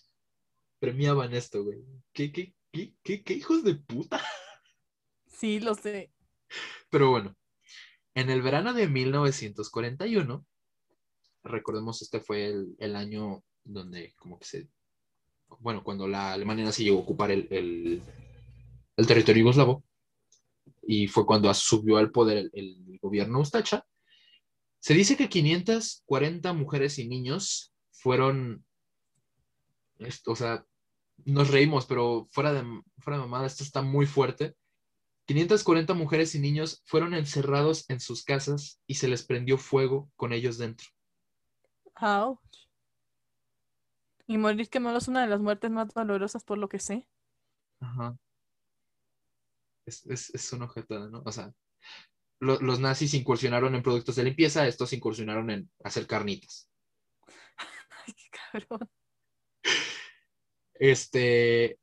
premiaban 0.79 1.35
esto, 1.35 1.65
güey. 1.65 1.83
¿Qué, 2.13 2.31
qué, 2.31 2.55
qué, 2.71 2.95
qué, 3.03 3.25
qué 3.25 3.35
hijos 3.35 3.65
de 3.65 3.75
puta? 3.75 4.23
Sí, 5.27 5.59
lo 5.59 5.75
sé. 5.75 6.13
Pero 6.91 7.11
bueno, 7.11 7.37
en 8.15 8.31
el 8.31 8.43
verano 8.43 8.73
de 8.73 8.87
1941, 8.87 10.47
recordemos, 11.43 12.03
este 12.03 12.21
fue 12.21 12.47
el, 12.47 12.77
el 12.79 12.95
año 12.95 13.43
donde 13.65 14.15
como 14.17 14.39
que 14.39 14.45
se, 14.45 14.69
bueno, 15.61 15.83
cuando 15.83 16.07
la 16.07 16.33
Alemania 16.33 16.65
nazi 16.65 16.85
llegó 16.85 16.99
a 16.99 17.03
ocupar 17.03 17.31
el, 17.31 17.49
el, 17.51 18.03
el 18.97 19.07
territorio 19.07 19.41
yugoslavo, 19.43 19.85
y 20.87 21.09
fue 21.09 21.27
cuando 21.27 21.53
subió 21.55 21.97
al 21.97 22.11
poder 22.11 22.51
el, 22.53 22.99
gobierno 23.01 23.41
Ustacha, 23.41 23.87
se 24.81 24.95
dice 24.95 25.17
que 25.17 25.29
540 25.29 26.53
mujeres 26.55 26.99
y 26.99 27.07
niños 27.07 27.75
fueron, 27.91 28.65
o 30.27 30.37
sea, 30.37 30.65
nos 31.25 31.51
reímos, 31.51 31.87
pero 31.87 32.29
fuera 32.31 32.53
de, 32.53 32.63
fuera 32.99 33.19
de 33.19 33.25
mamada, 33.25 33.47
esto 33.47 33.63
está 33.63 33.83
muy 33.83 34.07
fuerte. 34.07 34.55
540 35.27 35.95
mujeres 35.95 36.35
y 36.35 36.39
niños 36.39 36.83
fueron 36.85 37.15
encerrados 37.15 37.89
en 37.89 38.01
sus 38.01 38.25
casas 38.25 38.81
y 38.87 38.95
se 38.95 39.09
les 39.09 39.23
prendió 39.23 39.57
fuego 39.59 40.11
con 40.17 40.33
ellos 40.33 40.59
dentro. 40.59 40.89
Ouch. 42.01 42.64
Y 44.27 44.37
morir 44.39 44.69
quemado 44.69 44.99
es 44.99 45.09
una 45.09 45.23
de 45.23 45.29
las 45.29 45.41
muertes 45.41 45.71
más 45.71 45.89
dolorosas 45.95 46.45
por 46.45 46.59
lo 46.59 46.69
que 46.69 46.79
sé. 46.79 47.09
Ajá. 47.81 48.17
Es, 49.87 50.05
es, 50.07 50.31
es 50.35 50.53
una 50.53 50.65
ojetada, 50.67 51.09
¿no? 51.11 51.23
O 51.25 51.33
sea, 51.33 51.53
lo- 52.41 52.61
los 52.61 52.81
nazis 52.81 53.15
incursionaron 53.15 53.75
en 53.75 53.83
productos 53.83 54.17
de 54.17 54.25
limpieza, 54.25 54.67
estos 54.67 54.93
incursionaron 54.93 55.51
en 55.51 55.71
hacer 55.85 56.07
carnitas. 56.07 56.71
Ay, 58.07 58.15
qué 58.15 58.29
cabrón. 58.31 58.91
Este, 60.75 61.79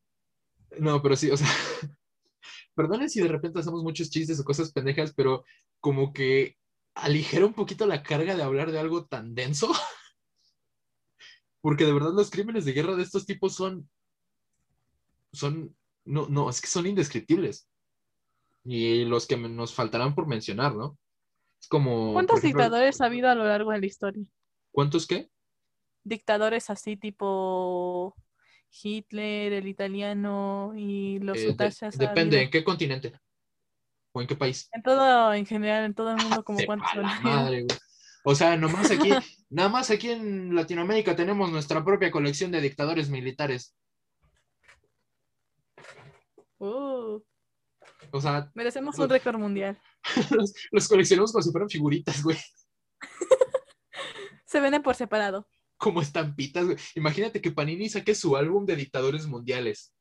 no, 0.80 1.02
pero 1.02 1.16
sí, 1.16 1.32
o 1.32 1.38
sea, 1.38 1.48
perdonen 2.76 3.10
si 3.10 3.22
de 3.22 3.28
repente 3.30 3.60
hacemos 3.60 3.84
muchos 3.84 4.10
chistes 4.10 4.40
o 4.40 4.44
cosas 4.46 4.72
pendejas, 4.74 5.14
pero 5.16 5.46
como 5.80 6.14
que 6.14 6.58
aligera 6.96 7.46
un 7.46 7.54
poquito 7.54 7.86
la 7.88 8.04
carga 8.04 8.36
de 8.36 8.44
hablar 8.44 8.72
de 8.72 8.80
algo 8.80 9.06
tan 9.08 9.36
denso. 9.36 9.72
Porque 11.62 11.86
de 11.86 11.94
verdad 11.94 12.12
los 12.14 12.30
crímenes 12.32 12.66
de 12.66 12.74
guerra 12.74 12.96
de 12.96 13.04
estos 13.04 13.26
tipos 13.26 13.54
son, 13.56 13.90
son, 15.32 15.76
no, 16.06 16.28
no, 16.28 16.50
es 16.50 16.60
que 16.60 16.68
son 16.68 16.88
indescriptibles. 16.88 17.68
Y 18.64 19.06
los 19.06 19.28
que 19.28 19.38
nos 19.38 19.74
faltarán 19.74 20.14
por 20.14 20.28
mencionar, 20.28 20.76
¿no? 20.76 20.98
Es 21.60 21.68
como... 21.68 22.14
¿Cuántos 22.14 22.40
ejemplo, 22.40 22.64
dictadores 22.64 23.02
ha 23.02 23.06
habido 23.06 23.30
a 23.30 23.36
lo 23.36 23.46
largo 23.46 23.72
de 23.72 23.80
la 23.80 23.86
historia? 23.86 24.26
¿Cuántos 24.72 25.06
qué? 25.08 25.30
Dictadores 26.04 26.70
así 26.72 26.98
tipo 26.98 28.16
Hitler, 28.84 29.54
el 29.54 29.68
italiano 29.68 30.74
y 30.76 31.20
los 31.20 31.38
Eh, 31.38 31.46
de- 31.46 31.52
utachas. 31.52 31.96
ha 31.96 31.98
depende? 31.98 32.42
¿en 32.42 32.50
qué 32.50 32.64
continente? 32.64 33.14
¿O 34.14 34.22
en 34.22 34.28
qué 34.28 34.36
país? 34.36 34.68
En 34.74 34.82
todo, 34.82 35.34
en 35.34 35.46
general, 35.46 35.86
en 35.86 35.94
todo 35.94 36.12
el 36.12 36.18
mundo, 36.18 36.44
como 36.44 36.60
Sepa 36.60 36.78
cuántos 36.78 37.22
madre, 37.22 37.64
güey. 37.64 37.78
O 38.24 38.36
sea, 38.36 38.56
nomás 38.56 38.92
aquí, 38.92 39.10
nada 39.50 39.70
más 39.70 39.90
aquí 39.90 40.12
en 40.12 40.56
Latinoamérica 40.56 41.16
tenemos 41.16 41.52
nuestra 41.52 41.84
propia 41.84 42.12
colección 42.12 42.52
de 42.52 42.62
dictadores 42.62 43.10
militares. 43.10 43.76
Uh, 46.60 47.20
O 48.12 48.22
sea, 48.22 48.52
merecemos 48.54 48.98
un 49.00 49.10
récord 49.10 49.38
mundial. 49.38 49.82
los, 50.32 50.54
los 50.72 50.88
coleccionamos 50.88 51.32
como 51.32 51.42
si 51.42 51.52
fueran 51.52 51.70
figuritas, 51.70 52.22
güey. 52.22 52.38
Se 54.46 54.60
venden 54.60 54.84
por 54.84 54.96
separado. 54.96 55.48
Como 55.78 56.02
estampitas, 56.02 56.66
güey. 56.66 56.78
Imagínate 56.96 57.42
que 57.42 57.52
Panini 57.52 57.90
saque 57.90 58.14
su 58.14 58.38
álbum 58.38 58.66
de 58.66 58.76
dictadores 58.76 59.26
mundiales. 59.26 59.94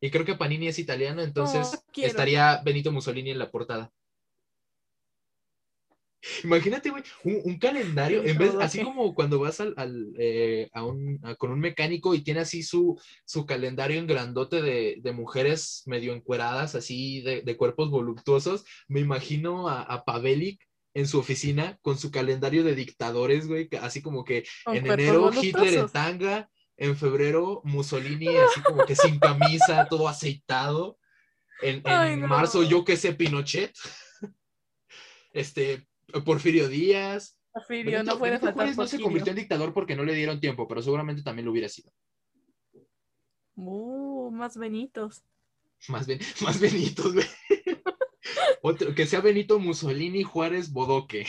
Y 0.00 0.10
creo 0.10 0.24
que 0.24 0.36
Panini 0.36 0.68
es 0.68 0.78
italiano, 0.78 1.22
entonces 1.22 1.74
Oh, 1.74 1.92
estaría 1.96 2.62
Benito 2.64 2.92
Mussolini 2.92 3.32
en 3.32 3.38
la 3.40 3.50
portada. 3.50 3.92
Imagínate, 6.44 6.90
güey, 6.90 7.02
un, 7.24 7.40
un 7.44 7.58
calendario, 7.58 8.24
en 8.24 8.38
vez, 8.38 8.54
así 8.60 8.82
como 8.82 9.14
cuando 9.14 9.38
vas 9.38 9.60
al, 9.60 9.74
al, 9.76 10.12
eh, 10.18 10.68
a 10.72 10.84
un, 10.84 11.20
a- 11.22 11.34
con 11.36 11.50
un 11.52 11.60
mecánico 11.60 12.14
y 12.14 12.22
tiene 12.22 12.40
así 12.40 12.62
su, 12.62 13.00
su 13.24 13.46
calendario 13.46 13.98
en 13.98 14.06
grandote 14.06 14.60
de, 14.62 14.96
de 15.00 15.12
mujeres 15.12 15.82
medio 15.86 16.12
encueradas, 16.14 16.74
así 16.74 17.20
de, 17.22 17.42
de 17.42 17.56
cuerpos 17.56 17.90
voluptuosos, 17.90 18.64
me 18.88 19.00
imagino 19.00 19.68
a, 19.68 19.82
a 19.82 20.04
Pavelic 20.04 20.60
en 20.94 21.06
su 21.06 21.18
oficina 21.20 21.78
con 21.82 21.98
su 21.98 22.10
calendario 22.10 22.64
de 22.64 22.74
dictadores, 22.74 23.46
güey, 23.46 23.68
así 23.80 24.02
como 24.02 24.24
que 24.24 24.44
Con 24.64 24.76
en 24.76 24.86
enero 24.86 25.30
Hitler 25.40 25.74
en 25.74 25.88
tanga, 25.88 26.50
en 26.76 26.96
febrero 26.96 27.60
Mussolini 27.64 28.26
así 28.26 28.60
como 28.62 28.84
que 28.84 28.96
sin 28.96 29.18
camisa, 29.20 29.86
todo 29.88 30.08
aceitado. 30.08 30.98
En, 31.60 31.76
en 31.76 31.84
Ay, 31.84 32.16
no. 32.16 32.26
marzo, 32.28 32.62
yo 32.62 32.84
que 32.84 32.96
sé, 32.96 33.12
Pinochet. 33.14 33.72
Este, 35.32 35.87
Porfirio 36.24 36.68
Díaz. 36.68 37.38
Porfirio, 37.52 37.92
Benito- 37.98 38.12
no 38.12 38.18
puede 38.18 38.32
faltar 38.38 38.54
Juárez 38.54 38.76
no 38.76 38.82
se 38.84 38.90
Porfirio. 38.96 39.04
convirtió 39.04 39.30
en 39.30 39.36
dictador 39.38 39.72
porque 39.74 39.96
no 39.96 40.04
le 40.04 40.14
dieron 40.14 40.40
tiempo, 40.40 40.66
pero 40.68 40.82
seguramente 40.82 41.22
también 41.22 41.46
lo 41.46 41.52
hubiera 41.52 41.68
sido. 41.68 41.92
Uh, 43.56 44.30
más 44.30 44.56
Benitos. 44.56 45.24
Más, 45.88 46.06
ben, 46.06 46.20
más 46.42 46.60
Benitos, 46.60 47.12
güey. 47.14 47.26
Otro, 48.62 48.94
que 48.94 49.06
sea 49.06 49.20
Benito 49.20 49.58
Mussolini 49.58 50.22
Juárez 50.22 50.70
Bodoque. 50.72 51.26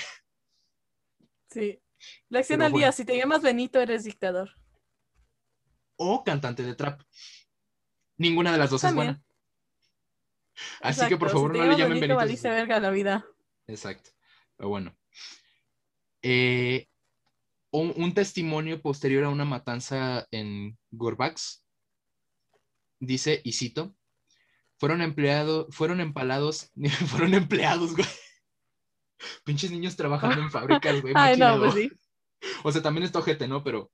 Sí. 1.50 1.82
Lección 2.30 2.60
Pero 2.60 2.66
al 2.68 2.72
día, 2.74 2.80
bueno. 2.88 2.92
si 2.94 3.06
te 3.06 3.18
llamas 3.18 3.42
Benito, 3.42 3.80
eres 3.80 4.04
dictador. 4.04 4.52
O 5.98 6.24
cantante 6.24 6.64
de 6.64 6.76
trap. 6.76 7.02
Ninguna 8.18 8.52
de 8.52 8.58
las 8.58 8.70
dos 8.70 8.82
También. 8.82 9.10
es 9.10 9.16
buena. 9.16 9.26
Así 10.82 11.08
que 11.08 11.18
por 11.18 11.30
favor 11.30 11.54
si 11.54 11.60
no 11.60 11.66
le 11.66 11.72
llamen 11.78 12.00
Benito, 12.00 12.18
Benito. 12.18 12.50
verga 12.50 12.80
la 12.80 12.90
vida. 12.92 13.26
Exacto. 13.68 14.12
Pero 14.60 14.70
bueno. 14.70 14.94
Eh, 16.22 16.86
un, 17.72 17.94
un 17.96 18.14
testimonio 18.14 18.82
posterior 18.82 19.24
a 19.24 19.30
una 19.30 19.46
matanza 19.46 20.28
en 20.32 20.78
Gorbax 20.92 21.64
dice, 23.00 23.40
y 23.46 23.54
cito, 23.54 23.96
fueron 24.78 25.02
empleados, 25.02 25.74
fueron 25.74 26.02
empalados, 26.02 26.72
fueron 27.08 27.34
empleados, 27.34 27.96
güey. 27.96 28.08
Pinches 29.46 29.72
niños 29.72 29.96
trabajando 29.96 30.42
en 30.42 30.52
fábricas, 30.52 31.02
güey. 31.02 31.14
Ay, 31.18 31.38
no, 31.38 31.58
pues 31.58 31.74
sí. 31.74 31.92
O 32.64 32.72
sea, 32.72 32.82
también 32.82 33.06
está 33.06 33.20
ojete, 33.20 33.48
¿no? 33.48 33.64
Pero. 33.64 33.92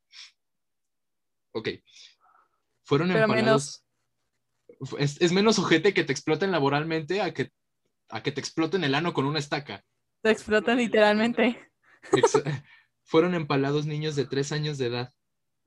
Ok. 1.51 1.69
Fueron 2.83 3.09
Pero 3.09 3.23
empalados. 3.23 3.85
Es, 4.97 5.21
es 5.21 5.31
menos 5.31 5.59
ojete 5.59 5.93
que 5.93 6.03
te 6.03 6.11
exploten 6.11 6.51
laboralmente 6.51 7.21
a 7.21 7.33
que, 7.33 7.51
a 8.09 8.23
que 8.23 8.31
te 8.31 8.39
exploten 8.39 8.83
el 8.83 8.95
ano 8.95 9.13
con 9.13 9.25
una 9.25 9.39
estaca. 9.39 9.85
Te 10.25 10.31
explotan 10.31 10.79
literalmente. 10.79 11.69
Fueron 13.03 13.35
empalados 13.35 13.85
niños 13.85 14.15
de 14.15 14.25
tres 14.25 14.51
años 14.51 14.79
de 14.79 14.87
edad. 14.87 15.13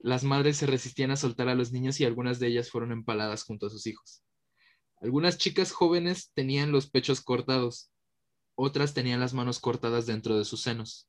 Las 0.01 0.25
madres 0.25 0.57
se 0.57 0.67
resistían 0.67 1.13
a 1.13 1.17
soltar 1.17 1.49
a 1.49 1.55
los 1.55 1.71
niños 1.71 2.01
y 2.01 2.05
algunas 2.05 2.41
de 2.41 2.49
ellas 2.49 2.69
fueron 2.69 2.91
empaladas 2.91 3.45
junto 3.45 3.67
a 3.67 3.71
sus 3.71 3.87
hijos. 3.87 4.25
Algunas 5.01 5.39
chicas 5.39 5.71
jóvenes 5.71 6.33
tenían 6.35 6.73
los 6.73 6.91
pechos 6.91 7.21
cortados, 7.21 7.93
otras 8.57 8.95
tenían 8.95 9.21
las 9.21 9.33
manos 9.33 9.61
cortadas 9.61 10.07
dentro 10.07 10.37
de 10.37 10.45
sus 10.45 10.61
senos. 10.61 11.09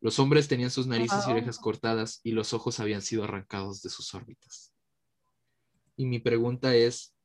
Los 0.00 0.20
hombres 0.20 0.46
tenían 0.46 0.70
sus 0.70 0.86
narices 0.86 1.26
y 1.26 1.30
orejas 1.32 1.58
cortadas 1.58 2.20
y 2.22 2.30
los 2.30 2.54
ojos 2.54 2.78
habían 2.78 3.02
sido 3.02 3.24
arrancados 3.24 3.82
de 3.82 3.90
sus 3.90 4.14
órbitas. 4.14 4.72
Y 5.96 6.06
mi 6.06 6.20
pregunta 6.20 6.76
es, 6.76 7.16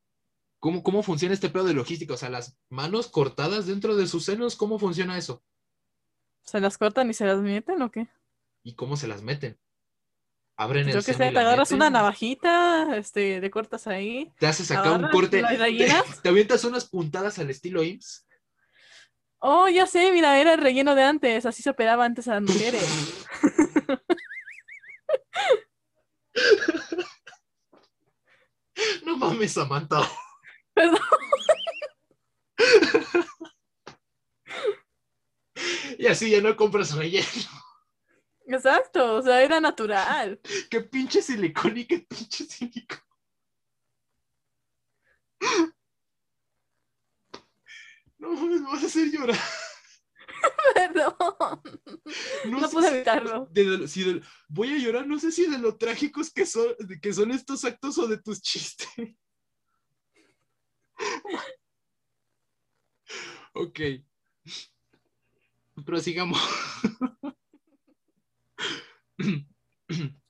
¿cómo, 0.59 0.83
cómo 0.83 1.03
funciona 1.03 1.33
este 1.33 1.49
pedo 1.49 1.65
de 1.65 1.73
logística? 1.73 2.13
O 2.13 2.17
sea, 2.17 2.29
las 2.29 2.57
manos 2.69 3.07
cortadas 3.07 3.65
dentro 3.67 3.95
de 3.95 4.07
sus 4.07 4.25
senos, 4.25 4.55
¿cómo 4.55 4.79
funciona 4.79 5.17
eso? 5.17 5.43
¿Se 6.43 6.59
las 6.59 6.77
cortan 6.77 7.09
y 7.09 7.13
se 7.13 7.25
las 7.25 7.39
meten 7.39 7.81
o 7.81 7.91
qué? 7.91 8.07
¿Y 8.63 8.75
cómo 8.75 8.97
se 8.97 9.07
las 9.07 9.21
meten? 9.21 9.57
Abren 10.57 10.87
el 10.87 10.93
Yo 10.93 10.99
que 10.99 11.13
seno 11.13 11.17
sé, 11.25 11.31
te 11.31 11.39
agarras 11.39 11.69
meten. 11.71 11.75
una 11.75 11.89
navajita, 11.89 12.95
este, 12.97 13.41
le 13.41 13.51
cortas 13.51 13.87
ahí. 13.87 14.31
Te 14.39 14.47
haces 14.47 14.71
acá 14.71 14.91
un 14.93 15.09
corte. 15.09 15.43
Te, 15.43 16.03
te 16.21 16.29
avientas 16.29 16.63
unas 16.63 16.85
puntadas 16.85 17.39
al 17.39 17.49
estilo 17.49 17.83
IMSS. 17.83 18.25
Oh, 19.39 19.67
ya 19.67 19.85
sé, 19.85 20.11
mira, 20.11 20.39
era 20.39 20.53
el 20.53 20.61
relleno 20.61 20.95
de 20.95 21.03
antes, 21.03 21.45
así 21.45 21.61
se 21.61 21.69
operaba 21.69 22.05
antes 22.05 22.27
a 22.27 22.39
las 22.39 22.43
mujeres. 22.43 23.25
No 29.05 29.17
mames, 29.17 29.53
Samantha. 29.53 30.01
Perdón. 30.75 30.99
Y 35.97 36.07
así 36.07 36.29
ya 36.29 36.41
no 36.41 36.55
compras 36.55 36.93
relleno. 36.95 37.25
Exacto, 38.47 39.15
o 39.15 39.21
sea, 39.21 39.41
era 39.41 39.59
natural. 39.61 40.39
Qué 40.69 40.81
pinche 40.81 41.21
silicón 41.21 41.77
y 41.77 41.85
qué 41.85 41.99
pinche 41.99 42.43
silicón. 42.45 42.99
No 48.17 48.31
mames, 48.31 48.61
me 48.61 48.67
vas 48.67 48.81
a 48.83 48.85
hacer 48.87 49.11
llorar. 49.11 49.37
Perdón. 50.73 51.13
No 52.45 52.61
sé 52.67 52.73
pude 52.73 52.87
si- 52.89 52.95
evitarlo. 52.95 53.47
de 53.51 53.63
lo- 53.65 53.87
si 53.87 54.03
de- 54.03 54.21
voy 54.47 54.69
a 54.73 54.77
llorar, 54.77 55.05
no 55.05 55.19
sé 55.19 55.31
si 55.31 55.45
de 55.47 55.57
lo 55.59 55.77
trágicos 55.77 56.31
que 56.31 56.45
son, 56.45 56.67
que 57.01 57.13
son 57.13 57.31
estos 57.31 57.65
actos 57.65 57.97
o 57.97 58.07
de 58.07 58.17
tus 58.21 58.41
chistes. 58.41 58.87
Ok. 63.53 63.79
Prosigamos. 65.85 66.39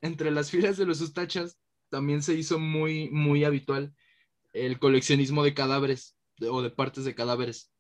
Entre 0.02 0.32
las 0.32 0.52
filas 0.52 0.78
de 0.78 0.86
los 0.86 1.02
ustachas 1.02 1.60
también 1.90 2.22
se 2.22 2.34
hizo 2.34 2.60
muy, 2.60 3.10
muy 3.10 3.44
habitual 3.44 3.96
el 4.54 4.80
coleccionismo 4.80 5.44
de 5.44 5.54
cadáveres 5.54 6.18
o 6.42 6.62
de 6.62 6.70
partes 6.70 7.06
de 7.06 7.16
cadáveres. 7.16 7.72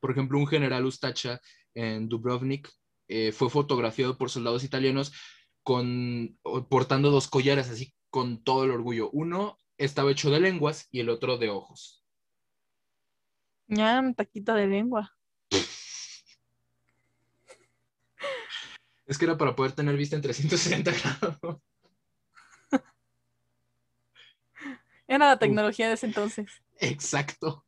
Por 0.00 0.10
ejemplo, 0.10 0.38
un 0.38 0.46
general 0.46 0.84
ustacha 0.84 1.40
en 1.74 2.08
Dubrovnik 2.08 2.70
eh, 3.08 3.32
fue 3.32 3.50
fotografiado 3.50 4.16
por 4.16 4.30
soldados 4.30 4.64
italianos 4.64 5.12
con, 5.62 6.38
portando 6.68 7.10
dos 7.10 7.28
collares 7.28 7.70
así 7.70 7.94
con 8.10 8.44
todo 8.44 8.64
el 8.64 8.70
orgullo. 8.70 9.10
Uno 9.10 9.58
estaba 9.78 10.12
hecho 10.12 10.30
de 10.30 10.40
lenguas 10.40 10.88
y 10.90 11.00
el 11.00 11.08
otro 11.08 11.38
de 11.38 11.50
ojos. 11.50 12.03
Ñam, 13.68 14.14
taquito 14.14 14.54
de 14.54 14.66
lengua. 14.66 15.12
Es 19.06 19.18
que 19.18 19.24
era 19.26 19.36
para 19.36 19.54
poder 19.54 19.72
tener 19.72 19.96
vista 19.96 20.16
en 20.16 20.22
360 20.22 20.92
grados. 20.92 21.60
Era 25.06 25.28
la 25.28 25.38
tecnología 25.38 25.88
de 25.88 25.94
ese 25.94 26.06
entonces. 26.06 26.50
Exacto. 26.80 27.64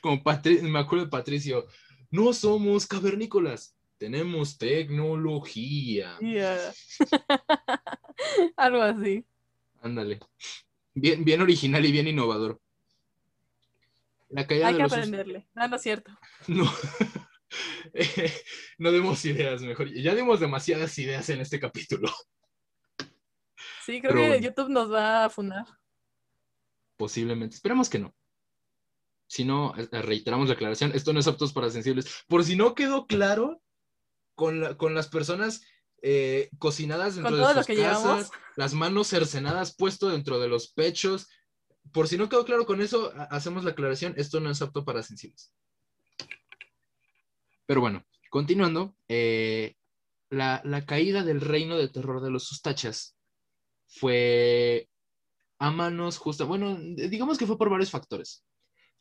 Como 0.00 0.22
Patri- 0.22 0.60
me 0.62 0.78
acuerdo 0.78 1.06
de 1.06 1.10
Patricio, 1.10 1.66
no 2.10 2.32
somos 2.32 2.86
cavernícolas, 2.86 3.76
tenemos 3.98 4.58
tecnología. 4.58 6.18
Yeah. 6.20 6.72
Algo 8.56 8.82
así. 8.82 9.24
Ándale. 9.82 10.20
Bien, 10.94 11.24
bien 11.24 11.40
original 11.40 11.84
y 11.86 11.92
bien 11.92 12.08
innovador. 12.08 12.60
La 14.30 14.46
caída 14.46 14.66
Hay 14.68 14.74
de 14.74 14.78
que 14.78 14.82
los 14.84 14.92
aprenderle. 14.92 15.48
No, 15.54 15.68
no 15.68 15.76
es 15.76 15.82
cierto. 15.82 16.10
No. 16.48 16.70
Eh, 17.94 18.32
no 18.78 18.92
demos 18.92 19.24
ideas, 19.24 19.62
mejor. 19.62 19.88
Ya 19.94 20.14
dimos 20.14 20.38
demasiadas 20.40 20.98
ideas 20.98 21.28
en 21.30 21.40
este 21.40 21.58
capítulo. 21.58 22.12
Sí, 23.86 24.00
creo 24.02 24.12
Pero 24.14 24.32
que. 24.34 24.40
YouTube 24.42 24.68
nos 24.68 24.92
va 24.92 25.24
a 25.24 25.30
funar. 25.30 25.64
Posiblemente. 26.96 27.54
Esperemos 27.56 27.88
que 27.88 27.98
no. 28.00 28.14
Si 29.26 29.44
no, 29.44 29.74
eh, 29.76 29.88
reiteramos 30.02 30.48
la 30.48 30.54
aclaración. 30.54 30.92
Esto 30.94 31.12
no 31.12 31.20
es 31.20 31.26
aptos 31.26 31.52
para 31.52 31.70
sensibles. 31.70 32.24
Por 32.28 32.44
si 32.44 32.56
no 32.56 32.74
quedó 32.74 33.06
claro, 33.06 33.62
con, 34.34 34.60
la- 34.60 34.76
con 34.76 34.94
las 34.94 35.08
personas 35.08 35.62
eh, 36.02 36.50
cocinadas 36.58 37.16
dentro 37.16 37.36
de 37.36 37.54
sus 37.54 37.66
que 37.66 37.76
casas, 37.76 38.02
llevamos. 38.02 38.30
las 38.56 38.74
manos 38.74 39.08
cercenadas 39.08 39.74
puesto 39.74 40.08
dentro 40.10 40.38
de 40.38 40.48
los 40.48 40.68
pechos. 40.72 41.28
Por 41.92 42.08
si 42.08 42.16
no 42.18 42.28
quedó 42.28 42.44
claro 42.44 42.66
con 42.66 42.80
eso, 42.80 43.12
ha- 43.16 43.24
hacemos 43.24 43.64
la 43.64 43.70
aclaración. 43.70 44.14
Esto 44.16 44.40
no 44.40 44.50
es 44.50 44.60
apto 44.62 44.84
para 44.84 45.02
sensibles. 45.02 45.52
Pero 47.66 47.80
bueno, 47.80 48.04
continuando, 48.30 48.96
eh, 49.08 49.74
la, 50.30 50.60
la 50.64 50.84
caída 50.86 51.22
del 51.22 51.40
reino 51.40 51.76
de 51.76 51.88
terror 51.88 52.22
de 52.22 52.30
los 52.30 52.50
ustachas 52.50 53.16
fue 53.86 54.88
a 55.58 55.70
manos 55.70 56.18
justa, 56.18 56.44
bueno, 56.44 56.78
digamos 56.80 57.36
que 57.38 57.46
fue 57.46 57.58
por 57.58 57.70
varios 57.70 57.90
factores. 57.90 58.44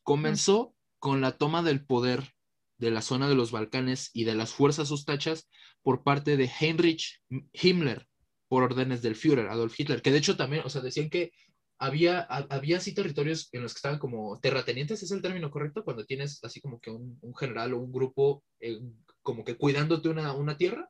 Comenzó 0.04 0.74
con 1.00 1.22
la 1.22 1.38
toma 1.38 1.62
del 1.64 1.86
poder 1.86 2.34
de 2.78 2.92
la 2.92 3.02
zona 3.02 3.28
de 3.30 3.36
los 3.36 3.52
Balcanes 3.52 4.10
y 4.14 4.24
de 4.24 4.36
las 4.36 4.54
fuerzas 4.54 4.92
ustachas 4.92 5.50
por 5.82 6.04
parte 6.04 6.38
de 6.38 6.50
Heinrich 6.60 7.22
Himmler 7.54 8.08
por 8.48 8.64
órdenes 8.64 9.02
del 9.02 9.16
Führer, 9.16 9.48
Adolf 9.50 9.78
Hitler, 9.80 10.02
que 10.02 10.12
de 10.12 10.18
hecho 10.20 10.38
también, 10.38 10.64
o 10.66 10.70
sea, 10.70 10.82
decían 10.82 11.10
que 11.10 11.32
había, 11.80 12.22
ha- 12.22 12.48
había 12.50 12.78
así 12.78 12.94
territorios 12.94 13.50
en 13.52 13.64
los 13.64 13.74
que 13.74 13.78
estaban 13.80 14.00
como 14.00 14.40
terratenientes, 14.40 15.04
¿es 15.04 15.12
el 15.12 15.22
término 15.22 15.52
correcto? 15.52 15.84
Cuando 15.84 16.06
tienes 16.06 16.44
así 16.44 16.62
como 16.62 16.80
que 16.80 16.90
un, 16.92 17.18
un 17.22 17.36
general 17.36 17.74
o 17.74 17.80
un 17.80 17.92
grupo 17.92 18.44
eh, 18.60 18.80
como 19.22 19.44
que 19.44 19.58
cuidándote 19.58 20.10
una, 20.10 20.34
una 20.34 20.58
tierra. 20.58 20.90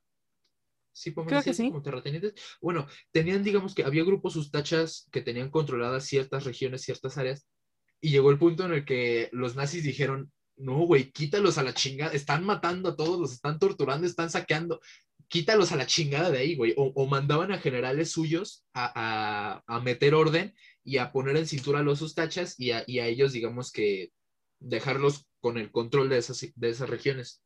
Sí, 0.94 1.14
Creo 1.14 1.44
que 1.44 1.54
sí. 1.54 1.68
como 1.70 1.84
terratenientes. 1.84 2.34
Bueno, 2.60 2.88
tenían, 3.12 3.44
digamos 3.44 3.76
que 3.76 3.84
había 3.84 4.04
grupos 4.04 4.36
ustachas 4.36 5.08
que 5.12 5.22
tenían 5.22 5.52
controladas 5.52 6.06
ciertas 6.06 6.44
regiones, 6.44 6.82
ciertas 6.82 7.18
áreas, 7.20 7.46
y 8.02 8.10
llegó 8.10 8.32
el 8.32 8.40
punto 8.40 8.66
en 8.66 8.74
el 8.74 8.86
que 8.86 9.30
los 9.32 9.56
nazis 9.56 9.84
dijeron, 9.84 10.32
no, 10.56 10.80
güey, 10.88 11.12
quítalos 11.12 11.60
a 11.60 11.64
la 11.64 11.74
chingada, 11.76 12.14
están 12.14 12.44
matando 12.44 12.90
a 12.90 12.96
todos, 12.96 13.20
los 13.20 13.32
están 13.32 13.60
torturando, 13.60 14.08
están 14.08 14.32
saqueando, 14.32 14.80
quítalos 15.28 15.72
a 15.72 15.76
la 15.76 15.86
chingada 15.86 16.32
de 16.32 16.40
ahí, 16.40 16.56
güey. 16.56 16.74
O, 16.78 16.92
o 16.96 17.06
mandaban 17.06 17.52
a 17.52 17.60
generales 17.60 18.12
suyos 18.12 18.66
a, 18.74 18.92
a- 19.58 19.64
a 19.68 19.80
meter 19.82 20.16
orden 20.16 20.56
y 20.88 21.00
a 21.00 21.12
poner 21.12 21.36
en 21.36 21.46
cintura 21.46 21.80
a 21.80 21.84
los 21.84 22.02
ustachas 22.02 22.58
y 22.58 22.72
a, 22.72 22.86
y 22.88 23.00
a 23.00 23.08
ellos, 23.08 23.34
digamos 23.34 23.74
que, 23.74 24.14
dejarlos 24.58 25.28
con 25.42 25.58
el 25.58 25.70
control 25.70 26.08
de 26.08 26.18
esas, 26.18 26.48
de 26.56 26.70
esas 26.70 26.90
regiones. 26.90 27.44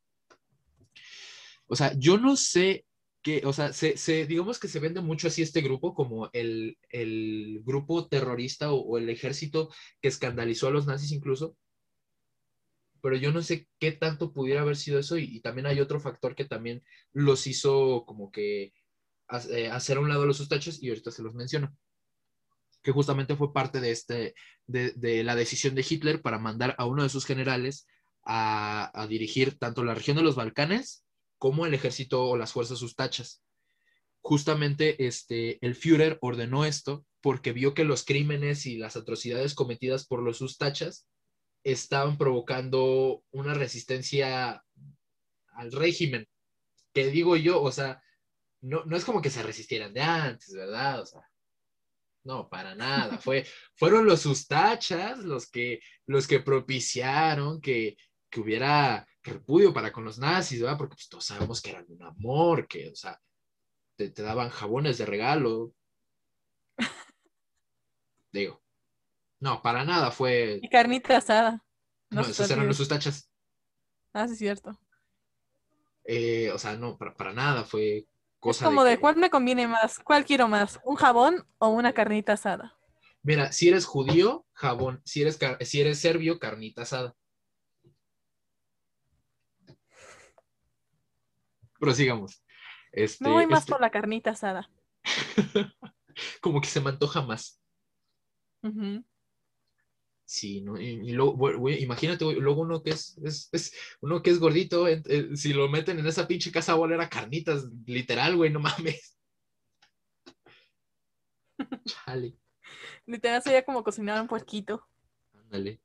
O 1.66 1.74
sea, 1.74 1.92
yo 1.98 2.18
no 2.18 2.36
sé 2.36 2.86
que, 3.20 3.42
o 3.44 3.52
sea, 3.52 3.72
se, 3.72 4.26
digamos 4.26 4.60
que 4.60 4.68
se 4.68 4.78
vende 4.78 5.00
mucho 5.00 5.26
así 5.26 5.42
este 5.42 5.60
grupo 5.60 5.92
como 5.92 6.30
el, 6.32 6.78
el 6.88 7.62
grupo 7.64 8.06
terrorista 8.06 8.72
o, 8.72 8.96
el 8.96 9.10
ejército 9.10 9.70
que 10.00 10.06
escandalizó 10.06 10.68
a 10.68 10.70
los 10.70 10.86
nazis 10.86 11.10
incluso. 11.10 11.56
pero 13.02 13.16
yo 13.16 13.32
no 13.32 13.42
sé 13.42 13.66
qué 13.80 13.90
tanto 13.90 14.32
pudiera 14.32 14.60
haber 14.60 14.76
sido 14.76 15.00
eso 15.00 15.18
y, 15.18 15.40
también 15.40 15.66
hay 15.66 15.80
otro 15.80 15.98
factor 15.98 16.36
que 16.36 16.44
también 16.44 16.84
los 17.12 17.48
hizo 17.48 18.04
como 18.06 18.30
que 18.30 18.72
eh, 19.50 19.68
hacer 19.68 19.96
a 19.96 20.00
un 20.00 20.08
lado 20.08 20.26
los 20.26 20.36
sustachos 20.36 20.80
y 20.80 20.90
ahorita 20.90 21.10
se 21.10 21.24
los 21.24 21.34
menciono 21.34 21.76
que 22.82 22.92
justamente 22.92 23.36
fue 23.36 23.52
parte 23.52 23.80
de, 23.80 23.90
este, 23.90 24.34
de, 24.66 25.24
la 25.24 25.36
decisión 25.36 25.74
de 25.74 25.86
Hitler 25.88 26.20
para 26.20 26.38
mandar 26.38 26.74
a 26.78 26.86
uno 26.86 27.02
de 27.02 27.08
sus 27.08 27.24
generales 27.24 27.86
a, 28.24 29.06
dirigir 29.08 29.58
tanto 29.58 29.84
la 29.84 29.94
región 29.94 30.16
de 30.16 30.22
los 30.22 30.34
Balcanes 30.34 31.04
como 31.38 31.66
el 31.66 31.74
ejército 31.74 32.24
o 32.24 32.36
las 32.36 32.52
fuerzas 32.52 32.78
sustachas. 32.78 33.42
Justamente 34.20 35.06
este, 35.06 35.64
el 35.64 35.74
Führer 35.74 36.18
ordenó 36.20 36.64
esto 36.64 37.04
porque 37.20 37.52
vio 37.52 37.74
que 37.74 37.84
los 37.84 38.04
crímenes 38.04 38.66
y 38.66 38.78
las 38.78 38.96
atrocidades 38.96 39.54
cometidas 39.54 40.06
por 40.06 40.22
los 40.22 40.38
sustachas 40.38 41.06
estaban 41.64 42.18
provocando 42.18 43.24
una 43.30 43.54
resistencia 43.54 44.64
al 45.54 45.72
régimen. 45.72 46.28
Que 46.92 47.08
digo 47.08 47.36
yo, 47.36 47.62
o 47.62 47.72
sea, 47.72 48.02
no, 48.60 48.84
no 48.84 48.96
es 48.96 49.04
como 49.04 49.22
que 49.22 49.30
se 49.30 49.42
resistieran 49.42 49.92
de 49.92 50.02
antes, 50.02 50.52
¿verdad? 50.54 51.00
O 51.00 51.06
sea, 51.06 51.22
no, 52.24 52.48
para 52.48 52.74
nada. 52.74 53.18
Fue, 53.18 53.46
fueron 53.74 54.06
los 54.06 54.20
sustachas 54.20 55.18
los 55.18 55.50
que, 55.50 55.80
los 56.06 56.26
que 56.26 56.40
propiciaron 56.40 57.60
que, 57.60 57.96
que 58.30 58.40
hubiera 58.40 59.06
repudio 59.22 59.72
para 59.72 59.92
con 59.92 60.04
los 60.04 60.18
nazis, 60.18 60.60
¿verdad? 60.60 60.78
Porque 60.78 60.94
pues, 60.94 61.08
todos 61.08 61.24
sabemos 61.24 61.60
que 61.60 61.70
eran 61.70 61.86
un 61.88 62.02
amor, 62.02 62.66
que, 62.66 62.90
o 62.90 62.96
sea, 62.96 63.20
te, 63.96 64.10
te 64.10 64.22
daban 64.22 64.50
jabones 64.50 64.98
de 64.98 65.06
regalo. 65.06 65.74
Digo, 68.32 68.62
no, 69.40 69.60
para 69.60 69.84
nada 69.84 70.10
fue. 70.10 70.60
Y 70.62 70.68
carnita 70.68 71.16
asada. 71.16 71.64
No, 72.10 72.22
se 72.24 72.30
esos 72.30 72.50
eran 72.50 72.66
los 72.66 72.76
sustachas. 72.76 73.28
Ah, 74.12 74.26
sí, 74.26 74.34
es 74.34 74.38
cierto. 74.38 74.78
Eh, 76.04 76.50
o 76.52 76.58
sea, 76.58 76.76
no, 76.76 76.96
para, 76.98 77.14
para 77.14 77.32
nada 77.32 77.64
fue 77.64 78.06
Es 78.50 78.58
como 78.62 78.84
de 78.84 78.94
que- 78.96 79.00
cuál 79.00 79.16
me 79.16 79.30
conviene 79.30 79.68
más, 79.68 79.98
cuál 80.00 80.24
quiero 80.24 80.48
más, 80.48 80.80
un 80.84 80.96
jabón 80.96 81.46
o 81.58 81.68
una 81.68 81.92
carnita 81.92 82.32
asada. 82.34 82.76
Mira, 83.22 83.52
si 83.52 83.68
eres 83.68 83.86
judío, 83.86 84.44
jabón. 84.52 85.00
Si 85.04 85.22
eres, 85.22 85.36
car- 85.38 85.64
si 85.64 85.80
eres 85.80 86.00
serbio, 86.00 86.38
carnita 86.40 86.82
asada. 86.82 87.14
Prosigamos. 91.78 92.42
Este, 92.92 93.24
Me 93.24 93.30
voy 93.30 93.46
más 93.46 93.60
este- 93.60 93.72
por 93.72 93.80
la 93.80 93.90
carnita 93.90 94.30
asada. 94.30 94.68
como 96.40 96.60
que 96.60 96.68
se 96.68 96.80
me 96.80 96.90
antoja 96.90 97.22
más. 97.22 97.60
Ujú. 98.62 99.04
Sí, 100.32 100.62
¿no? 100.62 100.80
Y, 100.80 100.84
y 101.10 101.12
luego, 101.12 101.68
imagínate, 101.68 102.24
güey, 102.24 102.38
luego 102.40 102.62
uno 102.62 102.82
que 102.82 102.90
es, 102.90 103.18
es, 103.22 103.50
es- 103.52 103.74
uno 104.00 104.22
que 104.22 104.30
es 104.30 104.38
gordito, 104.38 104.88
eh, 104.88 105.02
si 105.36 105.52
lo 105.52 105.68
meten 105.68 105.98
en 105.98 106.06
esa 106.06 106.26
pinche 106.26 106.50
casa 106.50 106.72
va 106.72 106.78
a 106.78 106.82
oler 106.82 107.00
a 107.02 107.10
carnitas, 107.10 107.66
literal, 107.86 108.36
güey, 108.36 108.50
no 108.50 108.60
mames. 108.60 109.18
Chale, 111.86 112.34
Literal 113.06 113.40
sería 113.42 113.64
como 113.64 113.84
cocinar 113.84 114.20
un 114.20 114.26
puerquito. 114.28 114.88
ándale. 115.34 115.80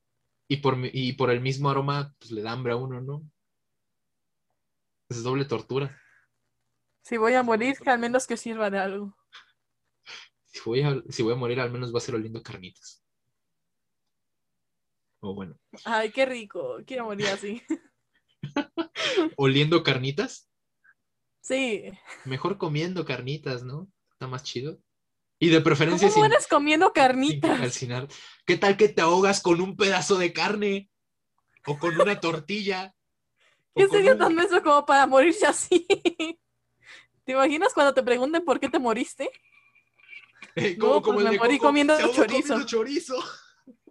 Y 0.47 0.57
por, 0.57 0.77
y 0.93 1.13
por 1.13 1.29
el 1.31 1.41
mismo 1.41 1.69
aroma, 1.69 2.15
pues 2.19 2.31
le 2.31 2.41
da 2.41 2.53
hambre 2.53 2.73
a 2.73 2.77
uno, 2.77 3.01
¿no? 3.01 3.23
Es 5.09 5.21
doble 5.23 5.43
tortura. 5.43 5.99
Si 7.01 7.17
voy 7.17 7.33
a 7.33 7.41
morir, 7.41 7.75
que 7.79 7.89
al 7.89 7.97
menos 7.97 8.27
que 8.27 8.37
sirva 8.37 8.69
de 8.69 8.77
algo. 8.77 9.17
Si 10.45 10.59
voy 10.65 10.81
a, 10.81 11.01
si 11.09 11.23
voy 11.23 11.33
a 11.33 11.35
morir, 11.37 11.59
al 11.59 11.71
menos 11.71 11.93
va 11.93 11.99
a 11.99 12.01
ser 12.01 12.15
oliendo 12.15 12.43
carnitas. 12.43 13.06
O 15.29 15.33
bueno, 15.35 15.57
Ay, 15.83 16.09
qué 16.11 16.25
rico. 16.25 16.77
Quiero 16.85 17.03
morir 17.03 17.27
así. 17.27 17.61
oliendo 19.35 19.83
carnitas, 19.83 20.49
Sí. 21.41 21.83
mejor 22.23 22.57
comiendo 22.57 23.03
carnitas, 23.03 23.63
¿no? 23.63 23.89
Está 24.13 24.27
más 24.27 24.43
chido. 24.43 24.79
Y 25.39 25.49
de 25.49 25.59
preferencia 25.59 26.07
¿Cómo 26.07 26.13
sin, 26.13 26.21
mueres 26.29 26.47
comiendo 26.47 26.93
carnitas? 26.93 27.59
calcinar. 27.59 28.07
¿Qué 28.45 28.55
tal 28.57 28.77
que 28.77 28.87
te 28.87 29.01
ahogas 29.01 29.41
con 29.41 29.59
un 29.59 29.75
pedazo 29.75 30.17
de 30.17 30.31
carne? 30.31 30.89
O 31.65 31.77
con 31.77 31.99
una 31.99 32.19
tortilla. 32.21 32.95
¿Qué 33.75 33.87
sería 33.89 34.17
tan 34.17 34.33
menso 34.33 34.63
como 34.63 34.85
para 34.85 35.05
morirse 35.07 35.45
así? 35.45 35.85
¿Te 37.25 37.33
imaginas 37.33 37.73
cuando 37.73 37.93
te 37.93 38.01
pregunten 38.01 38.45
por 38.45 38.61
qué 38.61 38.69
te 38.69 38.79
moriste? 38.79 39.29
Eh, 40.55 40.75
No, 40.79 41.01
pues 41.01 41.17
me 41.17 41.37
morí 41.37 41.57
Coco, 41.57 41.67
comiendo 41.67 41.97
se 41.97 42.03
ahogó 42.03 42.15
chorizo. 42.15 42.41
comiendo 42.47 42.65
chorizo. 42.65 43.15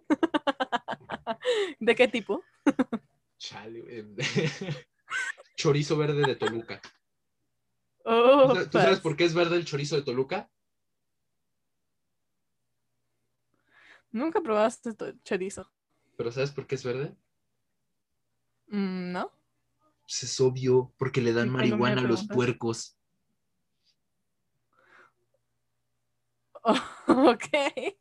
¿De 1.79 1.95
qué 1.95 2.07
tipo? 2.07 2.43
Chale, 3.37 4.05
chorizo 5.55 5.97
verde 5.97 6.25
de 6.25 6.35
Toluca. 6.35 6.81
Oh, 8.03 8.47
¿Tú 8.49 8.55
sa- 8.55 8.69
¿Tú 8.69 8.79
sabes 8.79 8.99
por 8.99 9.15
qué 9.15 9.25
es 9.25 9.33
verde 9.33 9.57
el 9.57 9.65
chorizo 9.65 9.95
de 9.95 10.01
Toluca? 10.01 10.49
Nunca 14.11 14.41
probaste 14.41 14.91
chorizo. 15.23 15.69
¿Pero 16.15 16.31
sabes 16.31 16.51
por 16.51 16.65
qué 16.65 16.75
es 16.75 16.83
verde? 16.83 17.15
Mm, 18.67 19.11
¿No? 19.11 19.31
Pues 20.01 20.23
es 20.23 20.39
obvio, 20.39 20.93
porque 20.97 21.21
le 21.21 21.33
dan 21.33 21.47
¿Y 21.47 21.51
cuándo 21.51 21.75
me 21.77 21.81
marihuana 21.81 22.01
a 22.01 22.05
los 22.05 22.27
puercos. 22.27 22.97
ok. 27.07 27.97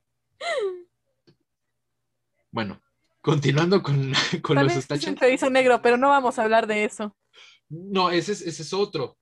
Bueno, 2.51 2.81
continuando 3.27 3.83
con, 3.83 4.13
con 4.43 4.57
los 4.57 4.77
estachos. 4.77 5.09
un 5.09 5.17
chorizo 5.17 5.51
negro, 5.51 5.83
pero 5.83 5.97
no 5.97 6.09
vamos 6.11 6.39
a 6.39 6.45
hablar 6.45 6.69
de 6.69 6.85
eso. 6.85 7.17
No, 7.69 8.11
ese 8.11 8.31
es, 8.33 8.43
ese 8.43 8.63
es 8.63 8.73
otro. 8.73 9.19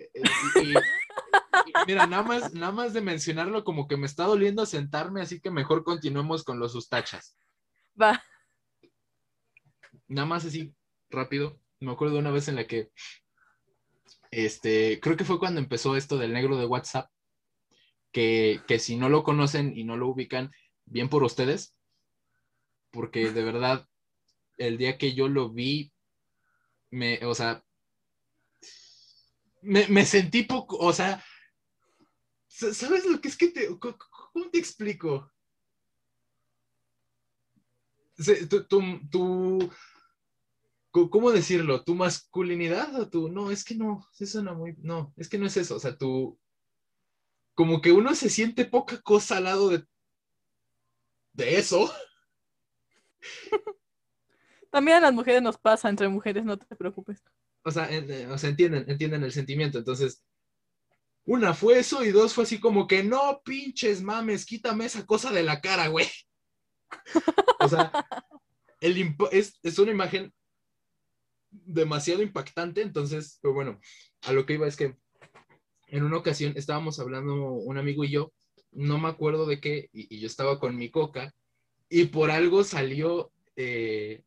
Eh, 0.00 0.10
eh, 0.14 0.22
y- 0.56 0.68
y- 0.72 0.74
y 1.66 1.72
mira, 1.86 2.06
nada 2.08 2.24
más, 2.24 2.52
nada 2.54 2.72
más 2.72 2.92
de 2.92 3.00
mencionarlo, 3.00 3.62
como 3.62 3.86
que 3.86 3.96
me 3.96 4.06
está 4.06 4.24
doliendo 4.24 4.66
sentarme, 4.66 5.20
así 5.22 5.40
que 5.40 5.50
mejor 5.52 5.84
continuemos 5.84 6.42
con 6.42 6.58
los 6.58 6.72
sustachas. 6.72 7.36
Va. 8.00 8.20
Nada 10.08 10.26
más 10.26 10.44
así, 10.44 10.74
rápido. 11.08 11.60
Me 11.78 11.92
acuerdo 11.92 12.14
de 12.14 12.20
una 12.20 12.32
vez 12.32 12.48
en 12.48 12.56
la 12.56 12.66
que, 12.66 12.90
este, 14.32 14.98
creo 15.00 15.16
que 15.16 15.24
fue 15.24 15.38
cuando 15.38 15.60
empezó 15.60 15.94
esto 15.96 16.18
del 16.18 16.32
negro 16.32 16.56
de 16.56 16.66
WhatsApp, 16.66 17.08
que, 18.10 18.60
que 18.66 18.80
si 18.80 18.96
no 18.96 19.08
lo 19.08 19.22
conocen 19.22 19.76
y 19.76 19.84
no 19.84 19.96
lo 19.96 20.08
ubican, 20.08 20.50
bien 20.84 21.08
por 21.08 21.22
ustedes, 21.22 21.76
porque 22.90 23.30
de 23.32 23.42
verdad, 23.44 23.86
el 24.58 24.78
día 24.78 24.98
que 24.98 25.14
yo 25.14 25.28
lo 25.28 25.50
vi, 25.50 25.92
me, 26.90 27.18
o 27.26 27.34
sea, 27.34 27.64
me, 29.62 29.86
me 29.88 30.04
sentí 30.04 30.42
poco, 30.44 30.76
o 30.78 30.92
sea, 30.92 31.22
sa- 32.48 32.74
¿sabes 32.74 33.06
lo 33.06 33.20
que 33.20 33.28
es 33.28 33.36
que 33.36 33.48
te, 33.48 33.68
cómo 33.78 34.50
te 34.50 34.58
explico? 34.58 35.30
Tu, 38.68 38.68
tu- 39.10 39.70
¿cómo 41.10 41.30
decirlo? 41.32 41.82
¿Tu 41.84 41.94
masculinidad 41.94 42.94
o 43.00 43.08
tu, 43.08 43.28
no, 43.28 43.50
es 43.50 43.64
que 43.64 43.74
no, 43.74 44.06
eso 44.18 44.42
no 44.42 44.54
muy, 44.54 44.74
no, 44.78 45.12
es 45.16 45.28
que 45.28 45.38
no 45.38 45.46
es 45.46 45.56
eso, 45.56 45.76
o 45.76 45.80
sea, 45.80 45.96
tu, 45.96 46.38
como 47.54 47.80
que 47.80 47.92
uno 47.92 48.12
se 48.16 48.28
siente 48.28 48.64
poca 48.64 49.00
cosa 49.02 49.36
al 49.36 49.44
lado 49.44 49.68
de, 49.68 49.84
de 51.32 51.58
eso. 51.58 51.90
También 54.70 54.98
a 54.98 55.00
las 55.00 55.12
mujeres 55.12 55.42
nos 55.42 55.58
pasa, 55.58 55.88
entre 55.88 56.08
mujeres, 56.08 56.44
no 56.44 56.56
te 56.56 56.76
preocupes. 56.76 57.22
O 57.64 57.70
sea, 57.70 57.90
en- 57.90 58.10
eh, 58.10 58.26
o 58.28 58.38
sea, 58.38 58.50
entienden, 58.50 58.84
entienden 58.88 59.24
el 59.24 59.32
sentimiento. 59.32 59.78
Entonces, 59.78 60.24
una 61.24 61.54
fue 61.54 61.78
eso 61.78 62.04
y 62.04 62.10
dos 62.10 62.34
fue 62.34 62.44
así 62.44 62.60
como 62.60 62.86
que 62.86 63.02
no 63.02 63.42
pinches 63.44 64.02
mames, 64.02 64.46
quítame 64.46 64.84
esa 64.86 65.04
cosa 65.06 65.30
de 65.32 65.42
la 65.42 65.60
cara, 65.60 65.88
güey. 65.88 66.06
O 67.60 67.68
sea, 67.68 67.92
el 68.80 69.16
es, 69.32 69.58
es 69.62 69.78
una 69.78 69.90
imagen 69.90 70.32
demasiado 71.50 72.22
impactante. 72.22 72.82
Entonces, 72.82 73.38
pero 73.42 73.54
bueno, 73.54 73.80
a 74.22 74.32
lo 74.32 74.46
que 74.46 74.54
iba 74.54 74.66
es 74.66 74.76
que 74.76 74.96
en 75.88 76.04
una 76.04 76.16
ocasión 76.18 76.52
estábamos 76.56 77.00
hablando 77.00 77.34
un 77.52 77.76
amigo 77.76 78.04
y 78.04 78.10
yo, 78.10 78.32
no 78.72 78.98
me 78.98 79.08
acuerdo 79.08 79.46
de 79.46 79.60
qué, 79.60 79.88
y, 79.92 80.14
y 80.16 80.20
yo 80.20 80.26
estaba 80.28 80.60
con 80.60 80.76
mi 80.76 80.90
coca, 80.90 81.34
y 81.90 82.06
por 82.06 82.30
algo 82.30 82.64
salió, 82.64 83.30
eh, 83.56 84.22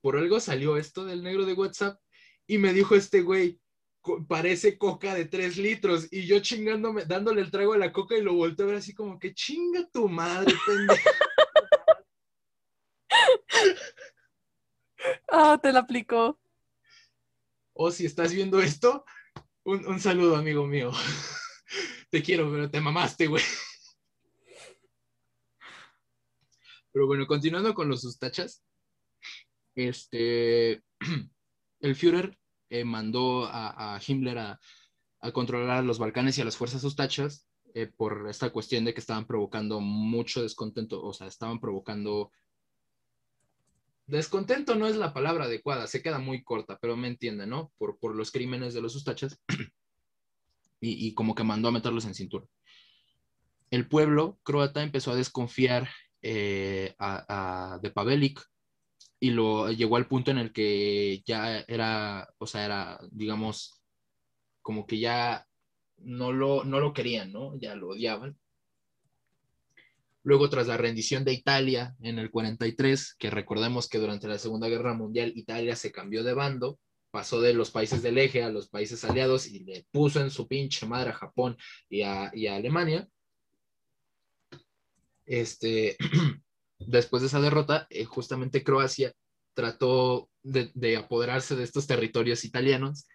por 0.00 0.16
algo 0.16 0.38
salió 0.38 0.76
esto 0.76 1.04
del 1.04 1.22
negro 1.24 1.44
de 1.46 1.54
WhatsApp, 1.54 2.00
y 2.46 2.58
me 2.58 2.72
dijo 2.72 2.94
este 2.94 3.22
güey, 3.22 3.58
"Co- 4.00 4.24
parece 4.26 4.78
coca 4.78 5.14
de 5.14 5.24
tres 5.24 5.56
litros, 5.56 6.06
y 6.12 6.26
yo 6.26 6.38
chingándome, 6.40 7.04
dándole 7.06 7.40
el 7.40 7.50
trago 7.50 7.72
a 7.72 7.78
la 7.78 7.92
coca 7.92 8.16
y 8.16 8.22
lo 8.22 8.34
volteé 8.34 8.64
a 8.64 8.68
ver 8.68 8.76
así 8.76 8.94
como 8.94 9.18
que 9.18 9.34
chinga 9.34 9.88
tu 9.90 10.08
madre, 10.08 10.54
pendejo. 10.66 11.10
Ah, 15.32 15.58
te 15.62 15.72
la 15.72 15.80
aplicó. 15.80 16.38
O 17.72 17.90
si 17.90 18.04
estás 18.06 18.32
viendo 18.34 18.60
esto, 18.60 19.04
un, 19.64 19.86
un 19.86 20.00
saludo, 20.00 20.36
amigo 20.36 20.66
mío. 20.66 20.90
Te 22.10 22.22
quiero, 22.22 22.50
pero 22.50 22.68
te 22.70 22.80
mamaste, 22.80 23.28
güey. 23.28 23.42
Pero 26.92 27.06
bueno, 27.06 27.26
continuando 27.26 27.74
con 27.74 27.88
los 27.88 28.00
sustachas, 28.02 28.64
este, 29.74 30.82
el 31.80 31.94
Führer 31.94 32.36
eh, 32.68 32.84
mandó 32.84 33.46
a, 33.46 33.96
a 33.96 34.00
Himmler 34.04 34.38
a, 34.38 34.60
a, 35.20 35.32
controlar 35.32 35.84
los 35.84 35.98
Balcanes 35.98 36.38
y 36.38 36.40
a 36.40 36.44
las 36.44 36.56
fuerzas 36.56 36.82
ustachas 36.84 37.46
eh, 37.74 37.86
por 37.86 38.28
esta 38.28 38.50
cuestión 38.50 38.84
de 38.84 38.94
que 38.94 39.00
estaban 39.00 39.26
provocando 39.26 39.80
mucho 39.80 40.42
descontento, 40.42 41.02
o 41.02 41.12
sea, 41.12 41.26
estaban 41.26 41.60
provocando... 41.60 42.32
Descontento 44.06 44.74
no 44.74 44.88
es 44.88 44.96
la 44.96 45.14
palabra 45.14 45.44
adecuada, 45.44 45.86
se 45.86 46.02
queda 46.02 46.18
muy 46.18 46.42
corta, 46.42 46.78
pero 46.80 46.96
me 46.96 47.06
entiende, 47.06 47.46
¿no? 47.46 47.72
Por, 47.78 47.96
por 47.98 48.16
los 48.16 48.32
crímenes 48.32 48.74
de 48.74 48.80
los 48.80 48.96
ustachas 48.96 49.40
y, 50.80 51.06
y 51.06 51.14
como 51.14 51.36
que 51.36 51.44
mandó 51.44 51.68
a 51.68 51.72
meterlos 51.72 52.06
en 52.06 52.14
cintura. 52.14 52.44
El 53.70 53.86
pueblo 53.86 54.40
croata 54.42 54.82
empezó 54.82 55.12
a 55.12 55.16
desconfiar 55.16 55.88
eh, 56.22 56.94
a, 56.98 57.74
a, 57.74 57.78
de 57.78 57.90
Pavelic 57.90 58.44
y 59.20 59.30
lo 59.30 59.70
llegó 59.70 59.96
al 59.96 60.06
punto 60.06 60.30
en 60.30 60.38
el 60.38 60.52
que 60.52 61.22
ya 61.26 61.60
era, 61.68 62.28
o 62.38 62.46
sea, 62.46 62.64
era, 62.64 63.00
digamos, 63.10 63.82
como 64.62 64.86
que 64.86 64.98
ya 64.98 65.46
no 65.98 66.32
lo, 66.32 66.64
no 66.64 66.80
lo 66.80 66.92
querían, 66.92 67.32
¿no? 67.32 67.58
Ya 67.58 67.74
lo 67.74 67.88
odiaban. 67.90 68.38
Luego, 70.22 70.50
tras 70.50 70.66
la 70.66 70.76
rendición 70.76 71.24
de 71.24 71.32
Italia 71.32 71.96
en 72.00 72.18
el 72.18 72.30
43, 72.30 73.14
que 73.18 73.30
recordemos 73.30 73.88
que 73.88 73.98
durante 73.98 74.28
la 74.28 74.38
Segunda 74.38 74.68
Guerra 74.68 74.94
Mundial 74.94 75.32
Italia 75.34 75.76
se 75.76 75.92
cambió 75.92 76.22
de 76.22 76.34
bando, 76.34 76.78
pasó 77.10 77.40
de 77.40 77.54
los 77.54 77.70
países 77.70 78.02
del 78.02 78.18
eje 78.18 78.42
a 78.42 78.50
los 78.50 78.68
países 78.68 79.02
aliados 79.04 79.46
y 79.46 79.60
le 79.60 79.86
puso 79.90 80.20
en 80.20 80.30
su 80.30 80.46
pinche 80.46 80.86
madre 80.86 81.10
a 81.10 81.14
Japón 81.14 81.56
y 81.88 82.02
a, 82.02 82.30
y 82.34 82.46
a 82.46 82.56
Alemania. 82.56 83.08
Este, 85.30 85.96
después 86.80 87.22
de 87.22 87.28
esa 87.28 87.40
derrota, 87.40 87.86
eh, 87.88 88.04
justamente 88.04 88.64
Croacia 88.64 89.12
trató 89.54 90.28
de, 90.42 90.72
de, 90.74 90.96
apoderarse 90.96 91.54
de 91.54 91.62
estos 91.62 91.86
territorios 91.86 92.44
italianos, 92.44 93.06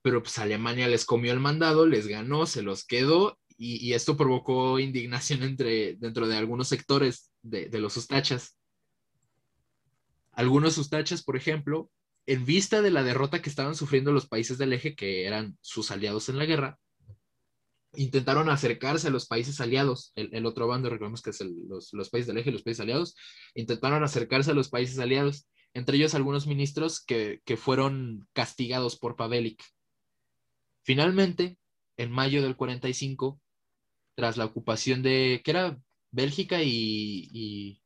pero 0.00 0.22
pues 0.22 0.38
Alemania 0.38 0.86
les 0.86 1.04
comió 1.04 1.32
el 1.32 1.40
mandado, 1.40 1.86
les 1.86 2.06
ganó, 2.06 2.46
se 2.46 2.62
los 2.62 2.86
quedó 2.86 3.36
y, 3.56 3.84
y 3.84 3.94
esto 3.94 4.16
provocó 4.16 4.78
indignación 4.78 5.42
entre, 5.42 5.96
dentro 5.96 6.28
de 6.28 6.36
algunos 6.36 6.68
sectores 6.68 7.32
de, 7.42 7.68
de 7.68 7.80
los 7.80 7.96
ustachas. 7.96 8.56
Algunos 10.30 10.78
ustachas, 10.78 11.24
por 11.24 11.36
ejemplo, 11.36 11.90
en 12.26 12.44
vista 12.46 12.80
de 12.80 12.92
la 12.92 13.02
derrota 13.02 13.42
que 13.42 13.50
estaban 13.50 13.74
sufriendo 13.74 14.12
los 14.12 14.28
países 14.28 14.56
del 14.56 14.72
eje, 14.72 14.94
que 14.94 15.26
eran 15.26 15.58
sus 15.62 15.90
aliados 15.90 16.28
en 16.28 16.38
la 16.38 16.44
guerra, 16.44 16.78
intentaron 17.96 18.48
acercarse 18.48 19.08
a 19.08 19.10
los 19.10 19.26
países 19.26 19.60
aliados, 19.60 20.12
el, 20.16 20.46
otro 20.46 20.66
bando, 20.66 20.90
recordemos 20.90 21.22
que 21.22 21.30
es 21.30 21.40
los, 21.40 21.92
los, 21.92 22.10
países 22.10 22.28
del 22.28 22.38
eje, 22.38 22.52
los 22.52 22.62
países 22.62 22.80
aliados, 22.80 23.16
intentaron 23.54 24.02
acercarse 24.02 24.50
a 24.50 24.54
los 24.54 24.68
países 24.68 24.98
aliados, 24.98 25.46
entre 25.72 25.96
ellos 25.96 26.14
algunos 26.14 26.46
ministros 26.46 27.04
que, 27.04 27.40
que 27.44 27.56
fueron 27.56 28.28
castigados 28.32 28.96
por 28.96 29.16
Pavelic. 29.16 29.62
Finalmente, 30.82 31.58
en 31.96 32.10
mayo 32.10 32.42
del 32.42 32.56
45, 32.56 33.40
tras 34.14 34.36
la 34.36 34.44
ocupación 34.44 35.02
de, 35.02 35.42
¿qué 35.44 35.50
era? 35.50 35.78
Bélgica 36.10 36.62
y, 36.62 37.28
y 37.32 37.82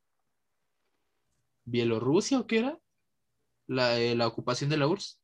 Bielorrusia 1.65 2.41
o 2.41 2.47
qué 2.47 2.59
era? 2.59 2.79
La, 3.67 3.99
eh, 3.99 4.15
la 4.15 4.27
ocupación 4.27 4.71
de 4.71 4.77
la 4.77 4.87
URSS. 4.87 5.21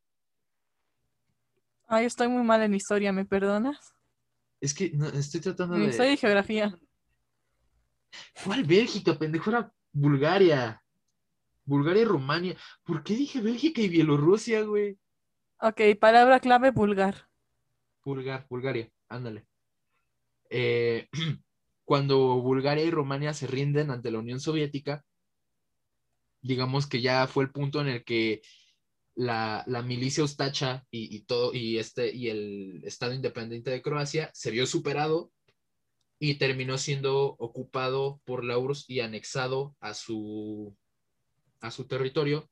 Ay, 1.86 2.06
estoy 2.06 2.28
muy 2.28 2.42
mal 2.42 2.62
en 2.62 2.74
historia, 2.74 3.12
¿me 3.12 3.24
perdonas? 3.24 3.93
Es 4.64 4.72
que 4.72 4.92
no, 4.94 5.06
estoy 5.08 5.42
tratando 5.42 5.76
de. 5.76 5.92
Soy 5.92 6.08
de 6.08 6.16
geografía. 6.16 6.74
¿Cuál 8.42 8.64
Bélgica, 8.64 9.18
pendejo? 9.18 9.50
Era 9.50 9.70
Bulgaria. 9.92 10.82
Bulgaria 11.66 12.00
y 12.00 12.06
Rumania. 12.06 12.56
¿Por 12.82 13.04
qué 13.04 13.14
dije 13.14 13.42
Bélgica 13.42 13.82
y 13.82 13.90
Bielorrusia, 13.90 14.62
güey? 14.62 14.98
Ok, 15.60 15.82
palabra 16.00 16.40
clave 16.40 16.70
vulgar. 16.70 17.28
Bulgar, 18.02 18.46
Bulgaria, 18.48 18.90
ándale. 19.10 19.44
Eh, 20.48 21.10
cuando 21.84 22.40
Bulgaria 22.40 22.84
y 22.84 22.90
Rumania 22.90 23.34
se 23.34 23.46
rinden 23.46 23.90
ante 23.90 24.10
la 24.10 24.20
Unión 24.20 24.40
Soviética, 24.40 25.04
digamos 26.40 26.86
que 26.86 27.02
ya 27.02 27.26
fue 27.26 27.44
el 27.44 27.50
punto 27.50 27.82
en 27.82 27.88
el 27.88 28.02
que 28.02 28.40
la, 29.14 29.64
milicia 29.86 30.24
ustacha 30.24 30.84
y, 30.90 31.20
todo, 31.20 31.54
y, 31.54 31.78
este, 31.78 32.14
y 32.14 32.28
el 32.28 32.82
Estado 32.84 33.14
Independiente 33.14 33.70
de 33.70 33.82
Croacia 33.82 34.30
se 34.34 34.50
vio 34.50 34.66
superado 34.66 35.30
y 36.18 36.34
terminó 36.36 36.78
siendo 36.78 37.36
ocupado 37.38 38.20
por 38.24 38.44
la 38.44 38.58
URSS 38.58 38.90
y 38.90 39.00
anexado 39.00 39.76
a 39.80 39.94
su, 39.94 40.76
a 41.60 41.70
su 41.70 41.86
territorio 41.86 42.50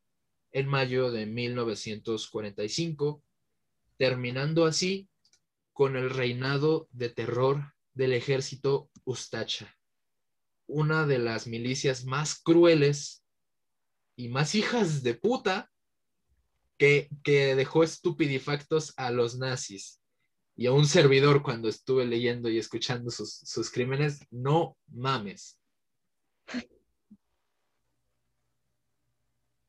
en 0.53 0.69
mayo 0.69 1.11
de 1.11 1.27
1945, 1.27 3.23
terminando 3.97 4.67
así 4.67 5.09
con 5.73 5.97
el 5.97 6.11
reinado 6.11 6.89
de 6.93 7.09
terror 7.09 7.73
del 7.95 8.13
ejército 8.13 8.91
ustacha, 9.05 9.77
una 10.67 11.07
de 11.07 11.19
las 11.19 11.47
milicias 11.47 12.05
más 12.05 12.41
crueles 12.41 13.25
y 14.17 14.29
más 14.29 14.55
hijas 14.55 15.03
de 15.03 15.15
puta 15.15 15.72
que, 16.83 17.09
que 17.23 17.55
dejó 17.55 17.85
estupidifactos 17.85 18.93
a 18.97 19.13
los 19.13 19.39
nazis 19.39 20.03
y 20.57 20.67
a 20.67 20.73
un 20.73 20.85
servidor 20.85 21.41
cuando 21.41 21.69
estuve 21.69 22.05
leyendo 22.05 22.49
y 22.49 22.59
escuchando 22.59 23.09
sus, 23.13 23.35
sus 23.35 23.71
crímenes, 23.71 24.27
no 24.33 24.77
mames. 24.89 25.61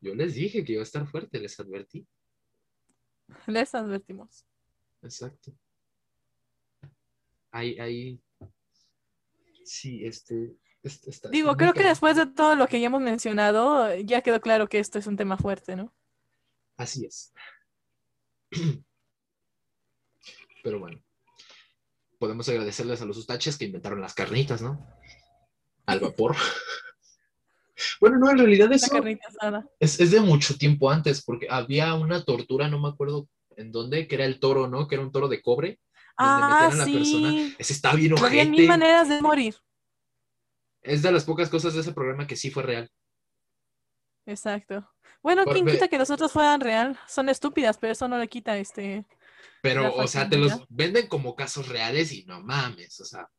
Yo 0.01 0.15
les 0.15 0.33
dije 0.33 0.63
que 0.65 0.71
iba 0.71 0.81
a 0.81 0.85
estar 0.85 1.05
fuerte, 1.05 1.39
les 1.39 1.59
advertí. 1.59 2.07
Les 3.45 3.75
advertimos. 3.75 4.47
Exacto. 5.03 5.53
Ahí, 7.51 7.77
ahí. 7.77 8.19
Sí, 9.63 10.03
este. 10.03 10.57
este 10.81 11.11
está, 11.11 11.29
Digo, 11.29 11.55
creo 11.57 11.73
que 11.73 11.83
después 11.83 12.15
de 12.15 12.25
todo 12.25 12.55
lo 12.55 12.65
que 12.65 12.79
ya 12.79 12.87
hemos 12.87 13.03
mencionado, 13.03 13.95
ya 13.97 14.21
quedó 14.23 14.41
claro 14.41 14.67
que 14.67 14.79
esto 14.79 14.97
es 14.97 15.05
un 15.05 15.15
tema 15.15 15.37
fuerte, 15.37 15.75
¿no? 15.75 15.93
Así 16.83 17.05
es. 17.05 17.33
Pero 20.63 20.79
bueno, 20.79 21.01
podemos 22.19 22.47
agradecerles 22.49 23.01
a 23.01 23.05
los 23.05 23.17
ustaches 23.17 23.57
que 23.57 23.65
inventaron 23.65 24.01
las 24.01 24.13
carnitas, 24.13 24.61
¿no? 24.61 24.85
Al 25.85 26.01
vapor. 26.01 26.35
bueno, 28.01 28.19
no, 28.19 28.29
en 28.31 28.37
realidad 28.37 28.71
eso 28.73 29.01
es, 29.79 29.99
es, 29.99 30.11
de 30.11 30.19
mucho 30.19 30.57
tiempo 30.57 30.91
antes, 30.91 31.23
porque 31.23 31.47
había 31.49 31.93
una 31.93 32.23
tortura, 32.23 32.67
no 32.67 32.79
me 32.79 32.89
acuerdo 32.89 33.29
en 33.55 33.71
dónde, 33.71 34.07
que 34.07 34.15
era 34.15 34.25
el 34.25 34.41
toro, 34.41 34.67
¿no? 34.67 34.87
Que 34.87 34.95
era 34.95 35.05
un 35.05 35.11
toro 35.11 35.29
de 35.29 35.41
cobre. 35.41 35.79
Ah, 36.17 36.67
a 36.67 36.85
sí. 36.85 36.93
persona. 36.93 37.55
Ese 37.57 37.73
está 37.73 37.95
bien 37.95 38.13
ojete. 38.13 38.27
Había 38.27 38.45
mil 38.45 38.67
maneras 38.67 39.07
de 39.07 39.21
morir. 39.21 39.55
Es 40.81 41.01
de 41.01 41.13
las 41.13 41.23
pocas 41.23 41.49
cosas 41.49 41.73
de 41.73 41.79
ese 41.79 41.93
programa 41.93 42.27
que 42.27 42.35
sí 42.35 42.51
fue 42.51 42.63
real. 42.63 42.91
Exacto. 44.25 44.89
Bueno, 45.21 45.45
¿quién 45.45 45.65
quita 45.65 45.87
que 45.87 45.97
los 45.97 46.09
otros 46.09 46.31
fueran 46.31 46.61
real? 46.61 46.99
Son 47.07 47.29
estúpidas, 47.29 47.77
pero 47.77 47.93
eso 47.93 48.07
no 48.07 48.17
le 48.17 48.27
quita 48.27 48.57
este. 48.57 49.05
Pero, 49.61 49.95
o 49.95 50.07
sea, 50.07 50.29
te 50.29 50.37
los 50.37 50.65
venden 50.69 51.07
como 51.07 51.35
casos 51.35 51.69
reales 51.69 52.11
y 52.11 52.25
no 52.25 52.41
mames, 52.41 52.99
o 52.99 53.05
sea. 53.05 53.29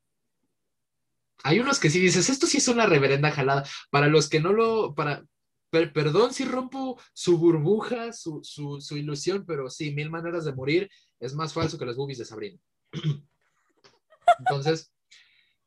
Hay 1.43 1.61
unos 1.61 1.78
que 1.78 1.91
sí 1.91 2.01
dices, 2.01 2.30
esto 2.30 2.47
sí 2.47 2.59
es 2.59 2.68
una 2.68 2.87
reverenda 2.87 3.30
jalada. 3.30 3.68
Para 3.91 4.09
los 4.09 4.30
que 4.30 4.41
no 4.41 4.53
lo, 4.53 4.95
para, 4.95 5.24
per, 5.68 5.93
perdón 5.93 6.32
si 6.32 6.47
rompo 6.47 6.99
su 7.12 7.37
burbuja, 7.37 8.12
su, 8.12 8.41
su, 8.43 8.80
su, 8.80 8.97
ilusión, 8.97 9.45
pero 9.47 9.68
sí, 9.68 9.93
mil 9.93 10.11
maneras 10.11 10.47
de 10.47 10.55
morir 10.55 10.91
es 11.20 11.35
más 11.35 11.53
falso 11.53 11.78
que 11.78 11.85
las 11.85 11.97
boobies 11.97 12.18
de 12.18 12.24
Sabrina. 12.24 12.59
Entonces, 14.39 14.91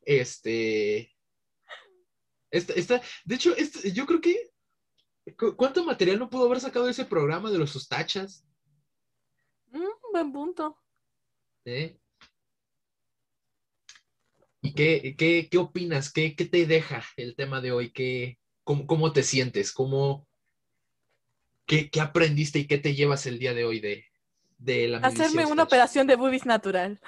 este, 0.01 1.15
esta, 2.49 2.73
esta, 2.73 3.01
de 3.25 3.35
hecho, 3.35 3.55
este, 3.55 3.91
yo 3.91 4.05
creo 4.05 4.21
que 4.21 4.51
¿Cuánto 5.35 5.83
material 5.83 6.19
no 6.19 6.29
pudo 6.29 6.45
haber 6.45 6.61
sacado 6.61 6.85
de 6.85 6.91
ese 6.91 7.05
programa 7.05 7.51
de 7.51 7.57
los 7.57 7.71
sustachas? 7.71 8.45
Mm, 9.71 10.11
buen 10.11 10.31
punto. 10.31 10.77
¿Eh? 11.65 11.99
¿Y 14.61 14.73
qué, 14.73 15.15
qué, 15.17 15.47
qué 15.49 15.57
opinas? 15.57 16.11
¿Qué, 16.11 16.35
¿Qué, 16.35 16.45
te 16.45 16.65
deja 16.65 17.03
el 17.17 17.35
tema 17.35 17.61
de 17.61 17.71
hoy? 17.71 17.91
¿Qué, 17.91 18.39
cómo, 18.63 18.87
cómo, 18.87 19.11
te 19.11 19.23
sientes? 19.23 19.71
¿Cómo, 19.71 20.27
qué, 21.65 21.89
qué, 21.89 21.99
aprendiste 22.01 22.59
y 22.59 22.67
qué 22.67 22.77
te 22.77 22.95
llevas 22.95 23.25
el 23.25 23.39
día 23.39 23.53
de 23.53 23.65
hoy 23.65 23.79
de, 23.79 24.05
de 24.57 24.87
la 24.87 24.99
Hacerme 24.99 25.45
una 25.45 25.63
operación 25.63 26.07
de 26.07 26.15
boobies 26.15 26.45
natural. 26.45 26.99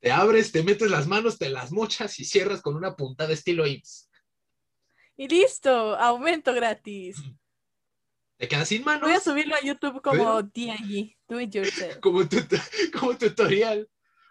Te 0.00 0.10
abres, 0.10 0.52
te 0.52 0.62
metes 0.62 0.90
las 0.90 1.06
manos, 1.06 1.38
te 1.38 1.48
las 1.48 1.72
mochas 1.72 2.18
y 2.20 2.24
cierras 2.24 2.62
con 2.62 2.76
una 2.76 2.94
puntada 2.94 3.32
estilo 3.32 3.66
IMSS. 3.66 4.05
Y 5.16 5.28
listo, 5.28 5.96
aumento 5.96 6.52
gratis. 6.52 7.16
Te 8.36 8.48
quedas 8.48 8.68
sin 8.68 8.84
manos. 8.84 9.02
Voy 9.02 9.16
a 9.16 9.20
subirlo 9.20 9.54
a 9.54 9.62
YouTube 9.62 10.02
como 10.02 10.42
DIY, 10.42 11.16
do 11.26 11.40
it 11.40 11.54
yourself. 11.54 11.96
Como, 12.00 12.28
tut 12.28 12.52
como 12.92 13.16
tutorial. 13.16 13.88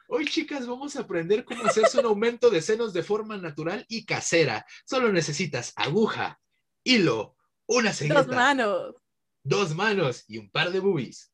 Hoy, 0.08 0.26
chicas, 0.26 0.68
vamos 0.68 0.96
a 0.96 1.02
aprender 1.02 1.44
cómo 1.44 1.66
hacerse 1.66 2.00
un 2.00 2.06
aumento 2.06 2.52
de 2.52 2.62
senos 2.62 2.94
de 2.94 3.02
forma 3.02 3.38
natural 3.38 3.84
y 3.90 4.06
casera. 4.06 4.64
Solo 4.86 5.12
necesitas 5.12 5.74
aguja, 5.76 6.40
hilo, 6.84 7.36
Una 7.66 7.92
cegueta. 7.92 8.22
Dos 8.22 8.36
manos. 8.36 8.96
Dos 9.42 9.76
manos 9.76 10.24
y 10.28 10.38
un 10.38 10.52
par 10.52 10.72
de 10.72 10.80
boobies. 10.80 11.32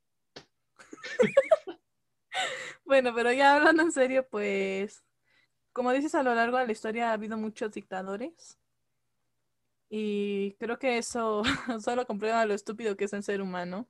Bueno, 2.84 3.16
pero 3.16 3.32
ya 3.32 3.56
hablando 3.56 3.84
en 3.84 3.94
serio, 3.94 4.28
pues, 4.30 5.02
como 5.72 5.94
dices, 5.94 6.14
a 6.14 6.24
lo 6.24 6.36
largo 6.36 6.58
de 6.58 6.66
la 6.66 6.74
historia 6.74 7.10
ha 7.10 7.14
habido 7.14 7.38
muchos 7.38 7.72
dictadores. 7.72 8.60
Y 9.94 10.54
creo 10.54 10.80
que 10.80 10.98
eso 10.98 11.44
solo 11.84 12.08
comprueba 12.08 12.46
lo 12.46 12.54
estúpido 12.54 12.96
que 12.96 13.04
es 13.06 13.14
el 13.14 13.24
ser 13.24 13.42
humano 13.42 13.88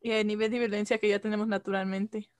y 0.00 0.10
el 0.12 0.26
nivel 0.26 0.50
de 0.50 0.58
violencia 0.58 0.96
que 0.98 1.08
ya 1.10 1.18
tenemos 1.18 1.46
naturalmente. 1.46 2.30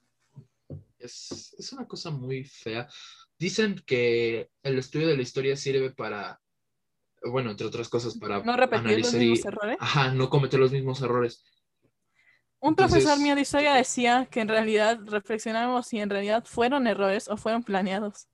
Es, 0.99 1.55
es 1.59 1.72
una 1.72 1.86
cosa 1.86 2.11
muy 2.11 2.45
fea. 2.45 2.89
Dicen 3.39 3.82
que 3.86 4.51
el 4.62 4.78
estudio 4.78 5.07
de 5.07 5.16
la 5.16 5.22
historia 5.22 5.55
sirve 5.55 5.91
para, 5.91 6.41
bueno, 7.22 7.51
entre 7.51 7.66
otras 7.66 7.89
cosas, 7.91 8.16
para 8.18 8.43
No 8.43 8.57
repetir 8.57 8.99
los 8.99 9.14
analizar 9.14 9.20
mismos 9.20 9.39
y, 9.45 9.49
errores. 9.49 9.76
ajá, 9.80 10.11
no 10.12 10.30
cometer 10.30 10.59
los 10.59 10.72
mismos 10.72 11.03
errores. 11.03 11.45
Un 12.61 12.70
Entonces- 12.70 13.05
profesor 13.05 13.22
mío 13.22 13.34
de 13.34 13.43
historia 13.43 13.74
decía 13.74 14.26
que 14.30 14.41
en 14.41 14.49
realidad 14.49 14.99
reflexionamos 15.05 15.86
si 15.86 16.01
en 16.01 16.09
realidad 16.11 16.45
fueron 16.47 16.86
errores 16.86 17.28
o 17.28 17.36
fueron 17.36 17.62
planeados. 17.62 18.28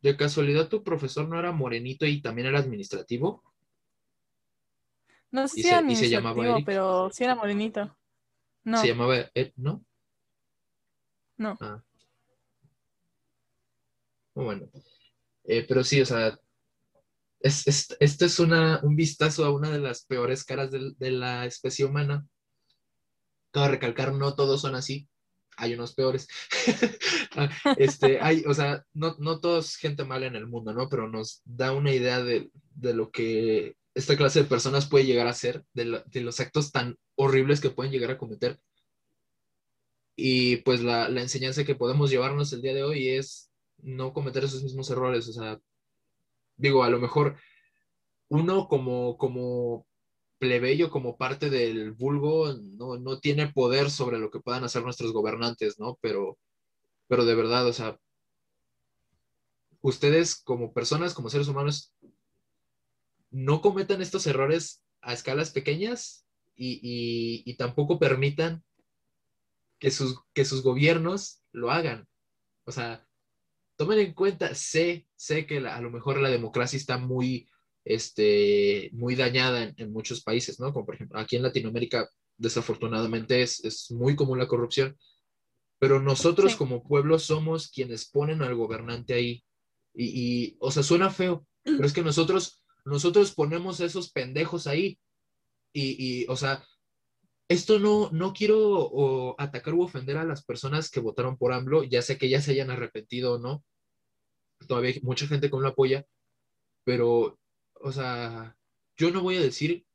¿De 0.00 0.16
casualidad 0.16 0.68
tu 0.68 0.82
profesor 0.82 1.28
no 1.28 1.38
era 1.38 1.52
morenito 1.52 2.06
y 2.06 2.20
también 2.22 2.48
era 2.48 2.58
administrativo? 2.58 3.42
No 5.30 5.46
sé 5.48 5.56
¿Y 5.58 5.62
si 5.62 5.68
era 5.68 5.78
administrativo, 5.78 6.42
Eric? 6.44 6.66
pero 6.66 7.10
sí 7.10 7.24
era 7.24 7.34
morenito. 7.34 7.96
No, 8.64 8.80
Se 8.82 8.88
llamaba 8.88 9.16
Ed, 9.34 9.52
¿no? 9.56 9.84
no. 11.38 11.56
Ah. 11.60 11.82
Bueno, 14.34 14.66
Eh, 15.44 15.64
pero 15.68 15.82
sí, 15.84 16.00
o 16.02 16.06
sea, 16.06 16.38
es, 17.40 17.66
es- 17.66 17.96
esto 18.00 18.24
es 18.26 18.38
una, 18.38 18.80
un 18.82 18.96
vistazo 18.96 19.44
a 19.44 19.50
una 19.52 19.70
de 19.70 19.78
las 19.80 20.04
peores 20.04 20.44
caras 20.44 20.70
del- 20.70 20.94
de, 20.98 21.10
la 21.10 21.46
especie 21.46 21.84
humana. 21.84 22.26
Cabe 23.52 23.68
recalcar, 23.68 24.12
no 24.14 24.34
todos 24.34 24.60
son 24.62 24.74
así, 24.74 25.08
hay 25.58 25.74
unos 25.74 25.94
peores. 25.94 26.28
Ah, 27.36 27.50
este, 27.76 28.18
hay, 28.20 28.42
o 28.48 28.54
sea, 28.54 28.84
no, 28.94 29.14
no 29.18 29.38
todos 29.38 29.76
gente 29.76 30.04
mala 30.04 30.26
en 30.26 30.34
el 30.34 30.48
mundo, 30.48 30.72
¿no? 30.72 30.88
Pero 30.88 31.08
nos 31.08 31.40
da 31.44 31.72
una 31.72 31.92
idea 31.92 32.20
de, 32.20 32.50
de 32.74 32.94
lo 32.94 33.12
que 33.12 33.76
esta 33.94 34.16
clase 34.16 34.42
de 34.42 34.48
personas 34.48 34.88
puede 34.88 35.04
llegar 35.04 35.28
a 35.28 35.32
ser, 35.32 35.62
de, 35.72 36.02
de 36.06 36.20
los 36.22 36.40
actos 36.40 36.72
tan 36.72 36.96
horribles 37.14 37.60
que 37.60 37.70
pueden 37.70 37.92
llegar 37.92 38.10
a 38.10 38.18
cometer. 38.18 38.58
Y 40.16 40.56
pues 40.58 40.82
la, 40.82 41.08
la 41.08 41.20
enseñanza 41.20 41.64
que 41.64 41.76
podemos 41.76 42.10
llevarnos 42.10 42.52
el 42.52 42.62
día 42.62 42.74
de 42.74 42.82
hoy 42.82 43.08
es 43.08 43.52
no 43.76 44.12
cometer 44.12 44.42
esos 44.42 44.64
mismos 44.64 44.90
errores. 44.90 45.28
O 45.28 45.32
sea, 45.32 45.60
digo, 46.56 46.82
a 46.82 46.90
lo 46.90 46.98
mejor 46.98 47.36
uno 48.28 48.68
como, 48.68 49.16
como 49.16 49.86
plebeyo, 50.38 50.90
como 50.90 51.16
parte 51.16 51.50
del 51.50 51.92
vulgo, 51.92 52.52
no, 52.54 52.98
no 52.98 53.20
tiene 53.20 53.48
poder 53.52 53.90
sobre 53.90 54.18
lo 54.18 54.30
que 54.30 54.40
puedan 54.40 54.64
hacer 54.64 54.82
nuestros 54.84 55.12
gobernantes, 55.12 55.78
¿no? 55.78 55.98
Pero, 56.00 56.38
pero 57.08 57.24
de 57.24 57.34
verdad, 57.34 57.66
o 57.66 57.72
sea, 57.72 57.98
ustedes 59.80 60.36
como 60.36 60.72
personas, 60.72 61.14
como 61.14 61.30
seres 61.30 61.48
humanos, 61.48 61.92
no 63.30 63.60
cometan 63.60 64.00
estos 64.02 64.26
errores 64.26 64.82
a 65.02 65.12
escalas 65.12 65.50
pequeñas 65.50 66.26
y, 66.54 66.80
y- 67.44 67.56
tampoco 67.56 67.98
permitan 67.98 68.64
que 69.78 69.90
sus, 69.90 70.18
que 70.34 70.44
sus 70.44 70.62
gobiernos 70.62 71.42
lo 71.52 71.70
hagan. 71.70 72.08
O 72.64 72.72
sea, 72.72 73.06
tomen 73.76 73.98
en 74.00 74.14
cuenta, 74.14 74.54
sé, 74.54 75.08
sé 75.16 75.46
que 75.46 75.58
a 75.58 75.80
lo 75.80 75.90
mejor 75.90 76.20
la 76.20 76.30
democracia 76.30 76.76
está 76.76 76.98
muy, 76.98 77.48
este, 77.88 78.90
muy 78.92 79.14
dañada 79.14 79.62
en, 79.62 79.74
en 79.78 79.92
muchos 79.92 80.22
países, 80.22 80.60
¿no? 80.60 80.72
Como 80.74 80.84
por 80.84 80.94
ejemplo, 80.94 81.18
aquí 81.18 81.36
en 81.36 81.42
Latinoamérica, 81.42 82.08
desafortunadamente, 82.36 83.40
es, 83.42 83.64
es 83.64 83.90
muy 83.90 84.14
común 84.14 84.38
la 84.38 84.46
corrupción, 84.46 84.96
pero 85.78 85.98
nosotros 86.00 86.52
Sí. 86.52 86.58
como 86.58 86.82
pueblo 86.82 87.18
somos 87.18 87.70
quienes 87.70 88.10
ponen 88.10 88.42
al 88.42 88.54
gobernante 88.54 89.14
ahí. 89.14 89.42
Y, 89.94 90.04
y, 90.04 90.56
o 90.60 90.70
sea, 90.70 90.82
suena 90.82 91.08
feo, 91.10 91.46
pero 91.64 91.86
es 91.86 91.92
que 91.94 92.02
nosotros, 92.02 92.62
nosotros 92.84 93.32
ponemos 93.34 93.80
a 93.80 93.86
esos 93.86 94.12
pendejos 94.12 94.66
ahí. 94.66 94.98
Y, 95.72 95.96
y, 95.98 96.26
o 96.28 96.36
sea, 96.36 96.62
esto 97.48 97.78
no, 97.78 98.10
no 98.12 98.32
quiero 98.34 98.58
o, 98.60 99.34
atacar 99.38 99.72
u 99.74 99.82
ofender 99.82 100.18
a 100.18 100.24
las 100.24 100.44
personas 100.44 100.90
que 100.90 101.00
votaron 101.00 101.38
por 101.38 101.52
AMLO, 101.52 101.84
ya 101.84 102.02
sé 102.02 102.18
que 102.18 102.28
ya 102.28 102.42
se 102.42 102.50
hayan 102.52 102.70
arrepentido 102.70 103.34
o 103.34 103.38
no. 103.38 103.64
Todavía 104.66 104.90
hay 104.90 105.00
mucha 105.02 105.26
gente 105.26 105.48
que 105.48 105.56
no 105.56 105.62
lo 105.62 105.68
apoya, 105.68 106.04
pero, 106.84 107.38
o 107.82 107.92
sea, 107.92 108.56
yo 108.96 109.10
no 109.10 109.22
voy 109.22 109.36
a 109.36 109.40
decir 109.40 109.86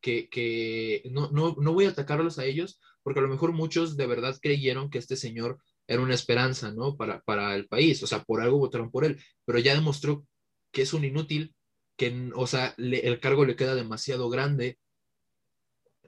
que, 0.00 0.28
que 0.28 1.02
no, 1.10 1.30
no, 1.30 1.56
no 1.58 1.72
voy 1.72 1.86
a 1.86 1.90
atacarlos 1.90 2.38
a 2.38 2.44
ellos, 2.44 2.80
porque 3.02 3.20
a 3.20 3.22
lo 3.22 3.28
mejor 3.28 3.52
muchos 3.52 3.96
de 3.96 4.06
verdad 4.06 4.38
creyeron 4.40 4.90
que 4.90 4.98
este 4.98 5.16
señor 5.16 5.58
era 5.86 6.02
una 6.02 6.14
esperanza, 6.14 6.72
¿no? 6.72 6.96
Para, 6.96 7.20
para 7.22 7.54
el 7.54 7.68
país, 7.68 8.02
o 8.02 8.06
sea, 8.06 8.22
por 8.24 8.40
algo 8.40 8.58
votaron 8.58 8.90
por 8.90 9.04
él, 9.04 9.20
pero 9.44 9.58
ya 9.58 9.74
demostró 9.74 10.26
que 10.72 10.82
es 10.82 10.92
un 10.92 11.04
inútil, 11.04 11.54
que, 11.96 12.30
o 12.34 12.46
sea, 12.46 12.74
el 12.78 13.20
cargo 13.20 13.44
le 13.46 13.56
queda 13.56 13.74
demasiado 13.74 14.28
grande, 14.28 14.78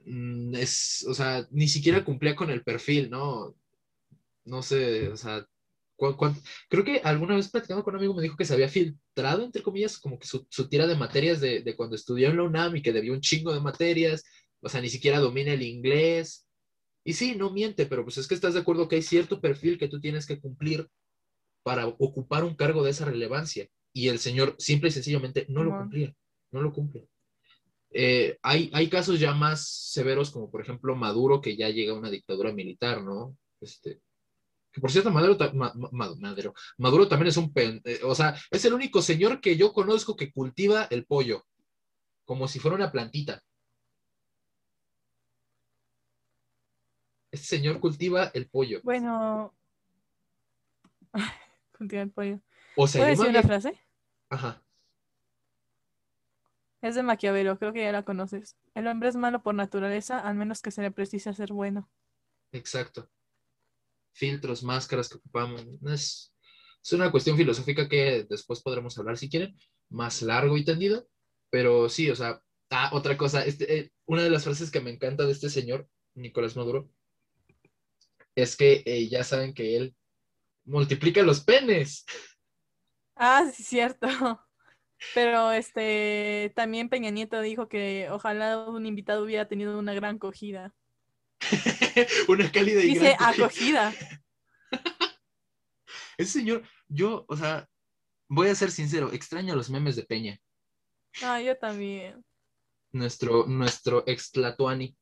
Mm, 0.05 0.55
es, 0.55 1.05
o 1.07 1.13
sea, 1.13 1.47
ni 1.51 1.67
siquiera 1.67 2.03
cumplía 2.03 2.35
con 2.35 2.49
el 2.49 2.63
perfil, 2.63 3.09
¿no? 3.09 3.55
No 4.45 4.61
sé, 4.63 5.09
o 5.09 5.17
sea, 5.17 5.45
¿cuán- 5.99 6.13
cuán- 6.15 6.35
creo 6.69 6.83
que 6.83 7.01
alguna 7.03 7.35
vez 7.35 7.49
platicando 7.51 7.83
con 7.83 7.93
un 7.93 7.99
amigo 7.99 8.13
me 8.15 8.23
dijo 8.23 8.37
que 8.37 8.45
se 8.45 8.53
había 8.53 8.69
filtrado, 8.69 9.43
entre 9.43 9.61
comillas, 9.61 9.99
como 9.99 10.17
que 10.17 10.25
su, 10.27 10.47
su 10.49 10.69
tira 10.69 10.87
de 10.87 10.95
materias 10.95 11.41
de, 11.41 11.61
de 11.61 11.75
cuando 11.75 11.95
estudió 11.95 12.29
en 12.29 12.37
la 12.37 12.43
UNAM 12.43 12.77
y 12.77 12.81
que 12.81 12.93
debió 12.93 13.13
un 13.13 13.21
chingo 13.21 13.53
de 13.53 13.59
materias, 13.59 14.23
o 14.61 14.69
sea, 14.69 14.81
ni 14.81 14.89
siquiera 14.89 15.19
domina 15.19 15.53
el 15.53 15.61
inglés. 15.61 16.47
Y 17.03 17.13
sí, 17.13 17.35
no 17.35 17.49
miente, 17.51 17.85
pero 17.85 18.03
pues 18.03 18.17
es 18.17 18.27
que 18.27 18.35
estás 18.35 18.53
de 18.53 18.59
acuerdo 18.61 18.87
que 18.87 18.95
hay 18.97 19.01
cierto 19.01 19.41
perfil 19.41 19.77
que 19.77 19.87
tú 19.87 19.99
tienes 19.99 20.25
que 20.25 20.39
cumplir 20.39 20.87
para 21.63 21.87
ocupar 21.87 22.43
un 22.43 22.55
cargo 22.55 22.83
de 22.83 22.91
esa 22.91 23.05
relevancia. 23.05 23.67
Y 23.93 24.07
el 24.07 24.19
señor 24.19 24.55
simple 24.59 24.89
y 24.89 24.91
sencillamente 24.91 25.45
no 25.49 25.63
lo 25.63 25.71
cumplía, 25.81 26.15
no 26.51 26.61
lo 26.61 26.71
cumple. 26.71 27.07
Eh, 27.91 28.37
hay, 28.43 28.69
hay 28.73 28.87
casos 28.87 29.19
ya 29.19 29.33
más 29.33 29.67
severos, 29.67 30.29
como 30.31 30.51
por 30.51 30.61
ejemplo 30.61 30.95
Maduro, 30.95 31.41
que 31.41 31.57
ya 31.57 31.69
llega 31.69 31.93
a 31.93 31.97
una 31.97 32.11
dictadura 32.11 32.53
militar, 32.53 33.03
¿no? 33.03 33.35
Este, 33.61 33.99
que 34.71 34.81
por 34.81 34.91
cierto, 34.91 35.09
Maduro, 35.11 35.35
ta- 35.37 35.51
Ma- 35.53 35.73
Ma- 35.75 35.89
Ma- 35.91 36.15
Maduro, 36.19 36.53
Maduro 36.77 37.07
también 37.07 37.27
es 37.29 37.37
un 37.37 37.51
pen, 37.51 37.81
eh, 37.85 37.99
o 38.03 38.13
sea, 38.15 38.35
es 38.51 38.63
el 38.65 38.73
único 38.73 39.01
señor 39.01 39.41
que 39.41 39.57
yo 39.57 39.73
conozco 39.73 40.15
que 40.15 40.31
cultiva 40.31 40.87
el 40.91 41.05
pollo, 41.05 41.45
como 42.25 42.47
si 42.47 42.59
fuera 42.59 42.75
una 42.75 42.91
plantita. 42.91 43.41
Este 47.31 47.47
señor 47.47 47.79
cultiva 47.79 48.31
el 48.33 48.49
pollo. 48.49 48.79
Bueno. 48.83 49.53
Continúa 51.77 52.03
el 52.03 52.11
pollo. 52.11 52.39
O 52.75 52.87
sea, 52.87 53.01
¿Puedo 53.01 53.11
decir 53.11 53.29
una 53.29 53.43
frase? 53.43 53.79
Ajá. 54.29 54.61
Es 56.81 56.95
de 56.95 57.03
Maquiavelo, 57.03 57.57
creo 57.59 57.73
que 57.73 57.83
ya 57.83 57.91
la 57.91 58.03
conoces. 58.03 58.55
El 58.73 58.87
hombre 58.87 59.09
es 59.09 59.15
malo 59.15 59.43
por 59.43 59.53
naturaleza, 59.53 60.19
al 60.19 60.35
menos 60.35 60.61
que 60.61 60.71
se 60.71 60.81
le 60.81 60.91
precise 60.91 61.33
ser 61.33 61.51
bueno. 61.51 61.89
Exacto. 62.51 63.09
Filtros, 64.13 64.63
máscaras 64.63 65.09
que 65.09 65.17
ocupamos. 65.17 65.65
Es, 65.87 66.33
es 66.83 66.93
una 66.93 67.11
cuestión 67.11 67.37
filosófica 67.37 67.87
que 67.87 68.25
después 68.29 68.61
podremos 68.61 68.97
hablar 68.97 69.17
si 69.17 69.29
quieren, 69.29 69.55
más 69.89 70.21
largo 70.21 70.57
y 70.57 70.65
tendido. 70.65 71.07
Pero 71.49 71.89
sí, 71.89 72.09
o 72.09 72.15
sea, 72.15 72.41
ah, 72.69 72.89
otra 72.93 73.17
cosa, 73.17 73.45
este, 73.45 73.77
eh, 73.77 73.91
una 74.05 74.23
de 74.23 74.29
las 74.29 74.43
frases 74.43 74.71
que 74.71 74.81
me 74.81 74.91
encanta 74.91 75.25
de 75.25 75.31
este 75.31 75.49
señor, 75.49 75.87
Nicolás 76.15 76.55
Maduro, 76.55 76.89
es 78.35 78.55
que 78.55 78.83
eh, 78.85 79.07
ya 79.09 79.23
saben 79.23 79.53
que 79.53 79.75
él 79.75 79.95
multiplica 80.65 81.23
los 81.23 81.41
penes. 81.41 82.05
Ah, 83.15 83.49
sí, 83.53 83.63
cierto. 83.63 84.07
Pero 85.13 85.51
este 85.51 86.51
también 86.55 86.89
Peña 86.89 87.09
Nieto 87.09 87.39
dijo 87.41 87.69
que 87.69 88.07
ojalá 88.11 88.67
un 88.67 88.85
invitado 88.85 89.23
hubiera 89.23 89.47
tenido 89.47 89.79
una 89.79 89.93
gran 89.93 90.17
acogida. 90.17 90.73
una 92.27 92.51
cálida 92.51 92.81
y 92.81 92.93
Dice 92.93 93.15
acogida. 93.19 93.93
Ese 96.17 96.39
señor, 96.39 96.63
yo, 96.87 97.25
o 97.27 97.37
sea, 97.37 97.69
voy 98.27 98.49
a 98.49 98.55
ser 98.55 98.71
sincero, 98.71 99.11
extraño 99.13 99.55
los 99.55 99.69
memes 99.69 99.95
de 99.95 100.03
Peña. 100.03 100.39
Ah, 101.23 101.41
yo 101.41 101.57
también. 101.57 102.23
Nuestro, 102.91 103.45
nuestro 103.47 104.03
ex 104.07 104.31
Tlatuani. 104.31 104.97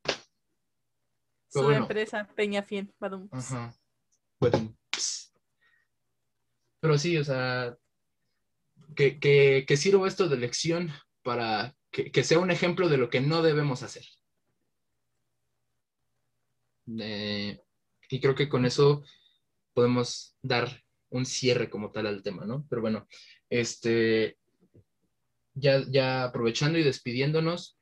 Su 1.49 1.63
bueno. 1.63 1.81
empresa 1.81 2.27
Peña 2.35 2.61
Fiel. 2.63 2.93
badum. 2.99 3.27
Ajá. 3.31 3.73
Ps. 4.39 5.33
Pero 6.79 6.97
sí, 6.97 7.17
o 7.17 7.23
sea, 7.23 7.75
que, 8.95 9.19
que, 9.19 9.65
que 9.67 9.77
sirva 9.77 10.07
esto 10.07 10.27
de 10.27 10.37
lección 10.37 10.91
para 11.23 11.75
que, 11.91 12.11
que 12.11 12.23
sea 12.23 12.39
un 12.39 12.51
ejemplo 12.51 12.89
de 12.89 12.97
lo 12.97 13.09
que 13.09 13.21
no 13.21 13.41
debemos 13.41 13.83
hacer. 13.83 14.05
Eh, 16.99 17.59
y 18.09 18.19
creo 18.19 18.35
que 18.35 18.49
con 18.49 18.65
eso 18.65 19.03
podemos 19.73 20.35
dar 20.41 20.83
un 21.09 21.25
cierre 21.25 21.69
como 21.69 21.91
tal 21.91 22.07
al 22.07 22.23
tema, 22.23 22.45
¿no? 22.45 22.65
Pero 22.69 22.81
bueno, 22.81 23.07
este, 23.49 24.38
ya, 25.53 25.83
ya 25.89 26.25
aprovechando 26.25 26.77
y 26.77 26.83
despidiéndonos, 26.83 27.77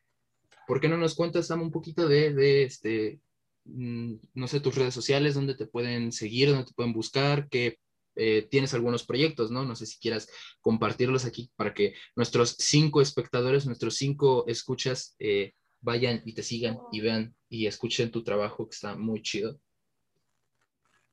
¿por 0.67 0.79
qué 0.79 0.87
no 0.87 0.97
nos 0.97 1.15
cuentas, 1.15 1.49
un 1.51 1.71
poquito 1.71 2.07
de, 2.07 2.33
de 2.33 2.63
este, 2.63 3.19
mm, 3.65 4.15
no 4.33 4.47
sé, 4.47 4.59
tus 4.59 4.75
redes 4.75 4.93
sociales, 4.93 5.35
dónde 5.35 5.55
te 5.55 5.67
pueden 5.67 6.11
seguir, 6.11 6.49
dónde 6.49 6.65
te 6.65 6.73
pueden 6.73 6.93
buscar, 6.93 7.47
qué 7.49 7.77
eh, 8.15 8.47
tienes 8.49 8.73
algunos 8.73 9.05
proyectos, 9.05 9.51
¿no? 9.51 9.65
No 9.65 9.75
sé 9.75 9.85
si 9.85 9.99
quieras 9.99 10.29
compartirlos 10.61 11.25
aquí 11.25 11.51
para 11.55 11.73
que 11.73 11.93
nuestros 12.15 12.55
cinco 12.57 13.01
espectadores, 13.01 13.65
nuestros 13.65 13.95
cinco 13.95 14.45
escuchas 14.47 15.15
eh, 15.19 15.53
vayan 15.81 16.21
y 16.25 16.33
te 16.33 16.43
sigan 16.43 16.77
y 16.91 17.01
vean 17.01 17.35
y 17.55 17.67
escuchen 17.67 18.11
tu 18.11 18.23
trabajo 18.23 18.67
que 18.67 18.75
está 18.75 18.95
muy 18.95 19.21
chido. 19.21 19.59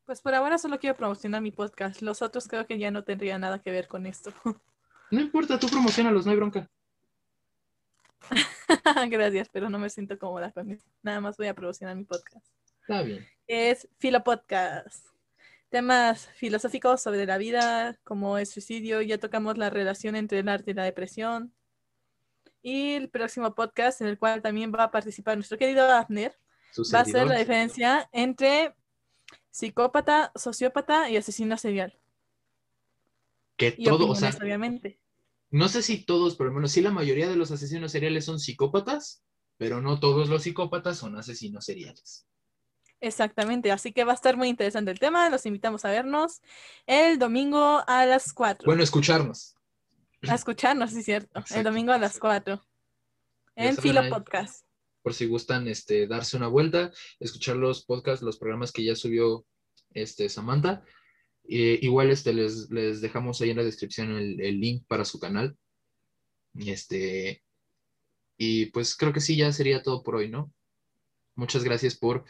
Pues 0.05 0.21
por 0.21 0.35
ahora 0.35 0.59
solo 0.59 0.79
quiero 0.79 0.97
promocionar 0.97 1.41
mi 1.41 1.53
podcast. 1.53 2.03
Los 2.03 2.21
otros 2.23 2.49
creo 2.49 2.67
que 2.67 2.79
ya 2.79 2.91
no 2.91 3.05
tendría 3.05 3.39
nada 3.39 3.61
que 3.61 3.71
ver 3.71 3.89
con 3.89 4.07
esto. 4.07 4.33
No 5.11 5.21
importa, 5.21 5.59
tú 5.59 5.69
promocionalos, 5.69 6.25
no 6.25 6.33
hay 6.33 6.39
bronca. 6.39 6.71
Gracias, 9.11 9.51
pero 9.51 9.69
no 9.69 9.79
me 9.79 9.91
siento 9.91 10.19
cómoda 10.19 10.51
con 10.53 10.71
eso. 10.71 10.89
Nada 11.03 11.21
más 11.21 11.37
voy 11.37 11.49
a 11.49 11.55
promocionar 11.55 11.95
mi 11.97 12.05
podcast. 12.05 12.47
Está 12.81 13.03
bien. 13.03 13.27
Es 13.47 13.87
Filo 13.99 14.25
Podcast 14.25 15.13
temas 15.73 16.29
filosóficos 16.35 17.03
sobre 17.03 17.25
la 17.25 17.39
vida, 17.39 17.99
como 18.05 18.37
el 18.37 18.47
suicidio, 18.47 19.01
ya 19.01 19.17
tocamos 19.17 19.57
la 19.57 19.71
relación 19.71 20.17
entre 20.17 20.41
el 20.41 20.49
arte 20.51 20.73
y 20.73 20.75
la 20.75 20.85
depresión. 20.85 21.53
Y 22.63 22.93
el 22.93 23.09
próximo 23.11 23.55
podcast, 23.55 24.01
en 24.01 24.07
el 24.07 24.19
cual 24.19 24.41
también 24.41 24.73
va 24.73 24.85
a 24.85 24.91
participar 24.91 25.37
nuestro 25.37 25.59
querido 25.59 25.91
Abner, 25.91 26.39
va 26.95 27.01
a 27.01 27.05
ser 27.05 27.27
la 27.27 27.39
diferencia 27.39 28.09
entre 28.13 28.75
psicópata, 29.51 30.33
sociópata 30.35 31.11
y 31.11 31.17
asesino 31.17 31.57
serial. 31.59 31.99
Que 33.57 33.73
todo, 33.73 34.09
o 34.09 34.15
sea, 34.15 34.31
obviamente. 34.41 34.99
No 35.51 35.69
sé 35.69 35.83
si 35.83 36.05
todos, 36.05 36.37
pero 36.37 36.53
menos 36.53 36.73
sí 36.73 36.81
la 36.81 36.91
mayoría 36.91 37.29
de 37.29 37.37
los 37.37 37.51
asesinos 37.51 37.93
seriales 37.93 38.25
son 38.25 38.41
psicópatas, 38.41 39.23
pero 39.59 39.83
no 39.83 40.01
todos 40.01 40.29
los 40.29 40.45
psicópatas 40.45 40.97
son 40.97 41.17
asesinos 41.17 41.67
seriales. 41.67 42.27
Exactamente, 43.01 43.73
así 43.73 43.93
que 43.93 44.05
va 44.05 44.13
a 44.13 44.15
estar 44.15 44.37
muy 44.37 44.49
interesante 44.49 44.91
el 44.93 45.01
tema. 45.01 45.29
Los 45.29 45.45
invitamos 45.45 45.85
a 45.85 45.91
vernos 45.91 46.41
el 46.87 47.19
domingo 47.19 47.83
a 47.87 48.07
las 48.07 48.33
4. 48.33 48.65
Bueno, 48.65 48.83
escucharnos. 48.83 49.57
A 50.29 50.35
escucharnos, 50.35 50.91
sí, 50.91 51.03
cierto. 51.03 51.43
El 51.55 51.65
domingo 51.65 51.93
a 51.93 51.99
las 51.99 52.19
4. 52.19 52.63
En 53.57 53.77
Filo 53.77 54.09
Podcast. 54.09 54.65
Por 55.03 55.15
si 55.15 55.27
gustan 55.27 55.67
este, 55.69 56.07
darse 56.07 56.37
una 56.37 56.49
vuelta, 56.49 56.93
escuchar 57.19 57.57
los 57.57 57.85
podcasts, 57.85 58.25
los 58.25 58.39
programas 58.39 58.73
que 58.73 58.85
ya 58.85 58.95
subió 58.95 59.45
este, 59.95 60.29
Samantha. 60.29 60.85
igual 61.45 62.11
este, 62.11 62.33
les, 62.33 62.71
les, 62.71 63.01
dejamos 63.01 63.41
ahí 63.41 63.51
en 63.51 63.57
la 63.57 63.65
descripción 63.65 64.13
el, 64.13 64.41
el 64.41 64.61
link 64.61 64.85
para 64.87 65.05
su 65.05 65.19
canal. 65.19 65.57
Este, 66.55 67.43
y 68.37 68.67
pues 68.67 68.97
creo 68.97 69.13
que 69.13 69.21
sí, 69.21 69.37
ya 69.37 69.53
sería 69.53 69.83
todo 69.83 70.03
por 70.03 70.17
hoy, 70.17 70.29
¿no? 70.29 70.53
Muchas 71.35 71.65
gracias 71.65 71.97
por 71.97 72.25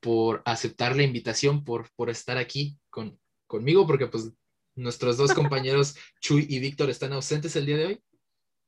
por, 0.00 0.42
aceptar 0.44 0.96
la 0.96 1.02
invitación, 1.02 1.62
por, 1.64 1.90
por 1.94 2.10
estar 2.10 2.38
aquí 2.38 2.78
con, 2.90 3.20
conmigo, 3.46 3.86
porque 3.86 4.06
pues 4.06 4.32
nuestros 4.74 5.16
dos 5.16 5.34
compañeros, 5.34 5.96
Chuy 6.20 6.46
y 6.48 6.58
Víctor, 6.60 6.90
están 6.90 7.12
ausentes 7.12 7.56
el 7.56 7.66
día 7.66 7.76
de 7.76 7.86
hoy. 7.86 8.02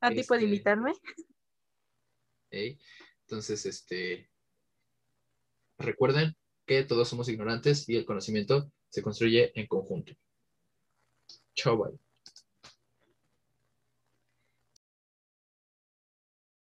¿A 0.01 0.11
ti 0.11 0.21
este, 0.21 0.43
invitarme? 0.43 0.93
Entonces, 3.23 3.67
este, 3.67 4.29
recuerden 5.79 6.37
que 6.67 6.85
todos 6.85 7.09
somos 7.09 7.29
ignorantes 7.29 7.89
y 7.89 7.97
el 7.97 8.05
conocimiento 8.05 8.71
se 8.89 9.03
construye 9.03 9.59
en 9.59 9.67
conjunto. 9.67 10.13
Chao, 11.55 11.77
bye. 11.77 12.04